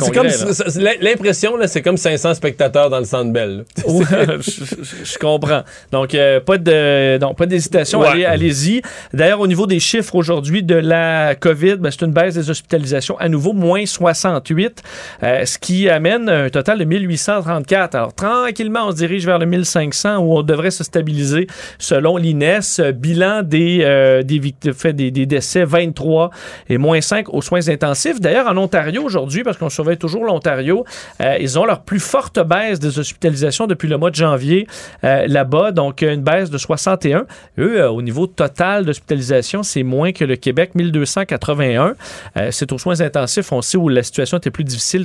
[1.00, 3.64] l'impression, là, c'est comme 500 spectateurs dans le centre Bell.
[3.86, 4.04] Ouais,
[4.40, 5.62] je, comprends.
[5.92, 8.00] Donc, euh, pas de, non, pas d'hésitation.
[8.00, 8.08] Ouais.
[8.08, 8.82] Allez, allez-y.
[9.12, 13.16] D'ailleurs, au niveau des chiffres aujourd'hui de la COVID, ben, c'est une baisse des hospitalisations
[13.18, 14.82] à nouveau, moins 68,
[15.22, 17.94] euh, ce qui amène un total de 1834.
[17.94, 21.46] Alors, tranquillement, on se dirige vers le 1500 où on devrait se stabiliser
[21.78, 22.60] selon l'INES.
[22.78, 24.40] Euh, Bilan des, euh, des,
[24.72, 26.30] fait des, décès, 23
[26.68, 28.20] et moins 5 aux soins intensifs.
[28.20, 30.84] D'ailleurs, en Ontario aujourd'hui, parce qu'on surveille toujours l'Ontario,
[31.20, 34.66] euh, ils ont leur plus forte baisse des hospitalisations depuis le mois de janvier
[35.05, 37.26] euh, là-bas, donc une baisse de 61.
[37.59, 41.94] Eux, au niveau total d'hospitalisation, c'est moins que le Québec, 1281.
[42.36, 45.05] Euh, c'est aux soins intensifs, on sait où la situation était plus difficile,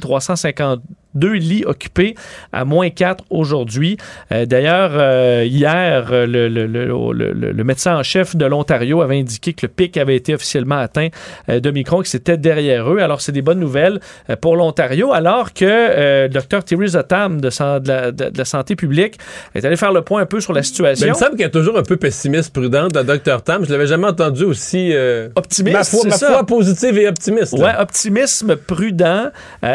[1.16, 2.16] 352 lits occupés
[2.52, 3.98] à moins 4 aujourd'hui.
[4.32, 9.66] Euh, D'ailleurs, euh, hier, le, le- le- médecin en chef de l'Ontario avait indiqué que
[9.66, 11.10] le pic avait été officiellement atteint
[11.50, 13.00] euh, de Micron, que c'était derrière eux.
[13.00, 14.00] Alors, c'est des bonnes nouvelles
[14.42, 19.18] pour l'Ontario, alors que le docteur Thierry Zotam de, la, de- de la santé publique
[19.56, 21.08] est allé faire le point un peu sur la Mais situation.
[21.08, 23.42] il me semble qu'elle est toujours un peu pessimiste, prudente, la Dr.
[23.44, 23.66] Tam.
[23.66, 24.94] Je l'avais jamais entendu aussi.
[25.36, 27.58] Optimiste, Ma foi, ma positive et optimiste.
[27.58, 27.66] là.
[27.66, 29.30] Ouais, optimisme prudent.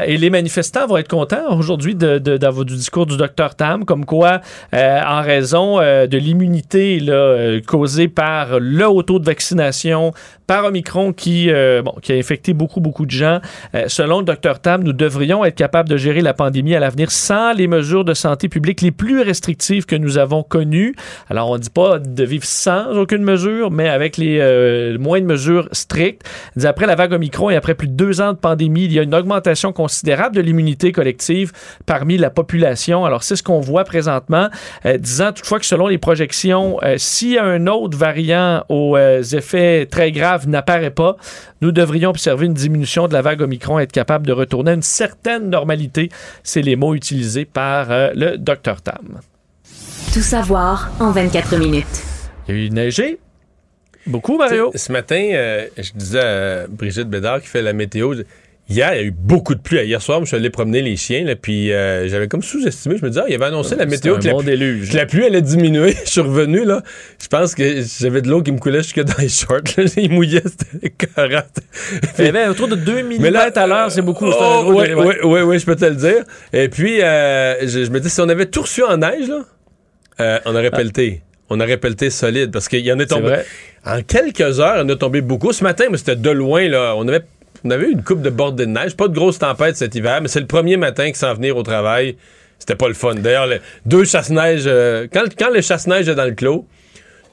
[0.07, 4.41] Et les manifestants vont être contents aujourd'hui de, du discours du docteur Tam, comme quoi,
[4.75, 10.13] euh, en raison euh, de l'immunité euh, causée par le haut taux de vaccination,
[10.47, 13.41] par Omicron qui, euh, bon, qui a infecté beaucoup, beaucoup de gens,
[13.75, 17.11] euh, selon le docteur Tam, nous devrions être capables de gérer la pandémie à l'avenir
[17.11, 20.95] sans les mesures de santé publique les plus restrictives que nous avons connues.
[21.31, 25.21] Alors, on ne dit pas de vivre sans aucune mesure, mais avec les euh, moins
[25.21, 26.23] de mesures strictes.
[26.63, 29.03] Après la vague Omicron et après plus de deux ans de pandémie, il y a
[29.03, 31.53] une augmentation considérable de l'immunité collective
[31.87, 33.05] parmi la population.
[33.05, 34.49] Alors, c'est ce qu'on voit présentement,
[34.99, 40.34] disant toutefois que selon les projections, euh, si un autre variant aux effets très graves
[40.47, 41.17] n'apparaît pas,
[41.61, 44.75] nous devrions observer une diminution de la vague Omicron et être capable de retourner à
[44.75, 46.09] une certaine normalité.
[46.43, 49.21] C'est les mots utilisés par euh, le Dr Tam.
[50.13, 52.05] Tout savoir en 24 minutes.
[52.49, 53.19] Il y a eu neigé.
[54.07, 54.71] Beaucoup, Mario.
[54.75, 58.15] Ce matin, euh, je disais à Brigitte Bédard qui fait la météo,
[58.67, 59.85] Hier, il y a eu beaucoup de pluie.
[59.85, 62.97] Hier soir, je suis allé promener les chiens, là, puis euh, j'avais comme sous-estimé.
[62.97, 64.91] Je me disais, ah, il avait annoncé la météo que la, bon pluie- déluge.
[64.91, 65.95] que la pluie allait diminuer.
[66.07, 66.83] je suis revenu, là.
[67.23, 69.61] Je pense que j'avais de l'eau qui me coulait jusque dans les shorts.
[69.77, 69.85] là.
[69.99, 71.43] Il mouillait, c'était écœurant.
[72.19, 74.25] Il y avait autour de 2 mm Mais là- à l'heure, c'est beaucoup.
[74.27, 74.95] un Oh, oui, ouais.
[74.95, 76.25] oui, oui, oui, je peux te le dire.
[76.55, 79.41] Et puis, euh, je, je me dis, si on avait tout reçu en neige, là,
[80.21, 81.21] euh, on aurait pelleté.
[81.51, 83.37] On aurait pelleté solide parce qu'il y en est tombé.
[83.85, 85.53] En quelques heures, il en a tombé beaucoup.
[85.53, 86.95] Ce matin, mais c'était de loin, là.
[86.97, 87.21] On avait,
[87.65, 88.97] on avait eu une coupe de bordée de neige.
[88.97, 91.63] Pas de grosse tempête cet hiver, mais c'est le premier matin que sans venir au
[91.63, 92.17] travail.
[92.59, 93.15] C'était pas le fun.
[93.15, 94.65] D'ailleurs, le- deux chasse-neige.
[94.67, 96.67] euh, quand, quand le chasse-neige est dans le clos,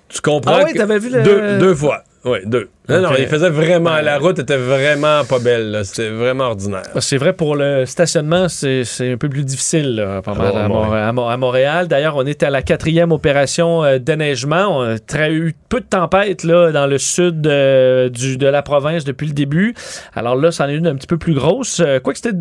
[0.09, 0.55] tu comprends.
[0.55, 2.03] Ah oui, que- t'avais vu le- Deux, deux fois.
[2.23, 2.69] Oui, deux.
[2.89, 3.93] Non, non, il faisait vraiment.
[3.93, 4.01] Ouais.
[4.01, 5.79] La route était vraiment pas belle.
[5.85, 6.83] C'était vraiment ordinaire.
[6.99, 11.37] C'est vrai, pour le stationnement, c'est un peu plus difficile là, pas mal Ah, à,
[11.37, 11.87] Montréal.
[11.87, 14.79] D'ailleurs, on est à la quatrième opération euh, déneigement.
[14.79, 18.61] On a très- eu peu de tempêtes là, dans le sud euh, du, de la
[18.61, 19.73] province depuis le début.
[20.13, 21.79] Alors là, c'en est une un petit peu plus grosse.
[21.79, 22.37] Euh, Quoique c'était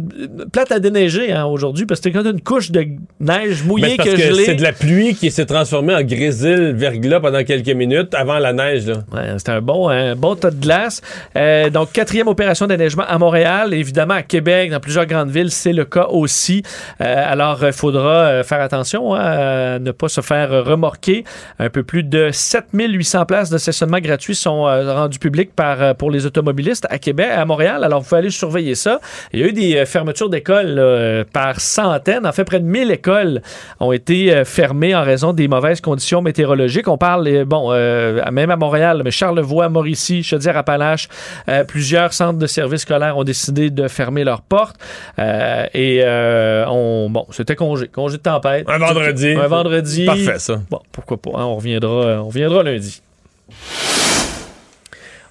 [0.53, 2.85] plate à déneiger hein, aujourd'hui, parce que c'était quand même une couche de
[3.21, 4.45] neige mouillée c'est parce que, que gelée.
[4.47, 8.53] c'est de la pluie qui s'est transformée en grésil verglas pendant quelques minutes avant la
[8.53, 8.87] neige.
[8.89, 8.95] Là.
[9.13, 11.01] Ouais, c'était un bon, un bon tas de glace.
[11.37, 13.75] Euh, donc, quatrième opération déneigement à Montréal.
[13.75, 16.63] Évidemment, à Québec, dans plusieurs grandes villes, c'est le cas aussi.
[17.01, 21.25] Euh, alors, il faudra euh, faire attention hein, à ne pas se faire remorquer.
[21.59, 26.27] Un peu plus de 7800 places de stationnement gratuit sont rendues publiques par, pour les
[26.27, 27.85] automobilistes à Québec, à Montréal.
[27.85, 29.01] Alors, vous pouvez aller surveiller ça.
[29.33, 32.27] Il y a eu des fermetures d'écoles par centaines.
[32.27, 33.43] En fait, près de 1000 écoles
[33.79, 36.89] ont été fermées en raison des mauvaises conditions météorologiques.
[36.89, 41.09] On parle, bon, même à Montréal, mais Charlevoix, Mauricie, Chaudière-Appalaches,
[41.49, 44.77] euh, plusieurs centres de services scolaires ont décidé de fermer leurs portes.
[45.19, 48.69] Euh, et euh, on, bon, c'était congé, congé de tempête.
[48.69, 49.29] Un vendredi.
[49.33, 50.07] Un vendredi.
[50.07, 50.61] Parfait, ça.
[50.71, 53.03] Bon, pourquoi pas, hein, on, reviendra, on reviendra lundi.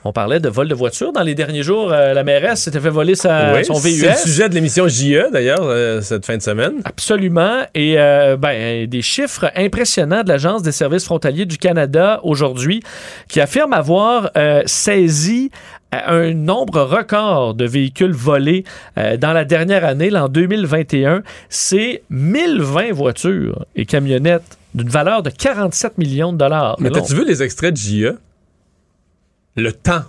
[0.06, 1.12] On parlait de vol de voiture.
[1.12, 4.06] Dans les derniers jours, euh, la mairesse s'était fait voler sa, Oui, son c'est VUS.
[4.08, 6.76] le sujet de l'émission JE, d'ailleurs, euh, cette fin de semaine.
[6.86, 7.64] Absolument.
[7.76, 12.82] Et euh, ben, des chiffres impressionnants de l'Agence des services frontaliers du Canada aujourd'hui
[13.28, 14.32] qui affirme avoir
[14.66, 15.52] saisi
[15.92, 18.64] un nombre record de véhicules volés
[18.98, 21.24] euh, dans la dernière année, l'an 2021.
[21.50, 26.76] C'est 1020 voitures et camionnettes d'une valeur de 47 millions de dollars.
[26.80, 28.16] Mais t'as-tu vu les extraits de JE?
[29.56, 30.04] Le temps.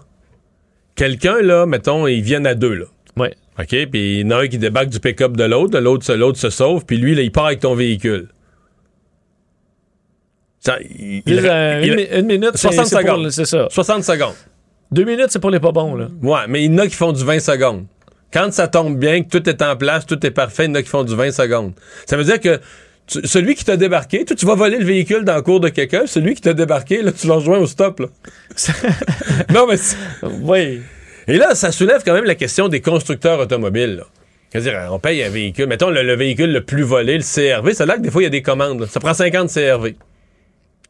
[0.94, 2.84] Quelqu'un, là, mettons, ils viennent à deux, là.
[3.16, 3.34] ouais.
[3.58, 3.68] OK?
[3.90, 6.38] Puis il y en a un qui débarque du pick-up de l'autre, l'autre se- l'autre
[6.38, 8.28] se sauve, puis lui, là, il part avec ton véhicule.
[10.60, 13.30] Ça, il- il- Euh, il- une, une minute, c'est 60 c'est pour- secondes.
[13.30, 13.66] C'est ça.
[13.70, 14.34] 60 secondes.
[14.92, 15.94] Deux minutes, c'est pour les pas bons.
[15.94, 16.08] Là.
[16.22, 17.86] Ouais, mais il y en a qui font du 20 secondes.
[18.32, 20.74] Quand ça tombe bien, que tout est en place, tout est parfait, il y en
[20.76, 21.72] a qui font du 20 secondes.
[22.06, 22.60] Ça veut dire que
[23.10, 25.68] tu- celui qui t'a débarqué, toi, tu vas voler le véhicule dans le cours de
[25.68, 28.00] quelqu'un, celui qui t'a débarqué, là, tu le rejoins au stop.
[28.00, 28.06] Là.
[29.52, 29.76] non, mais
[30.42, 30.80] Oui.
[31.28, 33.96] Et là, ça soulève quand même la question des constructeurs automobiles.
[33.96, 34.04] là.
[34.52, 35.66] C'est-à-dire, on paye un véhicule.
[35.66, 37.72] Mettons le, le véhicule le plus volé, le CRV.
[37.74, 38.80] C'est là que des fois, il y a des commandes.
[38.80, 38.86] là.
[38.88, 39.94] Ça prend 50 CRV.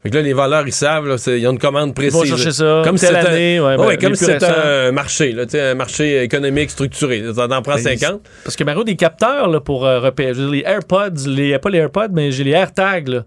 [0.02, 2.14] Fait que là, les voleurs, ils savent, là, ils ont une commande précise.
[2.14, 4.46] vont chercher ça, Comme si telle c'était un- année, ouais, ben, ouais, comme si c'était
[4.46, 7.22] un marché, là, un marché économique structuré.
[7.34, 8.22] Ça en prend Ben, 50.
[8.42, 10.32] Parce que Mario, des capteurs là, pour euh, repérer.
[10.32, 13.08] les AirPods, les, pas les AirPods, mais j'ai les AirTags.
[13.08, 13.24] là.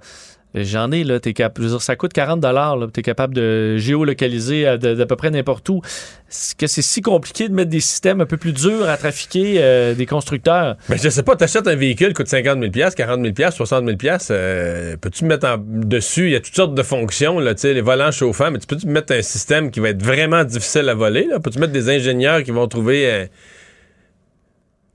[0.56, 4.78] J'en ai, là, t'es cap- ça coûte 40 là, tu es capable de géolocaliser à
[4.78, 5.82] de- d'à peu près n'importe où.
[6.30, 9.56] Est-ce que c'est si compliqué de mettre des systèmes un peu plus durs à trafiquer
[9.58, 10.78] euh, des constructeurs?
[10.90, 13.98] Ben, je sais pas, t'achètes un véhicule, coûte 50 000 40 000 60 000
[14.32, 16.26] euh, Peux-tu mettre en dessus?
[16.28, 18.68] Il y a toutes sortes de fonctions, là, tu sais, les volants chauffants, mais tu
[18.68, 21.26] peux-tu mettre un système qui va être vraiment difficile à voler?
[21.30, 21.40] Là?
[21.40, 23.26] Peux-tu mettre des ingénieurs qui vont trouver euh,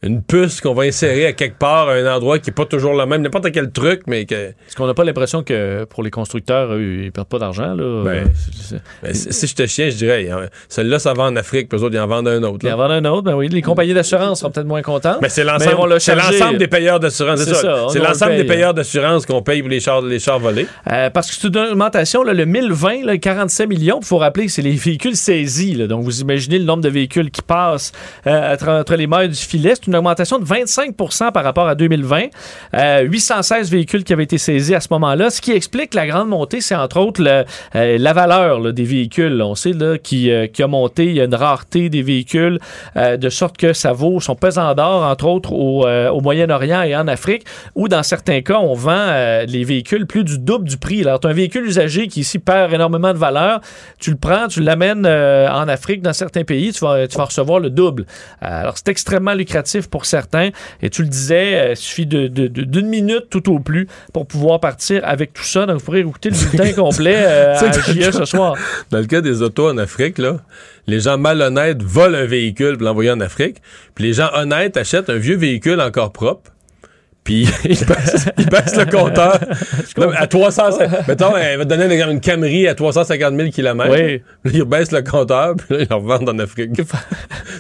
[0.03, 2.95] une puce qu'on va insérer à quelque part à un endroit qui est pas toujours
[2.95, 4.35] le même, n'importe quel truc, mais que.
[4.35, 7.75] Est-ce qu'on n'a pas l'impression que pour les constructeurs, eux, ils perdent pas d'argent?
[7.75, 8.05] là?
[8.05, 8.31] Ben,
[8.61, 11.79] c'est- ben, si je te chien, je dirais, hein, celui-là, ça va en Afrique, puis
[11.81, 12.59] eux autres, ils en vendent un autre.
[12.63, 12.75] Il y là.
[12.75, 15.19] en vend un autre, ben oui, les compagnies d'assurance seront peut-être moins contentes.
[15.21, 17.41] Mais c'est l'ensemble, des payeurs d'assurance.
[17.41, 17.87] C'est ça.
[17.93, 18.57] C'est l'ensemble des paye.
[18.57, 20.67] payeurs d'assurance qu'on paye pour les chars, les chars volés.
[20.93, 23.99] Euh, parce que c'est une augmentation, là, le 1020, là, 47 millions.
[24.01, 25.75] Il faut rappeler que c'est les véhicules saisis.
[25.75, 25.89] là.
[25.89, 27.91] donc, vous imaginez le nombre de véhicules qui passent
[28.29, 29.75] euh, entre, entre les mailles du filet.
[29.89, 32.25] Une augmentation de 25% par rapport à 2020.
[32.75, 35.31] Euh, 816 véhicules qui avaient été saisis à ce moment-là.
[35.31, 37.45] Ce qui explique la grande montée, c'est entre autres euh,
[37.99, 39.41] la valeur des véhicules.
[39.41, 41.07] On sait là, qui, euh, qui a monté.
[41.07, 42.59] Il y a une rareté des véhicules,
[42.97, 46.95] euh, de sorte que ça vaut son pesant d'or, entre autres, au, euh, Moyen-Orient et
[46.95, 47.45] en Afrique,
[47.75, 51.01] où dans certains cas, on vend euh, les véhicules plus du double du prix.
[51.01, 53.61] Alors, tu as un véhicule usagé qui ici perd énormément de valeur.
[53.99, 57.71] Tu le prends, tu l'amènes euh, en Afrique, dans certains pays, tu vas, recevoir le
[57.71, 58.05] double.
[58.43, 60.51] Euh, alors, c'est extrêmement lucratif pour certains.
[60.83, 64.61] Et tu le disais, euh, il suffit d'une de, minute tout au plus pour pouvoir
[64.61, 65.67] partir avec tout ça.
[65.67, 68.57] Donc, vous pourrez écouter le bulletin complet euh, à JE ce soir.
[68.91, 70.39] Dans le cas des autos en Afrique, là,
[70.87, 73.59] les gens malhonnêtes volent un véhicule pour l'envoyer en Afrique.
[73.95, 76.51] Puis les gens honnêtes achètent un vieux véhicule encore propre.
[77.25, 79.39] Puis ils baissent, ils baissent le compteur
[80.17, 80.63] à 300.
[81.07, 83.91] Mettons, elle va te donner un exemple, une Camry à 350 000 km.
[83.91, 84.23] Oui.
[84.45, 86.71] Là, ils baissent le compteur, puis là, ils le revendent en Afrique.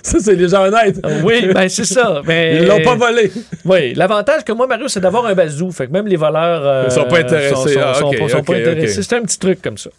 [0.03, 1.05] ça, c'est les gens honnêtes.
[1.23, 2.23] Oui, ben c'est ça.
[2.27, 2.57] Mais...
[2.63, 3.31] Ils l'ont pas volé.
[3.67, 5.71] Oui, l'avantage que moi, Mario, c'est d'avoir un bazou.
[5.71, 6.63] Fait que même les voleurs.
[6.65, 7.55] euh, Ils sont pas intéressés.
[7.55, 9.03] Sont, sont- Ah, sont ok, pas, sont pas ok, intéressés.
[9.03, 9.91] C'est un petit truc comme ça.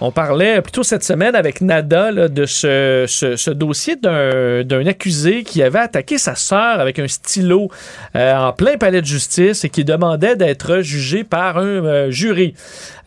[0.00, 6.18] On parlait plutôt cette semaine avec Nada de ce, dossier d'un accusé qui avait attaqué
[6.18, 7.68] sa sœur avec un stylo
[8.14, 12.54] euh, en plein palais de justice et qui demandait d'être jugé par un euh, jury.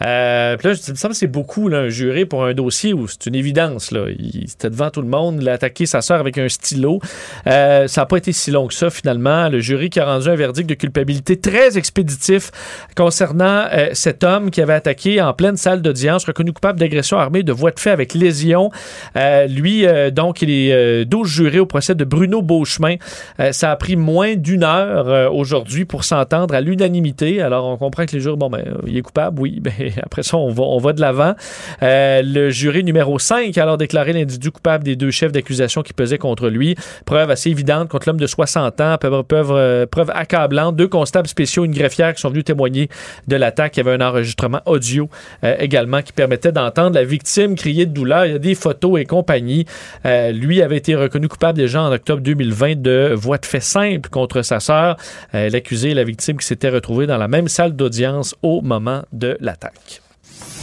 [0.03, 3.27] Euh, puis là, je- me semble c'est beaucoup un jury pour un dossier où c'est
[3.27, 3.91] une évidence.
[3.91, 4.07] Là.
[4.19, 6.99] Il était devant tout le monde, il a attaqué sa sœur avec un stylo.
[7.45, 9.47] Ça n'a pas été si long que ça finalement.
[9.47, 12.51] Le jury qui a rendu un verdict de culpabilité très expéditif
[12.97, 17.52] concernant cet homme qui avait attaqué en pleine salle d'audience, reconnu coupable d'agression armée de
[17.52, 18.72] voie de fait avec lésion.
[19.16, 22.95] Euh, lui, euh, donc, il est euh, 12 jurés au procès de Bruno Beauchemin.
[23.40, 27.41] Euh, ça a pris moins d'une heure euh, aujourd'hui pour s'entendre à l'unanimité.
[27.41, 29.62] Alors, on comprend que les jurés, bon, ben, euh, il est coupable, oui.
[29.72, 31.36] Ben, après ça, on va, on va de l'avant.
[31.84, 35.94] Euh, le jury numéro 5 a alors déclaré l'individu coupable des deux chefs d'accusation qui
[35.94, 36.76] pesaient contre lui.
[37.06, 40.76] Preuve assez évidente contre l'homme de 60 ans, preuve, preuve, euh, preuve accablante.
[40.76, 42.90] Deux constables spéciaux, une greffière qui sont venus témoigner
[43.28, 43.78] de l'attaque.
[43.78, 45.10] Il y avait un enregistrement audio
[45.44, 48.26] euh, également qui permettait d'entendre la victime crier de douleur.
[48.26, 49.65] Il y a des photos et compagnie.
[50.06, 54.10] Euh, lui avait été reconnu coupable déjà en octobre 2020 de voie de fait simple
[54.10, 54.98] contre sa sœur.
[55.35, 59.03] Euh, L'accusé et la victime qui s'étaient retrouvés dans la même salle d'audience au moment
[59.11, 60.02] de l'attaque.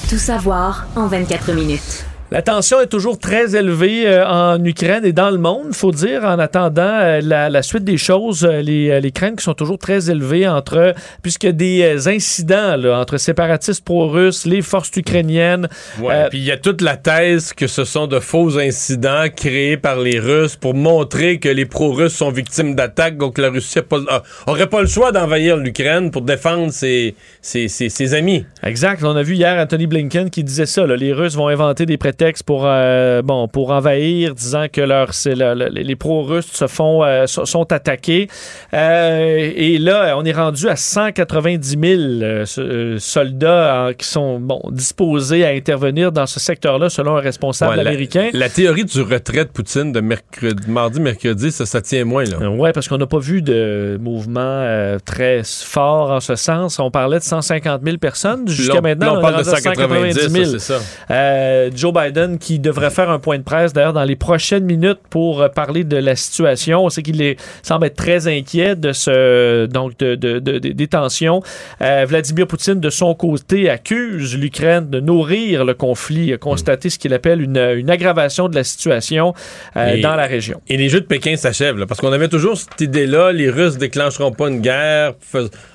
[0.09, 2.07] Tout savoir en 24 minutes.
[2.30, 6.24] La tension est toujours très élevée euh, en Ukraine et dans le monde, faut dire,
[6.24, 9.78] en attendant euh, la, la suite des choses, euh, les, les craintes qui sont toujours
[9.78, 10.92] très élevées entre,
[11.22, 15.68] puisque des incidents là, entre séparatistes pro-russes, les forces ukrainiennes.
[16.02, 19.78] Ouais, Puis il y a toute la thèse que ce sont de faux incidents créés
[19.78, 23.82] par les Russes pour montrer que les pro-russes sont victimes d'attaques, donc la Russie a
[23.82, 28.44] pas- le choix d'envahir l'Ukraine pour défendre ses, ses, ses- ses amis.
[28.62, 29.02] Exact.
[29.02, 30.86] On a vu hier Anthony Blinken qui disait ça.
[30.86, 35.11] là, les Russes vont inventer des prétextes pour, euh, bon, pour envahir, disant que leur,
[35.27, 38.28] le- le- les pro-russes se font, euh, sont, attaqués.
[38.74, 44.39] Euh, et là, on est rendu à 190 000 euh, so- euh, soldats qui sont
[44.40, 48.31] bon, disposés à intervenir dans ce secteur-là, selon un responsable Ouais, américain.
[48.32, 52.24] La, théorie du retrait de Poutine de mercredi, mardi, mercredi, ça, ça tient moins.
[52.24, 52.51] Là.
[52.51, 56.78] Ouais, parce qu'on n'a pas vu de mouvement très fort en ce sens.
[56.78, 58.49] On parlait de 150 000 personnes.
[58.49, 60.45] Jusqu'à maintenant, là, on parle de rendu à 190 000.
[60.45, 60.81] ça, c'est ça.
[61.11, 62.07] Euh, Joe Biden
[62.39, 65.85] qui devrait faire un point de presse d'ailleurs dans les prochaines minutes pour euh, parler
[65.85, 66.85] de la situation.
[66.85, 70.86] On sait qu'il semble être très inquiet de ce donc de, de- de- de- des
[70.89, 71.43] tensions.
[71.82, 76.98] Euh, Vladimir Poutine de son côté accuse l'Ukraine de nourrir le conflit, a constaté ce
[76.98, 79.35] qu'il appelle une, une aggravation de la situation
[79.76, 80.60] euh, Et- dans la région.
[80.68, 83.76] Et les Jeux de Pékin s'achèvent, là, parce qu'on avait toujours cette idée-là, les Russes
[83.78, 85.14] déclencheront pas une guerre.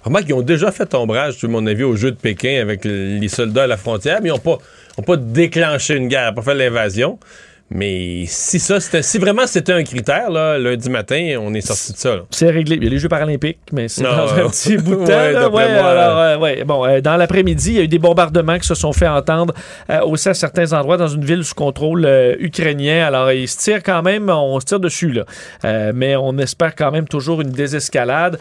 [0.03, 3.17] Remarque, ils ont déjà fait ombrage, à mon avis, aux Jeux de Pékin avec le-
[3.17, 4.57] les soldats à la frontière, mais ils n'ont pas,
[4.97, 7.19] ont pas déclenché une guerre, pas fait l'invasion.
[7.69, 11.97] Mais si ça, si vraiment c'était un critère, là, lundi matin, on est sorti de
[11.97, 12.17] ça.
[12.29, 12.75] C'est réglé.
[12.75, 15.11] Il y a les Jeux paralympiques, mais c'est Non, dans un petit bout de temps.
[15.11, 15.41] Ouais, là.
[15.41, 16.63] d'après Ouais, moi, alors, euh, ouais.
[16.65, 19.55] Bon, euh, dans l'après-midi, il y a eu des bombardements qui se sont fait entendre
[19.89, 22.07] euh, aussi à certains endroits dans une ville sous contrôle
[22.39, 23.07] ukrainien.
[23.07, 25.93] Alors, ils se tirent quand même, on se tire dessus, là.
[25.93, 28.37] Mais on espère quand même toujours une désescalade.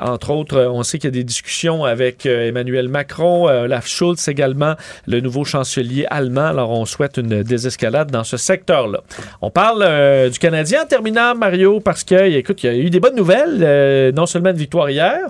[0.00, 4.74] Entre autres, on sait qu'il y a des discussions avec Emmanuel Macron, Olaf Schulz également,
[5.06, 6.46] le nouveau chancelier allemand.
[6.46, 9.00] Alors, on souhaite une désescalade dans ce secteur-là.
[9.42, 12.90] On parle euh, du Canadien en terminant, Mario, parce que, écoute, il y a eu
[12.90, 13.58] des bonnes nouvelles.
[13.62, 15.20] euh, non seulement une victoire hier.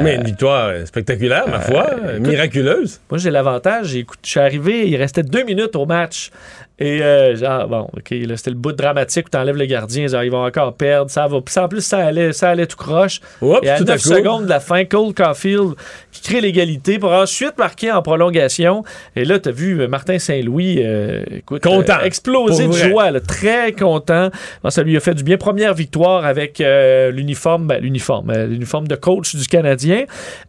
[0.00, 3.00] Mais une victoire euh, spectaculaire, ma foi, euh, écoute- miraculeuse.
[3.10, 3.88] Moi, j'ai l'avantage.
[3.88, 6.30] Je suis arrivé, il restait deux minutes au match.
[6.78, 10.06] Et euh, genre, bon, OK, là, c'était le bout dramatique où t'enlèves le gardien.
[10.06, 11.10] genre, ils vont encore perdre.
[11.10, 11.40] Ça va.
[11.40, 13.20] Puis en plus, ça allait, ça allait tout croche.
[13.42, 14.08] Oups, et à tout à 9 coup.
[14.08, 15.74] secondes de la fin, Cole Caulfield
[16.12, 18.84] qui crée l'égalité pour ensuite marquer en prolongation.
[19.16, 21.98] Et là, t'as vu euh, Martin Saint-Louis, euh, écoute, Content.
[22.00, 22.88] euh, exploser de vrai.
[22.90, 24.30] joie, là, très content.
[24.62, 25.36] Bon, ça lui a fait du bien.
[25.36, 30.04] Première victoire avec euh, l'uniforme, ben, l'uniforme, euh, l'uniforme de coach du Canadien.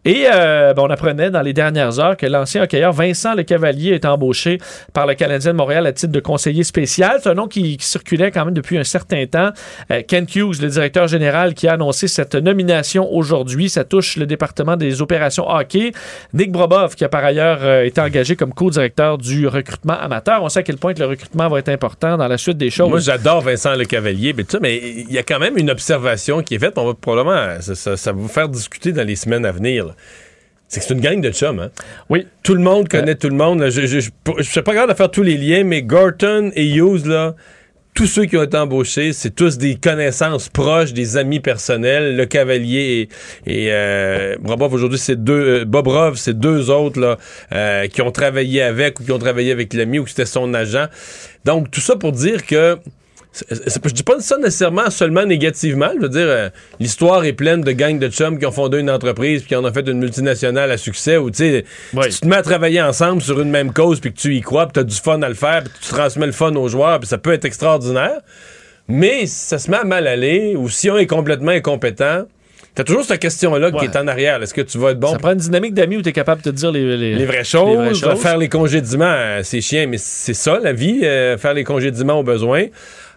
[0.05, 3.91] Et euh, ben, on apprenait dans les dernières heures que l'ancien hockeyeur Vincent Le Cavalier
[3.93, 4.59] est embauché
[4.93, 7.19] par le Canadien de Montréal à titre de conseiller spécial.
[7.21, 9.49] C'est un nom qui, qui circulait quand même depuis un certain temps.
[9.91, 13.69] Euh, Kent Hughes, le directeur général, qui a annoncé cette nomination aujourd'hui.
[13.69, 15.91] Ça touche le département des opérations hockey.
[16.33, 20.43] Nick Brobov, qui a par ailleurs euh, été engagé comme co-directeur du recrutement amateur.
[20.43, 22.89] On sait à quel point le recrutement va être important dans la suite des choses.
[22.89, 26.55] Moi, j'adore Vincent Le Cavalier, mais, mais il y a quand même une observation qui
[26.55, 26.73] est faite.
[26.77, 29.93] On va probablement, ça, va vous faire discuter dans les semaines à venir.
[30.69, 31.71] C'est que c'est une gang de chums, hein?
[32.09, 32.27] Oui.
[32.43, 33.59] Tout le monde connaît tout le monde.
[33.59, 33.69] là.
[33.71, 36.65] Je, je, je, je suis pas capable de faire tous les liens, mais Gorton et
[36.67, 37.35] Hughes, là,
[37.95, 42.15] tous ceux qui ont été embauchés, c'est tous des connaissances proches, des amis personnels.
[42.15, 43.09] Le Cavalier
[43.47, 45.61] et, et euh, Bobov, aujourd'hui, c'est deux.
[45.61, 47.17] euh, Bobrov, c'est deux autres là,
[47.51, 50.53] euh, qui ont travaillé avec ou qui ont travaillé avec l'ami ou que c'était son
[50.53, 50.85] agent.
[51.45, 52.77] Donc, tout ça pour dire que.
[53.85, 55.89] Je dis pas ça nécessairement seulement négativement.
[55.95, 56.49] Je veux dire, euh,
[56.79, 59.63] l'histoire est pleine de gangs de chums qui ont fondé une entreprise puis qui en
[59.63, 61.17] ont fait une multinationale à succès.
[61.17, 62.05] Ou tu sais, Oui.
[62.11, 64.41] si tu te mets à travailler ensemble sur une même cause puis que tu y
[64.41, 66.67] crois, puis tu as du fun à le faire, puis tu transmets le fun aux
[66.67, 68.19] joueurs, puis ça peut être extraordinaire.
[68.87, 72.23] Mais si ça se met à mal aller ou si on est complètement incompétent,
[72.73, 74.41] t'as toujours cette question-là qui est en arrière.
[74.41, 75.11] Est-ce que tu vas être bon?
[75.11, 77.25] Ça prend une dynamique d'amis où tu es capable de te dire les, les- les
[77.25, 78.19] vraies choses, vraies choses.
[78.19, 82.19] faire les congédiements, euh, c'est chiant, mais c'est ça la vie, euh, faire les congédiements
[82.19, 82.65] au besoin.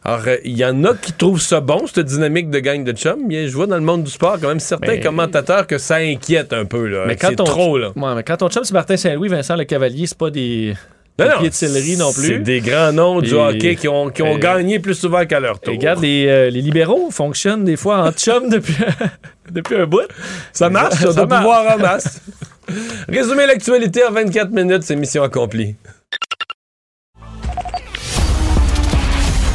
[0.04, 2.92] Alors, euh, il y en a qui trouvent ça bon, cette dynamique de gang de
[2.92, 3.20] chum.
[3.26, 5.96] Mais je vois dans le monde du sport quand même certains Mais- commentateurs que ça
[5.96, 6.86] inquiète un peu.
[6.88, 7.90] Là, Mais quand c'est on- trop, là.
[7.94, 10.74] Ouais, mais quand on chum, c'est Martin Saint-Louis, Vincent Le Cavalier, c'est pas des,
[11.20, 12.38] Non, non, de non C'est plus.
[12.40, 15.60] des grands noms du hockey qui ont, qui ont et- gagné plus souvent qu'à leur
[15.60, 15.72] tour.
[15.74, 18.74] Et regarde, les, euh, les libéraux fonctionnent des fois en chum depuis,
[19.52, 20.00] depuis un bout.
[20.52, 21.42] Ça marche, ça, Ça doit marche.
[21.44, 22.20] pouvoir en masse.
[23.08, 25.76] Résumer l'actualité en 24 minutes, c'est mission accomplie.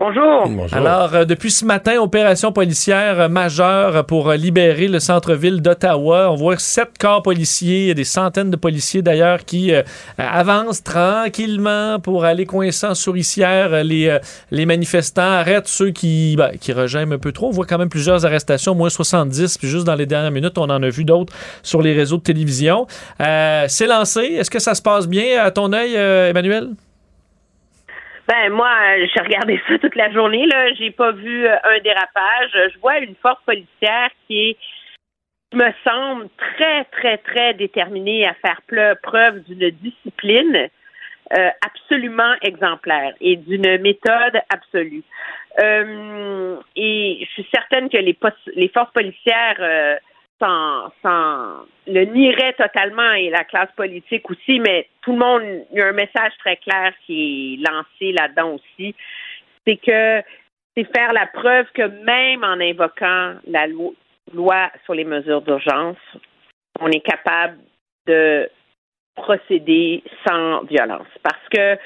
[0.00, 0.48] Bonjour.
[0.48, 0.74] Bonjour.
[0.74, 6.30] Alors, euh, depuis ce matin, opération policière euh, majeure pour euh, libérer le centre-ville d'Ottawa.
[6.32, 9.72] On voit sept corps policiers, il y a des centaines de policiers d'ailleurs qui
[10.16, 14.18] avancent tranquillement pour aller coincer en souricière euh, les, euh,
[14.50, 17.48] les manifestants, arrêtent ceux qui, ben, qui regèment un peu trop.
[17.48, 20.70] On voit quand même plusieurs arrestations, moins 70, puis juste dans les dernières minutes, on
[20.70, 21.32] en a vu d'autres
[21.62, 22.86] sur les réseaux de télévision.
[23.20, 24.20] Euh, C'est lancé.
[24.20, 26.70] Est-ce que ça se passe bien à ton œil, euh, Emmanuel?
[28.30, 30.46] Ben moi, euh, j'ai regardé ça toute la journée.
[30.46, 32.52] Là, j'ai pas vu euh, un dérapage.
[32.72, 34.56] Je vois une force policière qui est,
[35.52, 38.60] me semble très, très, très déterminée à faire
[39.02, 40.68] preuve d'une discipline
[41.36, 45.02] euh, absolument exemplaire et d'une méthode absolue.
[45.60, 48.16] Et je suis certaine que les,
[48.54, 49.96] les forces policières euh,
[50.40, 55.42] s'en- le nieraient totalement et la classe politique aussi, mais tout le monde,
[55.72, 58.94] il y a un message très clair qui est lancé là-dedans aussi,
[59.66, 60.22] c'est que
[60.76, 63.94] c'est faire la preuve que même en invoquant la lo-
[64.32, 65.98] loi sur les mesures d'urgence,
[66.80, 67.58] on est capable
[68.06, 68.48] de
[69.16, 71.08] procéder sans violence.
[71.22, 71.76] Parce que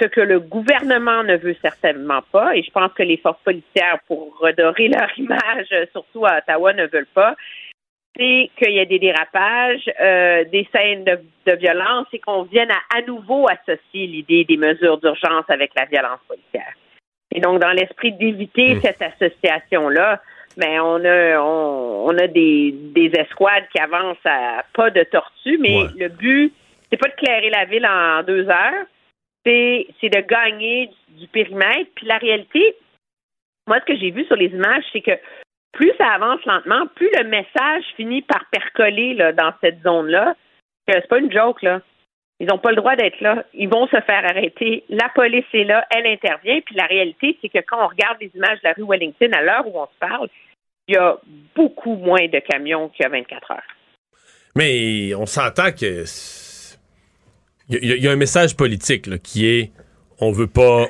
[0.00, 3.98] ce que le gouvernement ne veut certainement pas, et je pense que les forces policières,
[4.06, 7.34] pour redorer leur image, surtout à Ottawa, ne veulent pas,
[8.18, 12.98] qu'il y a des dérapages, euh, des scènes de, de violence et qu'on vienne à,
[12.98, 16.72] à nouveau associer l'idée des mesures d'urgence avec la violence policière.
[17.34, 18.80] Et donc, dans l'esprit d'éviter Mmh.
[18.82, 20.20] cette association-là,
[20.56, 25.58] ben on a on, on a des, des escouades qui avancent à pas de tortue,
[25.58, 25.88] mais Ouais.
[25.96, 26.52] le but,
[26.90, 28.84] c'est pas de clairer la ville en deux heures,
[29.46, 31.90] c'est c'est de gagner du, du périmètre.
[31.94, 32.74] Puis la réalité,
[33.68, 35.12] moi, ce que j'ai vu sur les images, c'est que
[35.78, 40.34] plus ça avance lentement, plus le message finit par percoler là, dans cette zone-là.
[40.88, 41.82] Que c'est pas une joke, là.
[42.40, 43.44] Ils n'ont pas le droit d'être là.
[43.54, 44.82] Ils vont se faire arrêter.
[44.88, 46.60] La police est là, elle intervient.
[46.66, 49.42] Puis la réalité, c'est que quand on regarde les images de la rue Wellington à
[49.42, 50.28] l'heure où on se parle,
[50.88, 51.16] il y a
[51.54, 53.62] beaucoup moins de camions qu'il y a 24 heures.
[54.56, 56.04] Mais on s'entend que.
[57.68, 59.70] Il y, y a un message politique là, qui est
[60.20, 60.86] on veut pas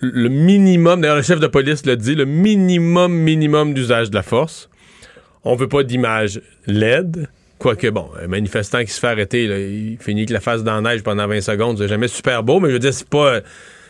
[0.00, 4.22] le minimum, d'ailleurs le chef de police l'a dit, le minimum, minimum d'usage de la
[4.22, 4.68] force.
[5.44, 7.28] On veut pas d'image laide.
[7.58, 10.80] Quoique, bon, un manifestant qui se fait arrêter, là, il finit avec la face dans
[10.80, 13.40] la neige pendant 20 secondes, c'est jamais super beau, mais je veux dire, c'est pas,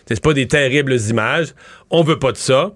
[0.07, 1.49] c'est pas des terribles images.
[1.91, 2.73] On veut pas de ça.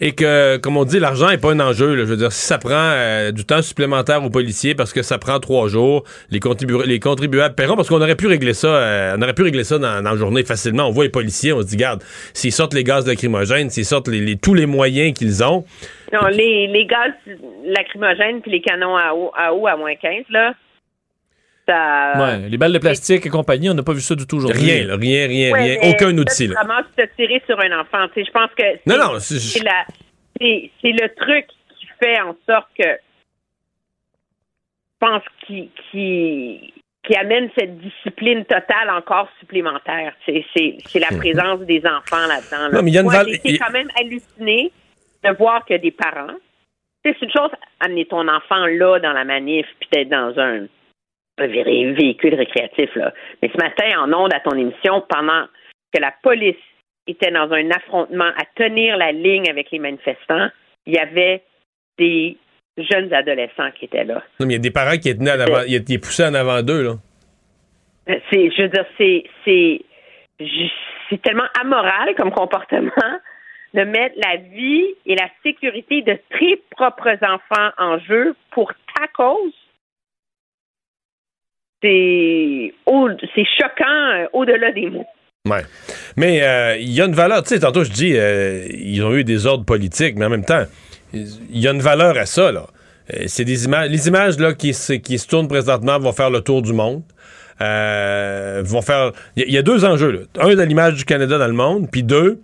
[0.00, 1.94] Et que, comme on dit, l'argent n'est pas un enjeu.
[1.94, 2.04] là.
[2.04, 5.18] Je veux dire, si ça prend euh, du temps supplémentaire aux policiers parce que ça
[5.18, 9.16] prend trois jours, les, contribu- les contribuables paieront parce qu'on aurait pu régler ça, euh,
[9.18, 10.86] on aurait pu régler ça dans, dans la journée facilement.
[10.88, 12.02] On voit les policiers, on se dit, garde,
[12.32, 15.64] s'ils sortent les gaz lacrymogènes, s'ils sortent les, tous les moyens qu'ils ont,
[16.12, 17.12] Non, les, les gaz
[17.66, 20.54] lacrymogènes puis les canons à eau à, eau à moins 15, là,
[21.66, 22.12] ça...
[22.16, 24.62] Ouais, les balles de plastique et compagnie, on n'a pas vu ça du tout aujourd'hui.
[24.70, 26.46] rien, là, rien, rien, Ouais, rien, aucun outil.
[26.48, 26.60] tu Là.
[26.60, 28.06] ramasses te tirer sur un enfant?
[28.08, 29.38] Tu sais, je pense que c'est, Non, non, c'est-
[30.92, 31.46] le truc
[31.78, 32.84] qui fait en sorte que
[35.00, 36.72] je pense qui, qui,
[37.06, 40.14] qui amène cette discipline totale encore supplémentaire.
[40.24, 42.58] C'est, c'est, c'est la présence des enfants là-dedans.
[42.58, 42.68] là.
[42.68, 42.74] Mhm.
[42.74, 44.72] Non, mais il y a une Moi, val- quand même halluciné
[45.24, 46.34] de voir que des parents.
[47.04, 47.50] tu sais, C'est une chose
[47.80, 50.66] amener ton enfant là dans la manif puis d'être dans un
[51.38, 52.94] véhicule récréatif.
[52.94, 53.12] Là.
[53.42, 55.46] Mais ce matin, en ondes à ton émission, pendant
[55.92, 56.56] que la police
[57.06, 60.48] était dans un affrontement à tenir la ligne avec les manifestants,
[60.86, 61.42] il y avait
[61.98, 62.36] des
[62.76, 64.22] jeunes adolescents qui étaient là.
[64.40, 66.34] Non, mais il y a des parents qui étaient en avant, ils étaient poussés en
[66.34, 66.94] avant d'eux, là.
[68.06, 69.80] C'est, je veux dire, c'est, c'est,
[71.08, 72.90] c'est tellement amoral comme comportement
[73.72, 79.06] de mettre la vie et la sécurité de tes propres enfants en jeu pour ta
[79.08, 79.54] cause.
[81.84, 85.06] C'est, choquant euh, au-delà des mots.
[85.46, 85.62] Ouais.
[86.16, 89.14] Mais euh, il y a une valeur, tu sais, tantôt je dis, euh, ils ont
[89.14, 90.64] eu des ordres politiques, mais en même temps,
[91.12, 92.66] il y a une valeur à ça, là.
[93.26, 96.40] C'est des images, les images là qui se, qui se tournent présentement vont faire le
[96.40, 97.02] tour du monde.
[97.60, 99.12] Vont faire.
[99.36, 100.10] Il y, y a deux enjeux.
[100.10, 100.20] Là.
[100.40, 102.40] Un, de l'image du Canada dans le monde, puis deux,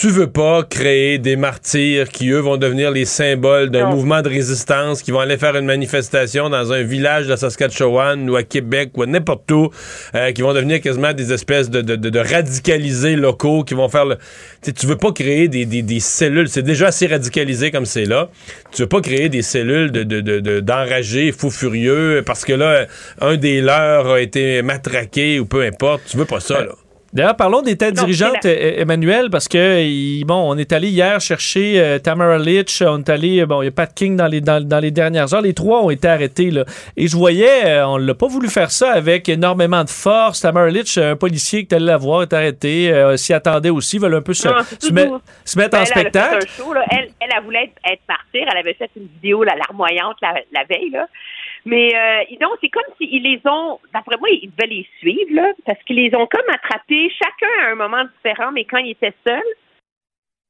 [0.00, 4.28] tu veux pas créer des martyrs qui, eux, vont devenir les symboles d'un mouvement de
[4.28, 8.90] résistance, qui vont aller faire une manifestation dans un village de Saskatchewan ou à Québec
[8.96, 9.70] ou à n'importe où,
[10.14, 13.88] euh, qui vont devenir quasiment des espèces de, de, de- de radicalisés locaux qui vont
[13.88, 14.14] faire le...
[14.16, 14.22] Tu
[14.62, 18.04] sais, tu veux pas créer des, des, des cellules, c'est déjà assez radicalisé comme c'est
[18.04, 18.30] là,
[18.70, 22.52] tu veux pas créer des cellules de, de, de, de- d'enragés fous furieux parce que
[22.52, 22.86] là,
[23.20, 26.72] un des leurs a été matraqué ou peu importe, tu veux pas ça, là.
[27.12, 31.18] D'ailleurs, parlons des têtes Non, dirigeantes, eh, Emmanuel, parce que bon, on est allé hier
[31.20, 34.42] chercher euh, Tamara Litch, on est allé, bon, il y a Pat King dans les,
[34.42, 36.64] dans, dans les dernières heures, les trois ont été arrêtés, là.
[36.98, 40.40] Et je voyais, euh, on l'a pas voulu faire ça avec énormément de force.
[40.40, 43.98] Tamara Litch, un policier que tu allais la voir, est arrêté, euh, s'y attendait aussi,
[43.98, 44.54] veulent un peu se, Non,
[44.92, 45.20] mettre- doux.
[45.46, 46.46] se mettre en Elle, a spectacle.
[46.58, 46.74] show.
[46.90, 48.46] Elle, elle, elle voulait être, martyr.
[48.52, 50.90] Elle avait fait une vidéo, larmoyante, la, la veille.
[50.90, 51.06] Là.
[51.64, 55.52] Mais euh, donc, c'est comme s'ils les ont, d'après moi, ils devaient les suivre, là,
[55.66, 59.14] parce qu'ils les ont comme attrapés, chacun à un moment différent, mais quand ils étaient
[59.26, 59.42] seuls,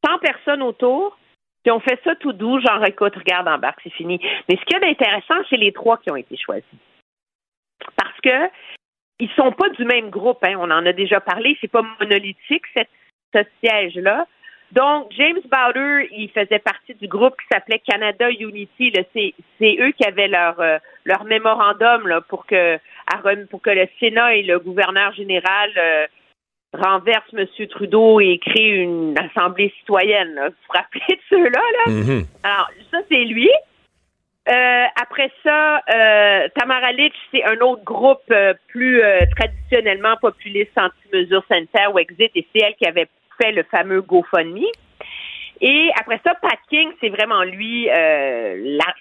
[0.05, 1.19] sans personne autour,
[1.63, 4.21] puis on fait ça tout doux, genre, écoute, regarde, embarque, c'est fini.
[4.49, 6.65] Mais ce qu'il y a d'intéressant, c'est les trois qui ont été choisis.
[7.97, 8.51] Parce que
[9.21, 12.65] ils sont pas du même groupe, hein, on en a déjà parlé, c'est pas monolithique,
[12.73, 12.91] cette,
[13.35, 14.27] ce siège-là.
[14.73, 18.93] Donc, James Bowder, il faisait partie du groupe qui s'appelait Canada Unity.
[19.15, 22.79] C'est, eux qui avaient leur, euh, leur mémorandum là, pour, que,
[23.51, 26.07] pour que le Sénat et le gouverneur général euh,
[26.75, 27.47] renversent M.
[27.69, 30.35] Trudeau et créent une assemblée citoyenne.
[30.35, 30.49] là.
[30.49, 31.63] Vous vous rappelez de ceux-là?
[31.87, 31.93] Là?
[31.93, 32.25] Mhm.
[32.43, 33.51] Alors, ça, c'est lui.
[34.49, 40.73] Euh, après ça, euh, Tamara Litch, c'est un autre groupe euh, plus euh, traditionnellement populiste
[40.77, 43.09] anti-mesures sanitaires ou exit, et c'est elle qui avait
[43.41, 44.65] fait le fameux GoFundMe.
[45.61, 48.95] Et après ça, Pat King, c'est vraiment lui euh, l'ar-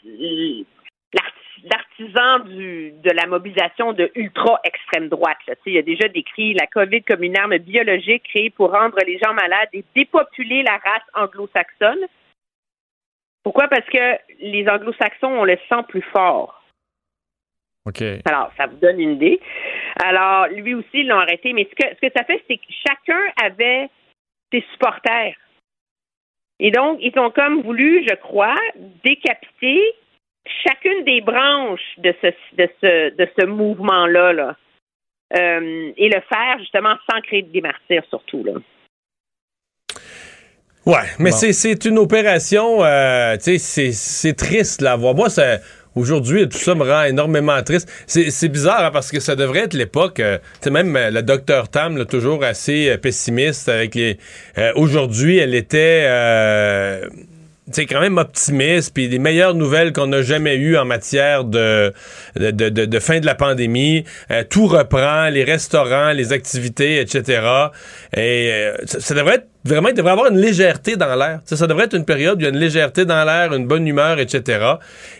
[1.14, 1.34] l'ar-
[1.64, 5.38] l'artisan de la mobilisation de ultra-extrême droite.
[5.47, 5.53] là.
[5.65, 9.34] Il a déjà décrit la COVID comme une arme biologique créée pour rendre les gens
[9.34, 12.05] malades et dépopuler la race anglo-saxonne.
[13.43, 13.68] Pourquoi?
[13.68, 16.64] Parce que les anglo-saxons, on le sent plus fort.
[17.85, 18.01] OK.
[18.26, 19.39] Alors, ça vous donne une idée.
[20.03, 21.53] Alors, lui aussi, ils l'ont arrêté.
[21.53, 23.89] Mais ce que, ce que ça fait, c'est que chacun avait
[24.52, 25.36] ses supporters.
[26.60, 28.56] Et donc, ils ont comme voulu, je crois,
[29.03, 29.82] décapiter
[30.65, 34.34] chacune des branches de ce, de ce, de ce mouvement-là.
[34.34, 34.56] Là.
[35.38, 38.44] Euh, et le faire, justement, sans créer des martyrs, surtout.
[38.44, 38.53] Là.
[40.86, 41.36] Ouais, mais Bon.
[41.36, 45.14] c'est- c'est une opération, euh, tu sais, c'est- c'est triste là, voir.
[45.15, 45.57] Moi, ça,
[45.98, 47.90] aujourd'hui, tout ça me rend énormément triste.
[48.06, 50.38] C'est c'est bizarre hein, parce que ça devrait être l'époque, euh,
[50.69, 56.03] même euh, le docteur Tam, là, toujours assez euh, pessimiste euh, aujourd'hui, elle était...
[56.06, 57.07] euh,
[57.68, 61.44] tu sais, quand même optimiste, puis les meilleures nouvelles qu'on a jamais eues en matière
[61.44, 61.91] de,
[63.02, 64.06] fin de la pandémie.
[64.32, 67.41] Euh, tout reprend, les restaurants, les activités, etc.
[68.15, 71.39] Et euh, ça, ça devrait être vraiment, il devrait avoir une légèreté dans l'air.
[71.45, 73.68] Ça, ça devrait être une période où il y a une légèreté dans l'air, une
[73.68, 74.76] bonne humeur, etc.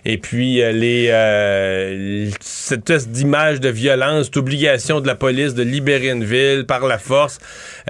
[0.06, 5.54] Et puis, euh, les, euh, cette espèce d'image de violence, cette obligation de la police
[5.54, 7.40] de libérer une ville par la force,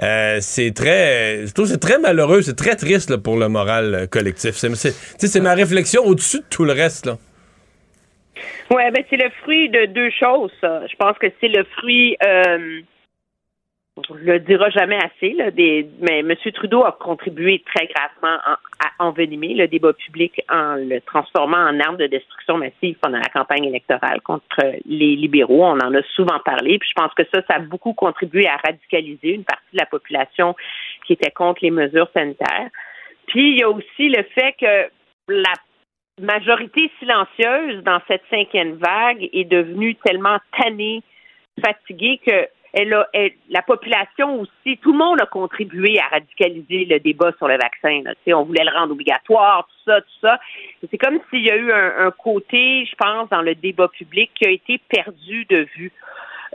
[0.02, 4.54] euh, c'est très, je c'est très malheureux, c'est très triste là, pour le moral collectif.
[4.54, 7.06] C'est, ma réflexion au-dessus de tout le reste.
[7.06, 7.16] Là.
[8.70, 10.50] Ouais, ben c'est le fruit de deux choses.
[10.62, 12.16] Je pense que c'est le fruit.
[14.10, 16.34] On le dira jamais assez, là, des, mais M.
[16.54, 21.80] Trudeau a contribué très gravement en- à envenimer le débat public en le transformant en
[21.80, 25.64] arme de destruction massive pendant la campagne électorale contre les libéraux.
[25.64, 28.56] On en a souvent parlé, puis je pense que ça, ça a beaucoup contribué à
[28.56, 30.54] radicaliser une partie de la population
[31.06, 32.68] qui était contre les mesures sanitaires.
[33.26, 34.90] Puis il y a aussi le fait que
[35.28, 35.52] la
[36.20, 41.02] majorité silencieuse dans cette cinquième vague est devenue tellement tannée,
[41.64, 43.08] fatiguée que elle a,
[43.48, 48.02] la population aussi, tout le monde a contribué à radicaliser le débat sur le vaccin.
[48.04, 48.12] là.
[48.36, 50.40] On voulait le rendre obligatoire, tout ça, tout ça.
[50.90, 54.46] C'est comme s'il y a eu un, côté, je pense, dans le débat public qui
[54.46, 55.92] a été perdu de vue.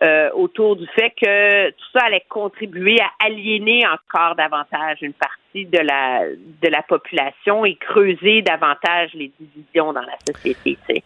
[0.01, 5.65] euh, autour du fait que tout ça allait contribuer à aliéner encore davantage une partie
[5.65, 11.03] de la de la population et creuser davantage les divisions dans la société.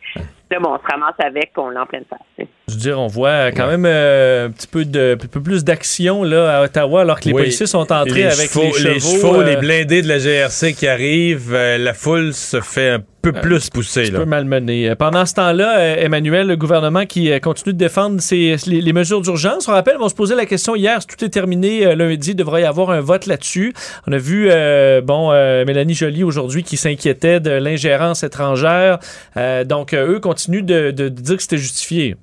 [0.49, 2.46] Là, bon, on se ramasse avec, on l'a en pleine face.
[2.69, 5.63] Je veux dire, on voit quand même euh, un petit peu de un peu plus
[5.63, 7.43] d'action là à Ottawa alors que les Oui.
[7.43, 8.89] policiers sont entrés les avec chevaux, les chevaux.
[8.93, 12.89] les, chevaux, euh, les blindés de la GRC qui arrivent, euh, la foule se fait
[12.89, 14.09] un peu plus pousser.
[14.09, 14.19] un Là.
[14.19, 14.89] peu malmené.
[14.89, 18.81] Euh, Pendant ce temps-là, euh, Emmanuel, le gouvernement qui euh, continue de défendre ses- les,
[18.81, 19.69] les mesures d'urgence.
[19.69, 22.35] On rappelle, on se posait la question hier, si tout est terminé euh, lundi, il
[22.35, 23.73] devrait y avoir un vote là-dessus.
[24.07, 28.99] On a vu, euh, bon, euh, Mélanie Joly aujourd'hui qui s'inquiétait de l'ingérence étrangère.
[29.37, 32.17] Euh, donc, euh, eux continuent de, de- de dire que c'était justifié.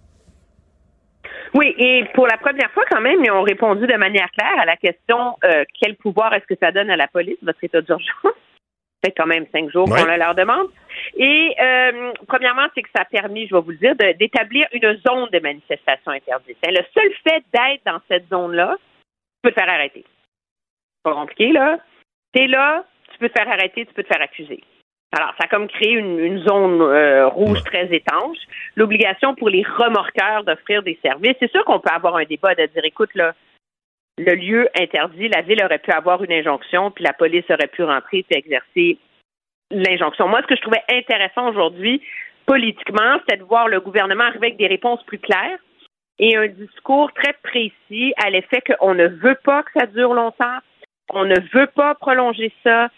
[1.54, 4.64] Oui, et pour la première fois quand même, ils ont répondu de manière claire à
[4.64, 8.10] la question euh, quel pouvoir est-ce que ça donne à la police, votre état d'urgence?
[9.04, 10.00] C'est quand même cinq jours Ouais.
[10.00, 10.68] qu'on le leur demande.
[11.16, 14.96] Et euh, premièrement, c'est que ça a permis, je vais vous le dire, d'établir une
[15.06, 16.56] zone de manifestation interdite.
[16.66, 18.86] Hein, Le seul fait d'être dans cette zone-là, tu
[19.42, 20.04] peux te faire arrêter.
[21.02, 21.78] Pas compliqué, là.
[22.32, 22.82] T'es là,
[23.12, 24.64] tu peux te faire arrêter, tu peux te faire accuser.
[25.16, 28.38] Alors, ça a comme créé une, une zone euh, rouge très étanche.
[28.74, 31.36] L'obligation pour les remorqueurs d'offrir des services.
[31.38, 33.32] C'est sûr qu'on peut avoir un débat de dire, écoute, là,
[34.18, 37.82] le lieu interdit, la ville aurait pu avoir une injonction, puis la police aurait pu
[37.82, 38.98] rentrer et exercer
[39.70, 40.28] l'injonction.
[40.28, 42.02] Moi, ce que je trouvais intéressant aujourd'hui,
[42.46, 45.58] politiquement, c'était de voir le gouvernement arriver avec des réponses plus claires
[46.18, 50.58] et un discours très précis à l'effet qu'on ne veut pas que ça dure longtemps,
[51.10, 52.88] on ne veut pas prolonger ça.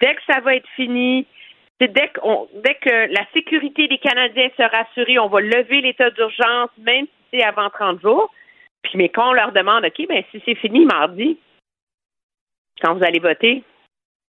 [0.00, 1.26] Dès que ça va être fini,
[1.80, 6.10] c'est dès, qu'on- dès que la sécurité des Canadiens sera assurée, on va lever l'état
[6.10, 8.30] d'urgence, même si c'est avant 30 jours.
[8.82, 11.38] Puis, mais quand on leur demande, OK, ben si c'est fini mardi,
[12.80, 13.62] quand vous allez voter,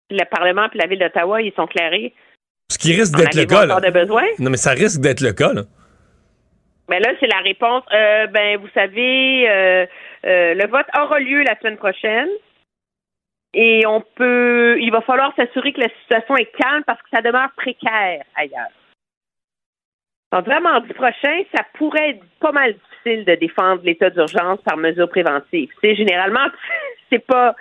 [0.09, 2.13] le Parlement et la Ville d'Ottawa, ils sont clairés.
[2.69, 3.65] Ce qui risque d'être le cas.
[3.65, 3.75] Là.
[3.75, 4.23] encore de besoin?
[4.39, 5.53] Non, mais ça risque d'être le cas.
[5.53, 5.63] Là.
[6.89, 7.83] Ben là, c'est la réponse.
[7.93, 9.85] Euh, ben, vous savez, euh,
[10.25, 12.29] euh, le vote aura lieu la semaine prochaine.
[13.59, 14.77] Et on peut.
[14.79, 18.69] Il va falloir s'assurer que la situation est calme parce que ça demeure précaire ailleurs.
[20.31, 25.09] Donc, mardi prochain, ça pourrait être pas mal difficile de défendre l'état d'urgence par mesure
[25.09, 25.69] préventive.
[25.83, 26.45] Sais, généralement,
[27.09, 27.55] c'est pas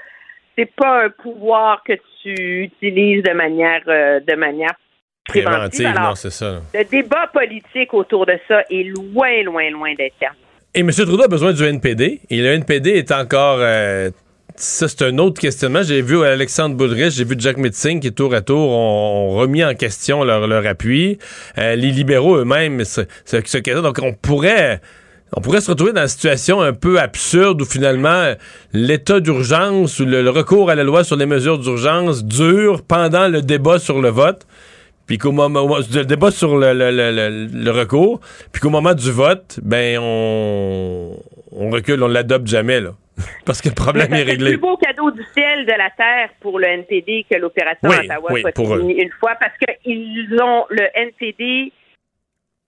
[0.59, 4.74] c'est pas un pouvoir que tu utilises de manière euh, de manière
[5.27, 5.51] préventive.
[5.59, 6.60] Préventive, Alors, non, c'est ça.
[6.74, 10.43] le débat politique autour de ça est loin, loin, loin d'être terminé.
[10.74, 10.90] Et M.
[10.90, 12.20] Trudeau a besoin du NPD.
[12.28, 13.60] Et le NPD est encore.
[13.60, 14.10] euh,
[14.56, 15.82] ça, c'est un autre questionnement.
[15.82, 19.74] J'ai vu Alexandre Boudrich, j'ai vu Jack Metzing qui, tour à tour, ont, remis en
[19.74, 21.18] question leur, leur appui.
[21.58, 23.82] Euh, les libéraux eux-mêmes se, se, se questionnent.
[23.82, 24.80] Donc, on pourrait.
[25.36, 28.32] On pourrait se retrouver dans une situation un peu absurde où finalement
[28.72, 33.42] l'état d'urgence ou le, recours à la loi sur les mesures d'urgence dure pendant le
[33.42, 34.46] débat sur le vote,
[35.06, 35.66] puis qu'au moment
[36.04, 38.20] débat sur le- le- le recours,
[38.52, 41.16] puis qu'au moment du vote, ben on,
[41.50, 42.94] on recule, on l'adopte jamais là,
[43.47, 44.51] parce que le problème est ça, C'est le réglé.
[44.52, 48.32] plus beau cadeau du ciel de la terre pour le NPD que l'opération Oui, Ottawa
[48.32, 51.72] oui, soit pour finie une fois parce qu'ils ont le NPD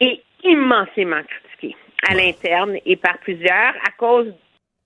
[0.01, 1.77] est immensément critiqué
[2.09, 4.33] à l'interne et par plusieurs à cause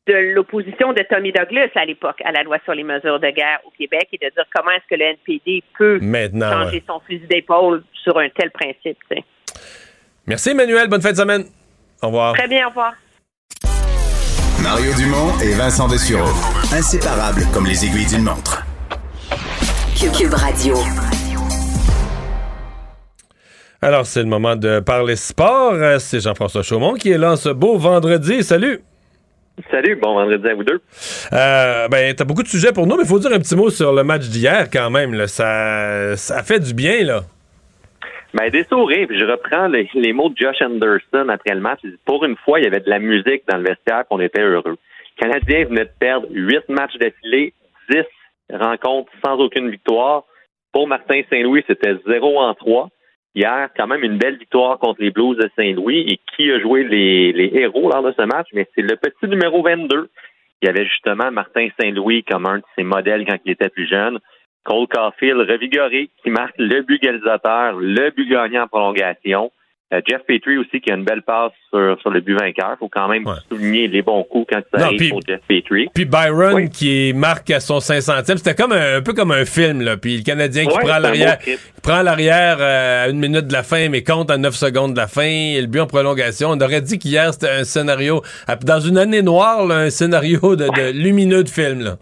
[0.09, 3.61] de l'opposition de Tommy Douglas à l'époque à la loi sur les mesures de guerre
[3.65, 6.85] au Québec et de dire comment est-ce que le NPD peut Maintenant, changer ouais.
[6.89, 8.99] son fusil d'épaule sur un tel principe.
[10.27, 11.45] Merci Emmanuel, bonne fin de semaine.
[12.03, 12.35] Au revoir.
[12.35, 12.95] Très bien, au revoir.
[14.63, 16.31] Mario Dumont et Vincent Dessureau.
[16.73, 18.65] Inséparables comme les aiguilles d'une montre.
[20.17, 20.77] Cube Radio.
[23.81, 25.73] Alors, c'est le moment de parler sport.
[25.75, 28.45] Euh, C'est Jean-François Chaumont qui est là ce beau vendredi.
[28.45, 28.81] Salut!
[29.71, 30.81] Salut, bon vendredi à vous deux.
[31.33, 33.69] Euh, ben, t'as beaucoup de sujets pour nous, mais il faut dire un petit mot
[33.69, 35.13] sur le match d'hier quand même.
[35.13, 35.27] Là.
[35.27, 37.25] Ça, ça fait du bien, là.
[38.35, 41.81] Ben, des sourires, je reprends les, les, mots de Josh Anderson après le match.
[41.85, 44.21] Il dit, pour une fois, il y avait de la musique dans le vestiaire, qu'on
[44.21, 44.79] était heureux.
[45.19, 47.53] Le Canadien venait de perdre huit matchs d'affilée,
[47.91, 48.07] dix
[48.51, 50.25] rencontres sans aucune victoire.
[50.73, 52.89] Pour Martin Saint-Louis, c'était 0 en 3.
[53.35, 56.07] Hier, quand même une belle victoire contre les Blues de Saint-Louis.
[56.09, 58.49] Et qui a joué les, les héros lors de ce match?
[58.55, 60.09] Mais c'est le petit numéro 22.
[60.63, 63.89] Il y avait justement Martin Saint-Louis comme un de ses modèles quand il était plus
[63.89, 64.19] jeune.
[64.65, 69.51] Cole Caulfield, revigoré, qui marque le but égalisateur, le but gagnant en prolongation.
[69.93, 72.77] Euh, Jeff Petrie aussi qui a une belle passe sur, sur le but vainqueur.
[72.79, 75.89] faut quand même souligner les bons coups quand ça arrive pour Jeff Petrie.
[75.95, 78.39] Puis Byron qui marque à son 500e.
[78.39, 79.83] C'était comme un, peu comme un film.
[79.83, 79.99] Là.
[79.99, 81.39] Puis le Canadien qui prend l'arrière
[81.83, 84.99] prend l'arrière euh, à une minute de la fin, mais compte à 9 secondes de
[84.99, 85.23] la fin.
[85.23, 86.51] Et le but en prolongation.
[86.51, 88.23] On aurait dit qu'hier, c'était un scénario,
[88.63, 91.83] dans une année noire, un scénario de, lumineux de film.
[91.83, 91.97] Là.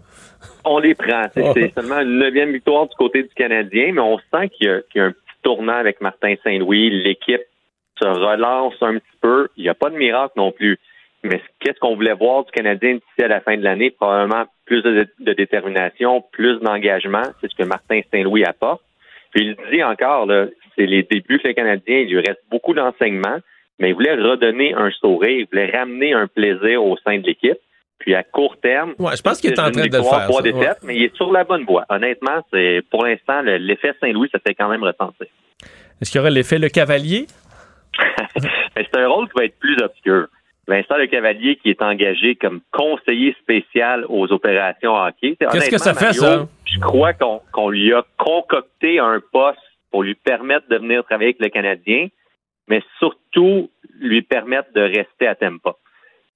[0.65, 1.23] On les prend.
[1.33, 5.01] C'est seulement une neuvième victoire du côté du Canadien, mais on sent qu'il y, y,
[5.01, 6.89] a un petit tournant avec Martin Saint-Louis.
[6.89, 7.41] L'équipe
[8.01, 9.47] se relance un petit peu.
[9.57, 10.77] Il n'y a pas de miracle non plus.
[11.23, 13.91] Mais qu'est-ce qu'on voulait voir du Canadien d'ici à la fin de l'année?
[13.91, 17.23] Probablement plus de, détermination, plus d'engagement.
[17.39, 18.81] C'est ce que Martin Saint-Louis apporte.
[19.31, 20.27] Puis il dit encore,
[20.75, 23.37] c'est les débuts que le Canadien, il lui reste beaucoup d'enseignements,
[23.79, 27.57] mais il voulait redonner un sourire, il voulait ramener un plaisir au sein de l'équipe.
[28.01, 30.41] Puis à court terme, ouais, je pense qu'il est en train de le faire.
[30.41, 31.85] Défaites, mais il est sur la bonne voie.
[31.87, 35.27] Honnêtement, c'est pour l'instant l'effet Saint-Louis, ça fait quand même ressentir.
[36.01, 37.27] Est-ce qu'il y aurait l'effet le cavalier?
[38.75, 40.27] c'est un rôle qui va être plus obscur.
[40.67, 45.35] Vincent Le Cavalier qui est engagé comme conseiller spécial aux opérations hockey.
[45.39, 46.47] Qu'est-ce que ça fait, ça?
[46.65, 49.59] Je crois qu'on lui a concocté un poste
[49.91, 52.07] pour lui permettre de venir travailler avec le Canadien,
[52.67, 53.69] mais surtout
[53.99, 55.75] lui permettre de rester à Tempa.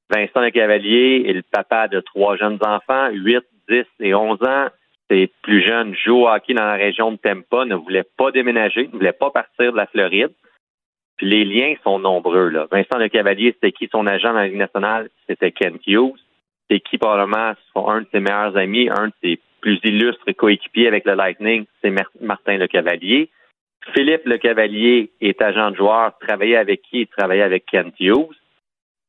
[0.10, 4.68] Vincent Le Cavalier est le papa de trois jeunes enfants, 8, 10 et 11 ans.
[5.10, 8.88] Ses plus jeunes jouent au hockey dans la région de Tempa, ne voulaient pas déménager,
[8.88, 10.32] ne voulaient pas partir de la Floride.
[11.18, 12.49] Puis les liens sont nombreux.
[12.49, 12.68] Là.
[12.72, 13.88] Vincent Le Cavalier, c'était qui?
[13.91, 15.10] Son agent dans la Ligue nationale?
[15.27, 16.19] C'était Ken Hughes.
[16.69, 21.06] C'est qui probablement un de ses meilleurs amis, un de ses plus illustres coéquipiers avec
[21.06, 21.91] le Lightning, c'est
[22.22, 23.30] Martin Le Cavalier.
[23.95, 27.02] Philippe Le Cavalier est agent de joueur, travaillait avec qui?
[27.02, 28.36] Il travaillait avec Ken Hughes.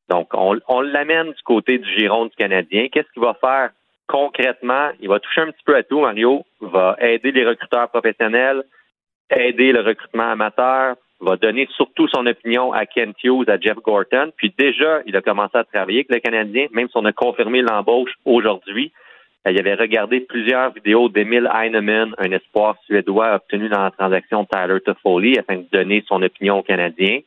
[0.09, 2.87] Donc, on, on l'amène du côté du giron du Canadien.
[2.91, 3.71] Qu'est-ce qu'il va faire
[4.07, 4.89] concrètement?
[5.01, 6.45] Il va toucher un petit peu à tout, Mario.
[6.61, 8.63] Il va aider les recruteurs professionnels,
[9.29, 14.31] aider le recrutement amateur, va donner surtout son opinion à Ken Hughes, à Jeff Gorton.
[14.37, 17.61] Puis déjà, il a commencé à travailler avec le Canadien, même si on a confirmé
[17.61, 18.91] l'embauche aujourd'hui.
[19.45, 24.45] Euh, il avait regardé plusieurs vidéos d'Emile Heinemann, un espoir suédois obtenu dans la transaction
[24.45, 27.19] Tyler Toffoli, afin de donner son opinion aux Canadiens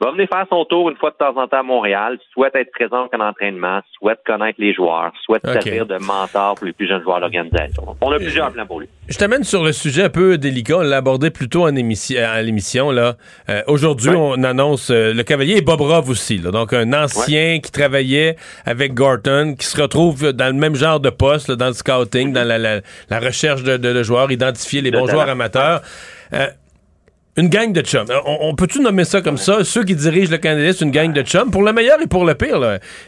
[0.00, 2.70] va venir faire son tour une fois de temps en temps à Montréal, souhaite être
[2.72, 7.02] présent en entraînement, souhaite connaître les joueurs, souhaite servir de mentor pour les plus jeunes
[7.02, 7.84] joueurs de l'organisation.
[8.00, 8.88] On a plusieurs plans pour lui.
[9.08, 10.78] Je t'amène sur le sujet un peu délicat.
[10.78, 12.90] On l'a abordé plus tôt en émission, à l'émission.
[12.90, 13.16] Là.
[13.48, 16.38] Euh, aujourd'hui, on annonce euh, le cavalier et Bobrov aussi.
[16.38, 21.10] donc, un ancien qui travaillait avec Gorton, qui se retrouve dans le même genre de
[21.10, 22.80] poste, dans le scouting, dans la,
[23.18, 25.82] recherche de, joueurs, identifier les bons joueurs amateurs.
[26.32, 26.46] Euh,
[27.40, 28.06] une gang de chums.
[28.26, 29.64] On, peut-tu nommer ça comme ça?
[29.64, 31.50] Ceux qui dirigent le Canada, c'est une gang de chums.
[31.50, 32.60] Pour le meilleur et pour le pire,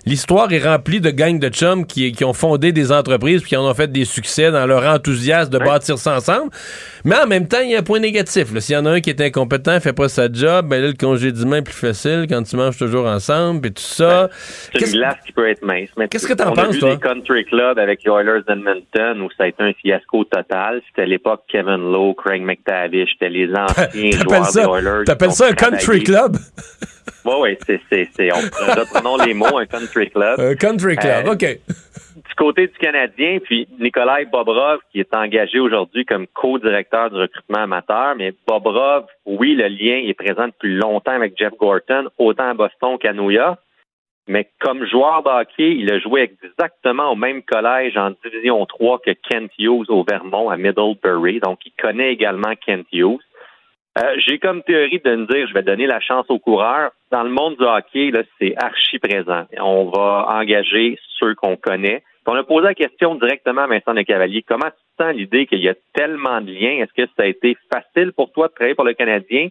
[0.07, 3.57] l'histoire est remplie de gangs de chums qui, qui, ont fondé des entreprises puis qui
[3.57, 6.51] en ont fait des succès dans leur enthousiasme de bâtir ça ensemble.
[7.05, 8.57] Mais en même temps, il y a un point négatif.
[8.59, 10.95] S'il y en a un qui est incompétent, fait pas sa job, ben là, le
[10.95, 14.29] congédiement est plus facile quand tu manges toujours ensemble et tout ça.
[14.33, 15.91] C'est une glace qui peut être mince.
[16.11, 16.95] Qu'est-ce que t'en penses, a vu toi?
[16.95, 20.81] des country clubs avec les Oilers d'Edmonton où ça a été un fiasco total.
[20.89, 25.05] C'était à l'époque Kevin Lowe, Craig McTavish, c'était les anciens des Oilers.
[25.05, 26.37] T'appelles ça un country club?
[27.25, 30.41] Oui, oui, c'est, c'est, c'est, on les mots, un country club.
[30.41, 31.45] Un country club, euh, OK
[32.33, 37.65] du côté du Canadien, puis Nikolai Bobrov, qui est engagé aujourd'hui comme co-directeur du recrutement
[37.65, 42.55] amateur, mais Bobrov, oui, le lien est présent depuis longtemps avec Jeff Gorton, autant à
[42.55, 43.59] Boston qu'à New York.
[44.29, 49.01] Mais comme joueur de hockey, il a joué exactement au même collège en Division 3
[49.01, 51.41] que Kent Hughes au Vermont à Middlebury.
[51.41, 53.21] Donc, il connaît également Kent Hughes.
[53.99, 56.93] Euh, j'ai comme théorie de me dire, je vais donner la chance aux coureurs.
[57.11, 59.45] Dans le monde du hockey, là, c'est archi présent.
[59.61, 62.03] On va engager ceux qu'on connaît.
[62.27, 64.45] On a posé la question directement à Vincent Le Cavalier.
[64.47, 66.83] Comment tu sens l'idée qu'il y a tellement de liens?
[66.83, 69.49] Est-ce que ça a été facile pour toi de travailler pour le Canadien?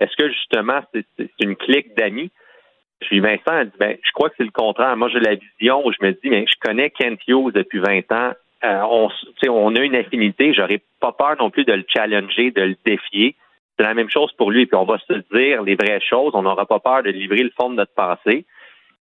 [0.00, 2.30] Est-ce que justement c'est une clique d'amis?
[3.00, 4.96] Puis Vincent a dit, ben, je crois que c'est le contraire.
[4.96, 8.10] Moi, j'ai la vision où je me dis, ben, je connais Kent Hughes depuis 20
[8.12, 8.32] ans.
[8.64, 9.10] Euh, on,
[9.50, 10.54] on a une affinité.
[10.54, 13.36] J'aurais pas peur non plus de le challenger, de le défier.
[13.76, 14.66] C'est la même chose pour lui.
[14.66, 16.32] Puis on va se dire les vraies choses.
[16.34, 18.44] On n'aura pas peur de livrer le fond de notre pensée.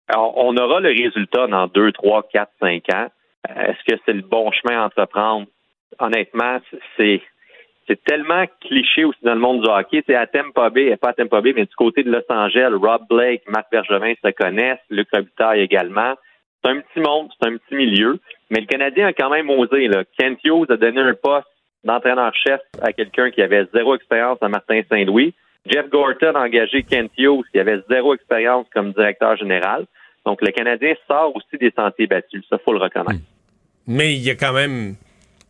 [0.07, 3.07] Alors, on aura le résultat dans 2, 3, 4, 5 ans.
[3.49, 5.47] Est-ce que c'est le bon chemin à entreprendre?
[5.99, 6.59] Honnêtement,
[6.97, 7.21] c'est
[7.87, 10.03] c'est tellement cliché aussi dans le monde du hockey.
[10.07, 13.01] C'est à Tampa Bay, pas à Tampa Bay, mais du côté de Los Angeles, Rob
[13.09, 16.13] Blake, Matt Bergevin se connaissent, Luc Robitaille également.
[16.63, 18.19] C'est un petit monde, c'est un petit milieu,
[18.49, 19.87] mais le Canadien a quand même osé.
[19.87, 20.03] Là.
[20.17, 21.47] Kent Hughes a donné un poste
[21.83, 25.33] d'entraîneur-chef à quelqu'un qui avait zéro expérience à Martin Saint-Louis.
[25.65, 29.85] Jeff Gorton a engagé Kent Hughes qui avait zéro expérience comme directeur général.
[30.25, 32.43] Donc, le Canadien sort aussi des sentiers battus.
[32.49, 33.21] Ça, faut le reconnaître.
[33.87, 34.95] Mais il y a quand même.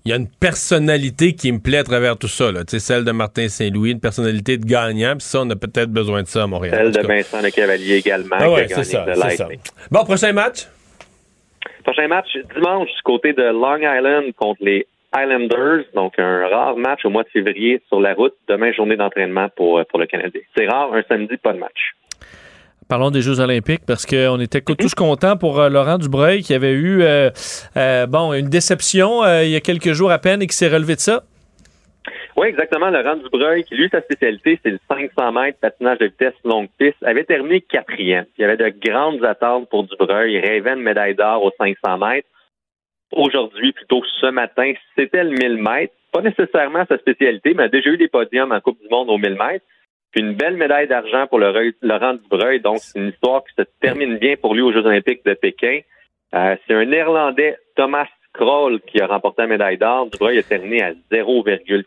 [0.06, 2.66] Il y a une personnalité qui me plaît à travers tout ça, là.
[2.66, 5.92] Tu sais, celle de Martin Saint-Louis, une personnalité de gagnant, puis ça, on a peut-être
[5.92, 6.92] besoin de ça à Montréal.
[6.94, 7.08] Celle de.
[7.08, 9.48] Vincent Le Cavalier également, Ah ouais, c'est ça, ça.
[9.90, 10.68] Bon, prochain match?
[11.86, 15.85] Prochain match dimanche du côté de Long Island contre les Islanders.
[15.94, 18.34] Donc, un rare match au mois de février sur la route.
[18.48, 20.41] Demain, journée d'entraînement pour, pour le Canadien.
[20.56, 21.94] C'est rare, un samedi, pas de match.
[22.88, 26.73] Parlons des Jeux olympiques parce qu'on était tous contents pour euh, Laurent Dubreuil qui avait
[26.73, 27.30] eu euh,
[27.77, 30.68] euh, bon, une déception euh, il y a quelques jours à peine et qui s'est
[30.68, 31.23] relevé de ça.
[32.35, 32.90] Oui, exactement.
[32.90, 36.98] Laurent Dubreuil, qui lui, sa spécialité, c'est le 500 mètres patinage de vitesse longue piste,
[37.03, 38.26] avait terminé quatrième.
[38.38, 40.34] Il y avait de grandes attentes pour Dubreuil.
[40.34, 42.27] Il rêvait une médaille d'or aux 500 mètres.
[43.15, 45.94] Aujourd'hui, plutôt ce matin, c'était le 1000 mètres.
[46.11, 49.18] Pas nécessairement sa spécialité, mais a déjà eu des podiums en Coupe du Monde aux
[49.18, 49.65] 1000 mètres.
[50.11, 52.60] Puis une belle médaille d'argent pour le Laurent Dubreuil.
[52.60, 55.80] Donc, c'est une histoire qui se termine bien pour lui aux Jeux olympiques de Pékin.
[56.35, 60.10] Euh, c'est un Néerlandais, Thomas Kroll, qui a remporté la médaille d'or.
[60.10, 61.84] Dubreuil a terminé à 0,4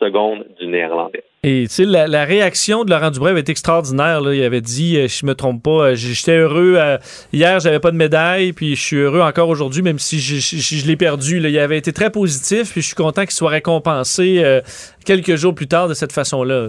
[0.00, 1.22] secondes du Néerlandais.
[1.42, 4.20] Et tu sais, la, la réaction de Laurent Dubreuil avait été extraordinaire.
[4.20, 4.34] là.
[4.34, 6.74] Il avait dit, euh, je me trompe pas, euh, j'étais heureux.
[6.76, 6.98] euh,
[7.32, 10.76] hier, j'avais pas de médaille, puis je suis heureux encore aujourd'hui, même si je, je-
[10.76, 11.38] je l'ai perdu.
[11.40, 11.48] là.
[11.48, 14.60] Il avait été très positif, puis je suis content qu'il soit récompensé euh,
[15.06, 16.68] quelques jours plus tard de cette façon-là.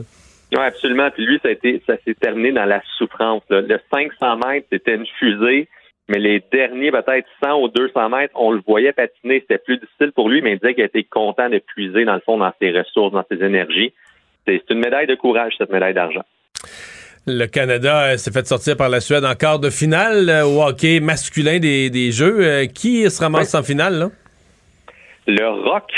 [0.53, 1.09] Oui, absolument.
[1.11, 3.41] Puis lui, ça a été, ça s'est terminé dans la souffrance.
[3.49, 3.61] là.
[3.61, 5.67] Le 500 mètres, c'était une fusée,
[6.11, 9.39] mais les derniers, peut-être 100 ou 200 mètres, on le voyait patiner.
[9.39, 12.19] C'était plus difficile pour lui, mais il disait qu'il était content de puiser, dans le
[12.19, 13.93] fond, dans ses ressources, dans ses énergies.
[14.45, 16.23] C'est une médaille de courage, cette médaille d'argent.
[17.25, 20.61] Le Canada euh, s'est fait sortir par la Suède en quart de finale euh, au
[20.61, 22.39] hockey masculin des, des Jeux.
[22.41, 24.09] Euh, qui se ramasse en finale, là?
[25.27, 25.93] Le ROC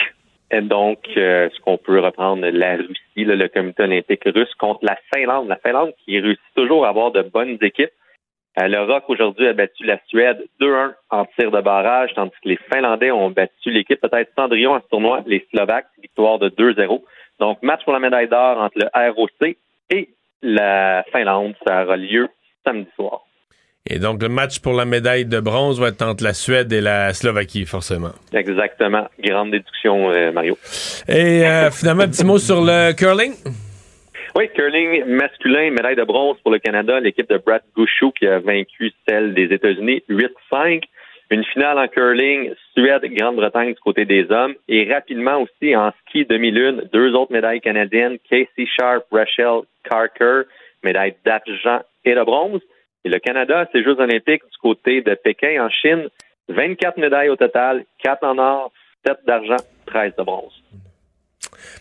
[0.52, 4.96] est donc ce qu'on peut reprendre la Russie, là, le comité olympique russe, contre la
[5.12, 5.48] Finlande.
[5.48, 7.90] La Finlande qui réussit toujours à avoir de bonnes équipes.
[8.60, 12.50] Euh, le ROC aujourd'hui a battu la Suède 2-1 en tir de barrage, tandis que
[12.50, 17.02] les Finlandais ont battu l'équipe peut-être Cendrillon à ce tournoi, les Slovaques, victoire de 2-0.
[17.40, 19.58] Donc match pour la médaille d'or entre le ROC
[19.90, 20.10] et
[20.44, 21.56] la Finlande.
[21.66, 22.30] Ça aura lieu
[22.64, 23.22] samedi soir.
[23.86, 26.80] Et donc, le match pour la médaille de bronze va être entre la Suède et
[26.80, 28.12] la Slovaquie, forcément.
[28.32, 29.08] Exactement.
[29.20, 30.58] Grande déduction, euh, Mario.
[31.10, 33.34] Et euh, finalement, un petit mot sur le curling?
[34.36, 38.40] Oui, curling masculin, médaille de bronze pour le Canada, l'équipe de Brad Gouchou qui a
[38.40, 40.82] vaincu celle des États-Unis 8-5.
[41.30, 44.56] Une finale en curling, Suède, Grande-Bretagne du côté des hommes.
[44.68, 50.50] Et rapidement aussi en ski demi-lune, deux autres médailles canadiennes, Casey Sharp, Rachel Carker,
[50.84, 52.62] médaille d'argent et de bronze.
[53.06, 56.08] Et le Canada, ses Jeux olympiques du côté de Pékin en Chine,
[56.50, 58.72] 24 médailles au total, 4 en or,
[59.06, 60.64] 7 d'argent, 13 de bronze.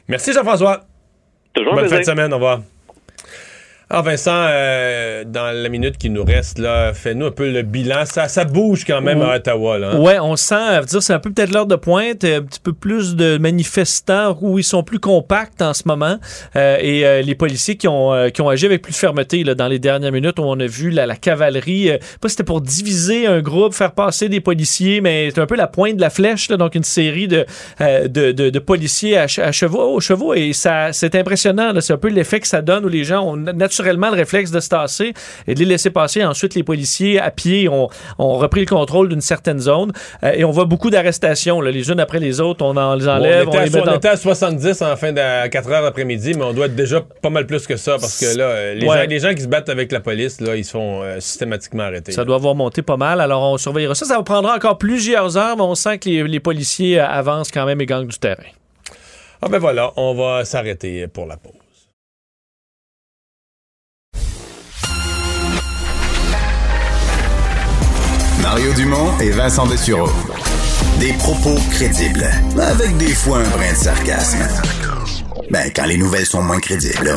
[0.07, 0.91] Merci, Jean-François.
[1.55, 2.61] Toujours Bonne fin de semaine, au revoir.
[3.93, 8.06] Alors Vincent, euh, dans la minute qui nous reste, là, fais-nous un peu le bilan.
[8.06, 9.78] Ça, ça bouge quand même à Ottawa.
[9.78, 9.98] Là, hein?
[9.98, 12.73] Ouais, on sent, dire, c'est un peu peut-être l'heure de pointe, euh, un petit peu
[12.73, 16.16] plus de manifestants où ils sont plus compacts en ce moment.
[16.56, 19.44] Euh, et euh, les policiers qui ont, euh, qui ont agi avec plus de fermeté
[19.44, 21.90] là, dans les dernières minutes où on a vu la, la cavalerie.
[21.90, 25.47] euh, pas si c'était pour diviser un groupe, faire passer des policiers, mais c'est un
[25.47, 27.44] peu la pointe de la flèche, là, donc une série de,
[27.82, 30.32] euh, de, de, de policiers à, che- à chevaux, aux chevaux.
[30.32, 31.74] Et ça, c'est impressionnant.
[31.81, 34.61] C'est un peu l'effet que ça donne où les gens ont naturellement le réflexe de
[34.61, 35.13] se tasser
[35.47, 36.25] et de les laisser passer.
[36.25, 37.89] Ensuite, les policiers à pied ont,
[38.19, 39.93] ont repris le contrôle d'une certaine zone.
[40.23, 42.65] Euh, et on voit beaucoup d'arrestations, les unes après les autres.
[42.65, 43.97] On en les enlève, on, on, était à, les met on dans...
[43.97, 47.31] était à 70 en fin de 4 heures d'après-midi, mais on doit être déjà pas
[47.31, 49.03] mal plus que ça parce que là, euh, les, Ouais.
[49.03, 52.13] gens, les gens qui se battent avec la police, là, ils sont euh, systématiquement arrêtés.
[52.13, 54.07] Ça doit avoir monté pas mal, alors on surveillera ça.
[54.07, 57.67] Ça va prendra encore plusieurs heures, mais on sent que les, les policiers avancent quand
[57.67, 58.43] même et gagnent du terrain.
[59.41, 61.53] Ah ben voilà, on va s'arrêter pour la pause.
[68.53, 70.11] Mario Dumont et Vincent Dessureau.
[71.01, 72.31] Des propos crédibles,
[72.61, 74.47] avec des fois un brin de sarcasme.
[75.51, 77.15] Ben, quand les nouvelles sont moins crédibles, là.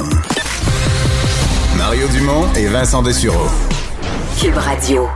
[1.75, 3.49] Mario Dumont et Vincent Dessureau.
[4.39, 5.09] Cube Radio.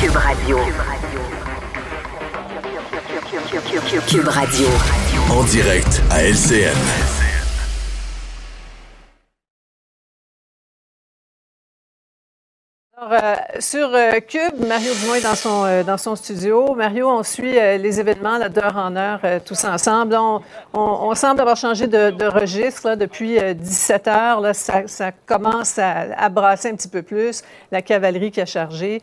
[0.00, 0.58] Cube Radio.
[4.06, 4.68] Cube Radio.
[5.28, 7.25] En direct à LCN.
[12.98, 16.74] Alors, euh, sur euh, Cube, Mario Dumont est dans son, euh, dans son studio.
[16.74, 20.16] Mario, on suit les événements d'heure en heure tous ensemble.
[20.16, 20.40] On,
[20.72, 24.40] on, semble avoir changé de, de registre là, depuis 17 heures.
[24.40, 27.42] Là, ça, ça commence à, à, brasser un petit peu plus.
[27.70, 29.02] La cavalerie qui a chargé.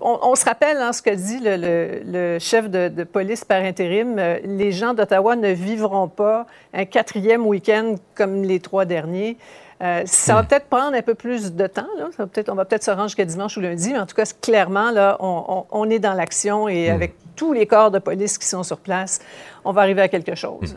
[0.00, 3.44] On, on, se rappelle hein, ce que dit le, le, le chef de, de, police
[3.44, 4.16] par intérim.
[4.16, 6.44] les gens d'Ottawa ne vivront pas
[6.74, 9.36] un quatrième week-end comme les trois derniers.
[9.82, 11.88] Euh, ça va peut-être prendre un peu plus de temps.
[11.98, 12.08] Là.
[12.16, 14.14] Ça va peut-être, on va peut-être se rendre jusqu'à dimanche ou lundi, mais en tout
[14.14, 16.94] cas, clairement, là, on, on, est dans l'action et hmm.
[16.94, 19.20] avec tous les corps de police qui sont sur place,
[19.64, 20.74] on va arriver à quelque chose.
[20.74, 20.76] Hmm.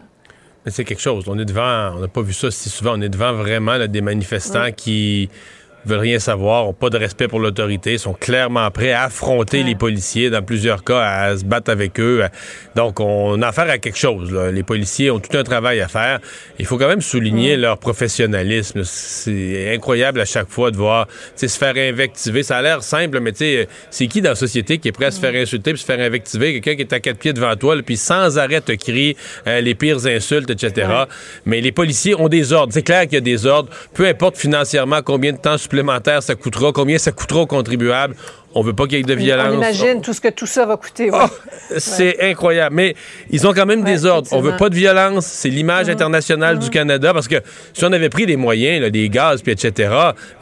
[0.66, 1.26] Mais c'est quelque chose.
[1.28, 4.02] On est devant, on n'a pas vu ça si souvent, on est devant vraiment des
[4.02, 5.30] manifestants qui
[5.86, 9.76] veulent rien savoir, ont pas de respect pour l'autorité, sont clairement prêts à affronter les
[9.76, 12.24] policiers, dans plusieurs cas, à se battre avec eux.
[12.76, 14.34] Donc, on a affaire à quelque chose.
[14.34, 16.20] Les policiers ont tout un travail à faire.
[16.60, 18.84] Il faut quand même souligner leur professionnalisme.
[18.84, 22.44] C'est incroyable à chaque fois de voir se faire invectiver.
[22.44, 25.20] Ça a l'air simple, mais c'est qui dans la société qui est prêt à se
[25.20, 26.54] faire insulter puis se faire invectiver?
[26.60, 29.16] Quelqu'un qui est à quatre pieds devant toi, puis sans arrêt te crie
[29.48, 30.88] euh, les pires insultes, etc.
[31.46, 32.74] Mais les policiers ont des ordres.
[32.74, 33.70] C'est clair qu'il y a des ordres.
[33.94, 35.75] Peu importe financièrement combien de temps supplémentaire
[36.22, 38.16] ça coûtera, combien ça coûtera aux contribuables.
[38.58, 39.50] On veut pas qu'il y ait de violence.
[39.52, 41.10] On imagine tout ce que tout ça va coûter.
[41.12, 41.28] Oh,
[41.78, 42.74] c'est incroyable.
[42.74, 42.96] Mais
[43.30, 44.30] ils ont quand même des ordres.
[44.32, 45.26] On veut pas de violence.
[45.26, 45.92] C'est l'image mm-hmm.
[45.92, 46.72] internationale du mm-hmm.
[46.72, 47.36] Canada parce que
[47.74, 49.94] si on avait pris des moyens, des gaz, puis etc.,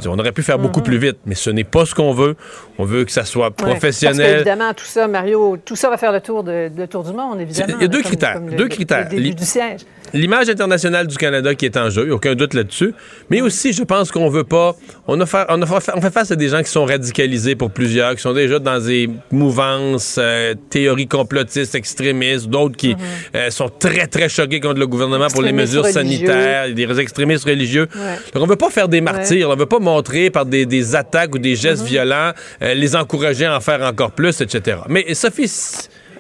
[0.05, 0.83] on aurait pu faire beaucoup mm-hmm.
[0.83, 1.17] plus vite.
[1.25, 2.35] Mais ce n'est pas ce qu'on veut.
[2.77, 4.17] On veut que ça soit professionnel.
[4.17, 7.41] Parce évidemment, tout ça, Mario, tout ça va faire le tour, de, tour du monde,
[7.41, 7.73] évidemment.
[7.79, 8.39] Il y a deux critères.
[8.39, 9.09] deux critères.
[9.09, 9.81] du siège
[10.13, 12.93] l'image internationale du Canada qui est en jeu, aucun doute là-dessus.
[13.29, 14.75] Mais aussi, je pense qu'on veut pas.
[15.07, 15.65] On, a on, a
[15.95, 18.79] on fait face à des gens qui sont radicalisés pour plusieurs, qui sont déjà dans
[18.79, 22.97] des mouvances, euh, théories complotistes, extrémistes, d'autres qui mhm.
[23.35, 27.87] euh, sont très, très choqués contre le gouvernement pour les mesures sanitaires, des extrémistes religieux.
[28.33, 31.33] Donc, on veut pas faire des martyrs, on veut pas montrer par des, des attaques
[31.35, 31.87] ou des gestes mhm.
[31.87, 32.31] violents,
[32.61, 34.77] euh, les encourager à en faire encore plus, etc.
[34.89, 35.51] Mais Sophie,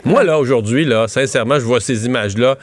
[0.05, 2.57] moi, là, aujourd'hui, là, sincèrement, je vois ces images-là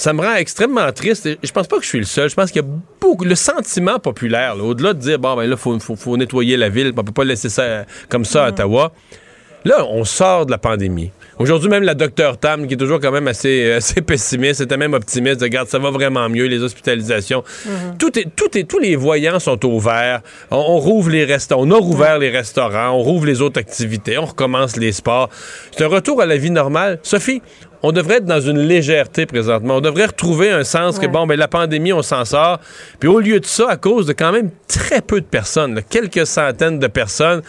[0.00, 1.28] ça me rend extrêmement triste.
[1.42, 2.30] Je pense pas que je suis le seul.
[2.30, 2.68] Je pense qu'il y a
[3.00, 3.24] beaucoup.
[3.24, 7.04] Le sentiment populaire, au-delà de dire, bon, ben là, il faut, nettoyer la ville, on
[7.04, 8.52] peut pas laisser ça comme ça à mm.
[8.52, 8.92] Ottawa.
[9.66, 11.10] Là, on sort de la pandémie.
[11.38, 14.78] Aujourd'hui, même la docteur Tam, qui est toujours quand même assez, euh, assez pessimiste, était
[14.78, 17.44] même optimiste, regarde, ça va vraiment mieux, les hospitalisations.
[17.66, 17.96] Mm-hmm.
[17.98, 20.22] tout est, tout est, tous les voyants sont ouverts.
[20.50, 24.24] On, rouvre les restaurants, on a rouvert les restaurants, on rouvre les autres activités, on
[24.24, 25.28] recommence les sports.
[25.76, 26.98] C'est un retour à la vie normale.
[27.02, 27.42] Sophie,
[27.82, 29.76] on devrait être dans une légèreté présentement.
[29.76, 32.60] On devrait retrouver un sens que, bon, ben, la pandémie, on s'en sort.
[32.98, 36.26] Puis au lieu de ça, à cause de quand même très peu de personnes, quelques
[36.26, 37.42] centaines de personnes,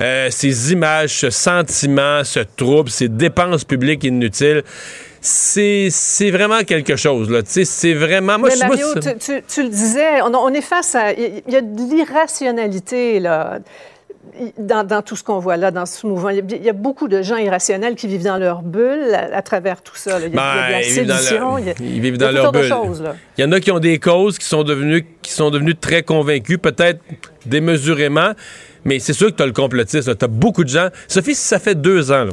[0.00, 4.62] euh, ces images, ce sentiment, ce trouble, ces dépenses publiques inutiles,
[5.20, 5.90] c'est,
[6.30, 7.30] vraiment quelque chose.
[7.30, 7.40] Là.
[7.44, 8.38] C'est vraiment...
[8.38, 11.12] Moi, Mais Mario, tu, tu, le disais, on, on est face à...
[11.12, 13.58] Il y a de l'irrationalité, là
[14.58, 16.30] dans, tout ce qu'on voit là, dans ce mouvement.
[16.30, 19.96] Il y, a, beaucoup de gens irrationnels qui vivent dans leur bulle à, travers tout
[19.96, 20.18] ça.
[20.18, 21.58] Il, y a, de la sédition.
[21.58, 22.72] Ils vivent dans leur bulle.
[23.36, 26.02] il y en a qui ont des causes qui sont devenues, qui sont devenues très
[26.02, 27.00] convaincus, peut-être
[27.46, 28.32] démesurément,
[28.84, 30.16] mais c'est sûr que tu as le complotiste.
[30.18, 30.88] Tu as beaucoup de gens.
[31.06, 32.32] Sophie, si ça fait deux ans, là,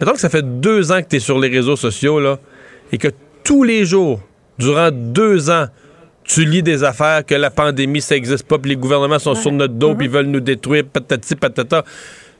[0.00, 2.38] mettons que ça fait deux ans que tu es sur les réseaux sociaux là,
[2.92, 3.08] et que
[3.42, 4.20] tous les jours,
[4.58, 5.66] durant deux ans,
[6.24, 9.52] tu lis des affaires que la pandémie, ça n'existe pas, puis les gouvernements sont sur
[9.52, 10.12] notre dos, puis ils mm-hmm.
[10.12, 11.84] veulent nous détruire, patati patata.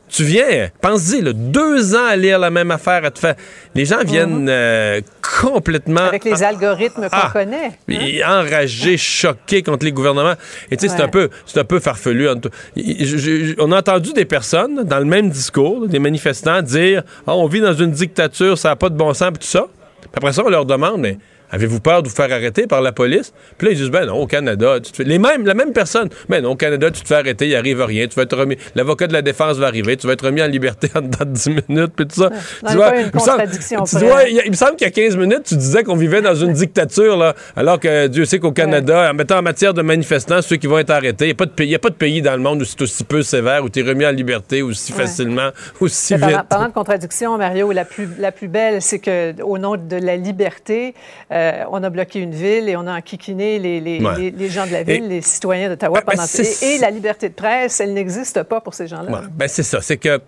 [0.09, 3.35] Tu viens, pense-y, deux ans à lire la même affaire, à te faire.
[3.75, 4.51] Les gens viennent mm-hmm.
[4.51, 5.01] euh,
[5.43, 6.03] complètement.
[6.03, 7.73] Avec les algorithmes qu'on ah, connaît.
[7.91, 8.43] Hein?
[8.43, 10.35] Enragés, choqués contre les gouvernements.
[10.71, 12.29] Et tu sais, c'est un peu, c'est un peu farfelu.
[13.59, 17.61] on a entendu des personnes dans le même discours, des manifestants, dire, ah, on vit
[17.61, 19.67] dans une dictature, ça n'a pas de bon sens, puis tout ça.
[20.01, 21.19] Puis après ça, on leur demande, mais
[21.51, 23.33] Avez-vous peur de vous faire arrêter par la police?
[23.59, 25.05] Puis là, ils disent, ben non, au Canada, tu te fais...
[25.05, 26.09] Les mêmes, la même personne.
[26.29, 28.07] Ben non, au Canada, tu te fais arrêter, il arrive rien.
[28.07, 28.57] Tu vas être remis.
[28.75, 31.31] L'avocat de la défense va arriver, tu vas être remis en liberté en dedans de
[31.31, 32.31] 10 minutes, puis tout ça.
[32.69, 33.45] tu vois, il, me semble,
[34.45, 37.17] il, me semble qu'il y a 15 minutes, tu disais qu'on vivait dans une dictature,
[37.17, 40.67] là, alors que Dieu sait qu'au Canada, en mettant en matière de manifestants, ceux qui
[40.67, 42.43] vont être arrêtés, il n'y a, pas de pays, a pas de pays dans le
[42.43, 45.51] monde où c'est aussi peu sévère, où tu es remis en liberté aussi facilement,
[45.81, 46.49] aussi vite.
[46.49, 50.95] Parlant, de contradiction, Mario, la plus, la plus belle, c'est qu'au nom de la liberté,
[51.31, 53.99] euh, on a bloqué une ville et on a enquiquiné les, les,
[54.31, 56.25] les, gens de la ville, les citoyens d'Ottawa ben, pendant...
[56.25, 59.23] Ben, et, et, la liberté de presse, elle n'existe pas pour ces gens-là.
[59.33, 60.21] ben c'est ça, c'est que...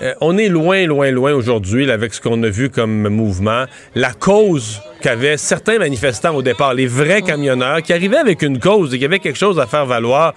[0.00, 3.64] Euh, on est loin, loin, loin aujourd'hui avec ce qu'on a vu comme mouvement.
[3.96, 8.94] La cause qu'avaient certains manifestants au départ, les vrais camionneurs, qui arrivaient avec une cause
[8.94, 10.34] et qui avaient quelque chose à faire valoir,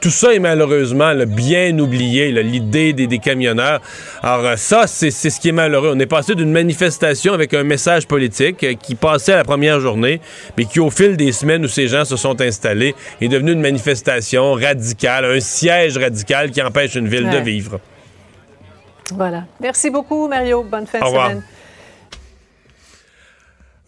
[0.00, 3.80] tout ça est malheureusement là, bien oublié, l'idée des, des camionneurs.
[4.22, 5.92] Alors euh, ça, c'est ce qui est malheureux.
[5.94, 9.80] On est passé d'une manifestation avec un message politique euh, qui passait à la première
[9.80, 10.20] journée,
[10.56, 13.60] mais qui au fil des semaines où ces gens se sont installés est devenu une
[13.60, 17.80] manifestation radicale, un siège radical qui empêche une ville de vivre.
[19.14, 19.44] Voilà.
[19.60, 20.62] Merci beaucoup, Mario.
[20.62, 21.30] Bonne fin Au de revoir.
[21.30, 21.42] semaine.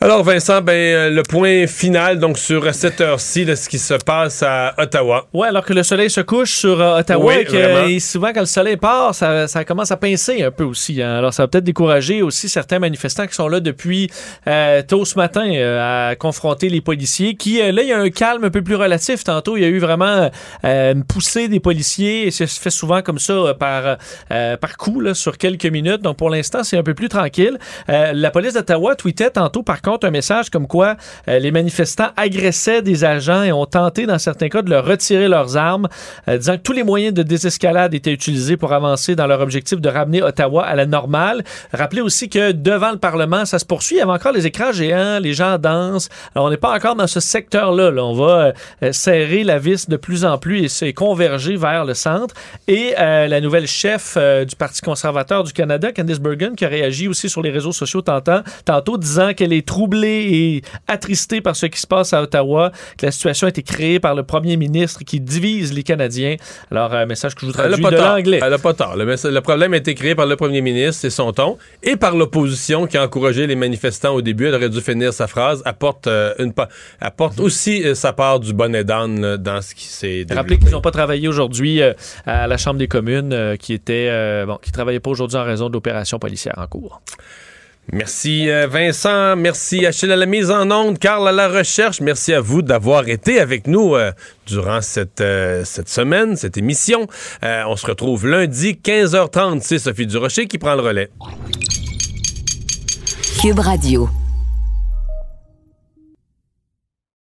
[0.02, 3.92] Alors Vincent, ben, euh, le point final donc sur cette heure-ci, là, ce qui se
[3.92, 5.26] passe à Ottawa.
[5.34, 8.32] Ouais, alors que le soleil se couche sur euh, Ottawa Oui, et que et souvent
[8.32, 11.02] quand le soleil part, ça, ça commence à pincer un peu aussi.
[11.02, 11.18] hein.
[11.18, 14.08] Alors ça va peut-être décourager aussi certains manifestants qui sont là depuis
[14.46, 17.34] euh, tôt ce matin euh, à confronter les policiers.
[17.34, 19.22] Qui euh, là, il y a un calme un peu plus relatif.
[19.22, 20.30] Tantôt, il y a eu vraiment
[20.64, 23.98] euh, une poussée des policiers et ça se fait souvent comme ça euh, par
[24.32, 26.00] euh, par coup là, sur quelques minutes.
[26.00, 27.58] Donc pour l'instant, c'est un peu plus tranquille.
[27.90, 30.96] Euh, la police d'Ottawa tweetait tantôt par contre un message comme quoi
[31.28, 35.28] euh, les manifestants agressaient des agents et ont tenté dans certains cas de leur retirer
[35.28, 35.88] leurs armes,
[36.28, 39.80] euh, disant que tous les moyens de désescalade étaient utilisés pour avancer dans leur objectif
[39.80, 41.42] de ramener Ottawa à la normale.
[41.72, 43.96] Rappelez aussi que devant le Parlement, ça se poursuit.
[43.96, 46.08] Il y avait encore les écrans géants, les gens dansent.
[46.34, 47.90] Alors on n'est pas encore dans ce secteur-là.
[47.90, 48.04] là.
[48.04, 48.52] On va
[48.82, 52.34] euh, serrer la vis de plus en plus et se converger vers le centre.
[52.68, 57.28] Et la nouvelle chef du Parti conservateur du Canada, Candice Bergen, qui a réagi aussi
[57.28, 61.80] sur les réseaux sociaux tantôt, tantôt disant qu'elle est troublée et attristée par ce qui
[61.80, 65.20] se passe à Ottawa, que la situation a été créée par le premier ministre qui
[65.20, 66.36] divise les Canadiens.
[66.70, 68.40] Alors, un message que je vous traduis de l'anglais.
[68.44, 68.94] Elle a pas tort.
[68.94, 72.86] Le, problème a été créé par le premier ministre, c'est son ton, et par l'opposition
[72.86, 74.48] qui a encouragé les manifestants au début.
[74.48, 75.62] Elle aurait dû finir sa phrase.
[75.64, 76.68] Apporte, euh, une pa-
[77.00, 80.82] apporte aussi euh, sa part du bonnet d'âne dans ce qui s'est Rappelez qu'ils n'ont
[80.82, 81.94] pas travaillé aujourd'hui euh,
[82.26, 85.44] à la Chambre des communes, euh, qui était euh, bon, qui travaillait pas aujourd'hui en
[85.44, 87.00] raison de l'opération policière en cours.
[87.92, 92.00] Merci euh, Vincent, merci Achille à la mise en onde, Carl à la recherche.
[92.00, 94.12] Merci à vous d'avoir été avec nous euh,
[94.46, 97.08] durant cette, euh, cette semaine, cette émission.
[97.42, 99.60] On se retrouve lundi 15h30.
[99.62, 101.10] C'est Sophie Durocher qui prend le relais.
[103.40, 104.08] Cube Radio.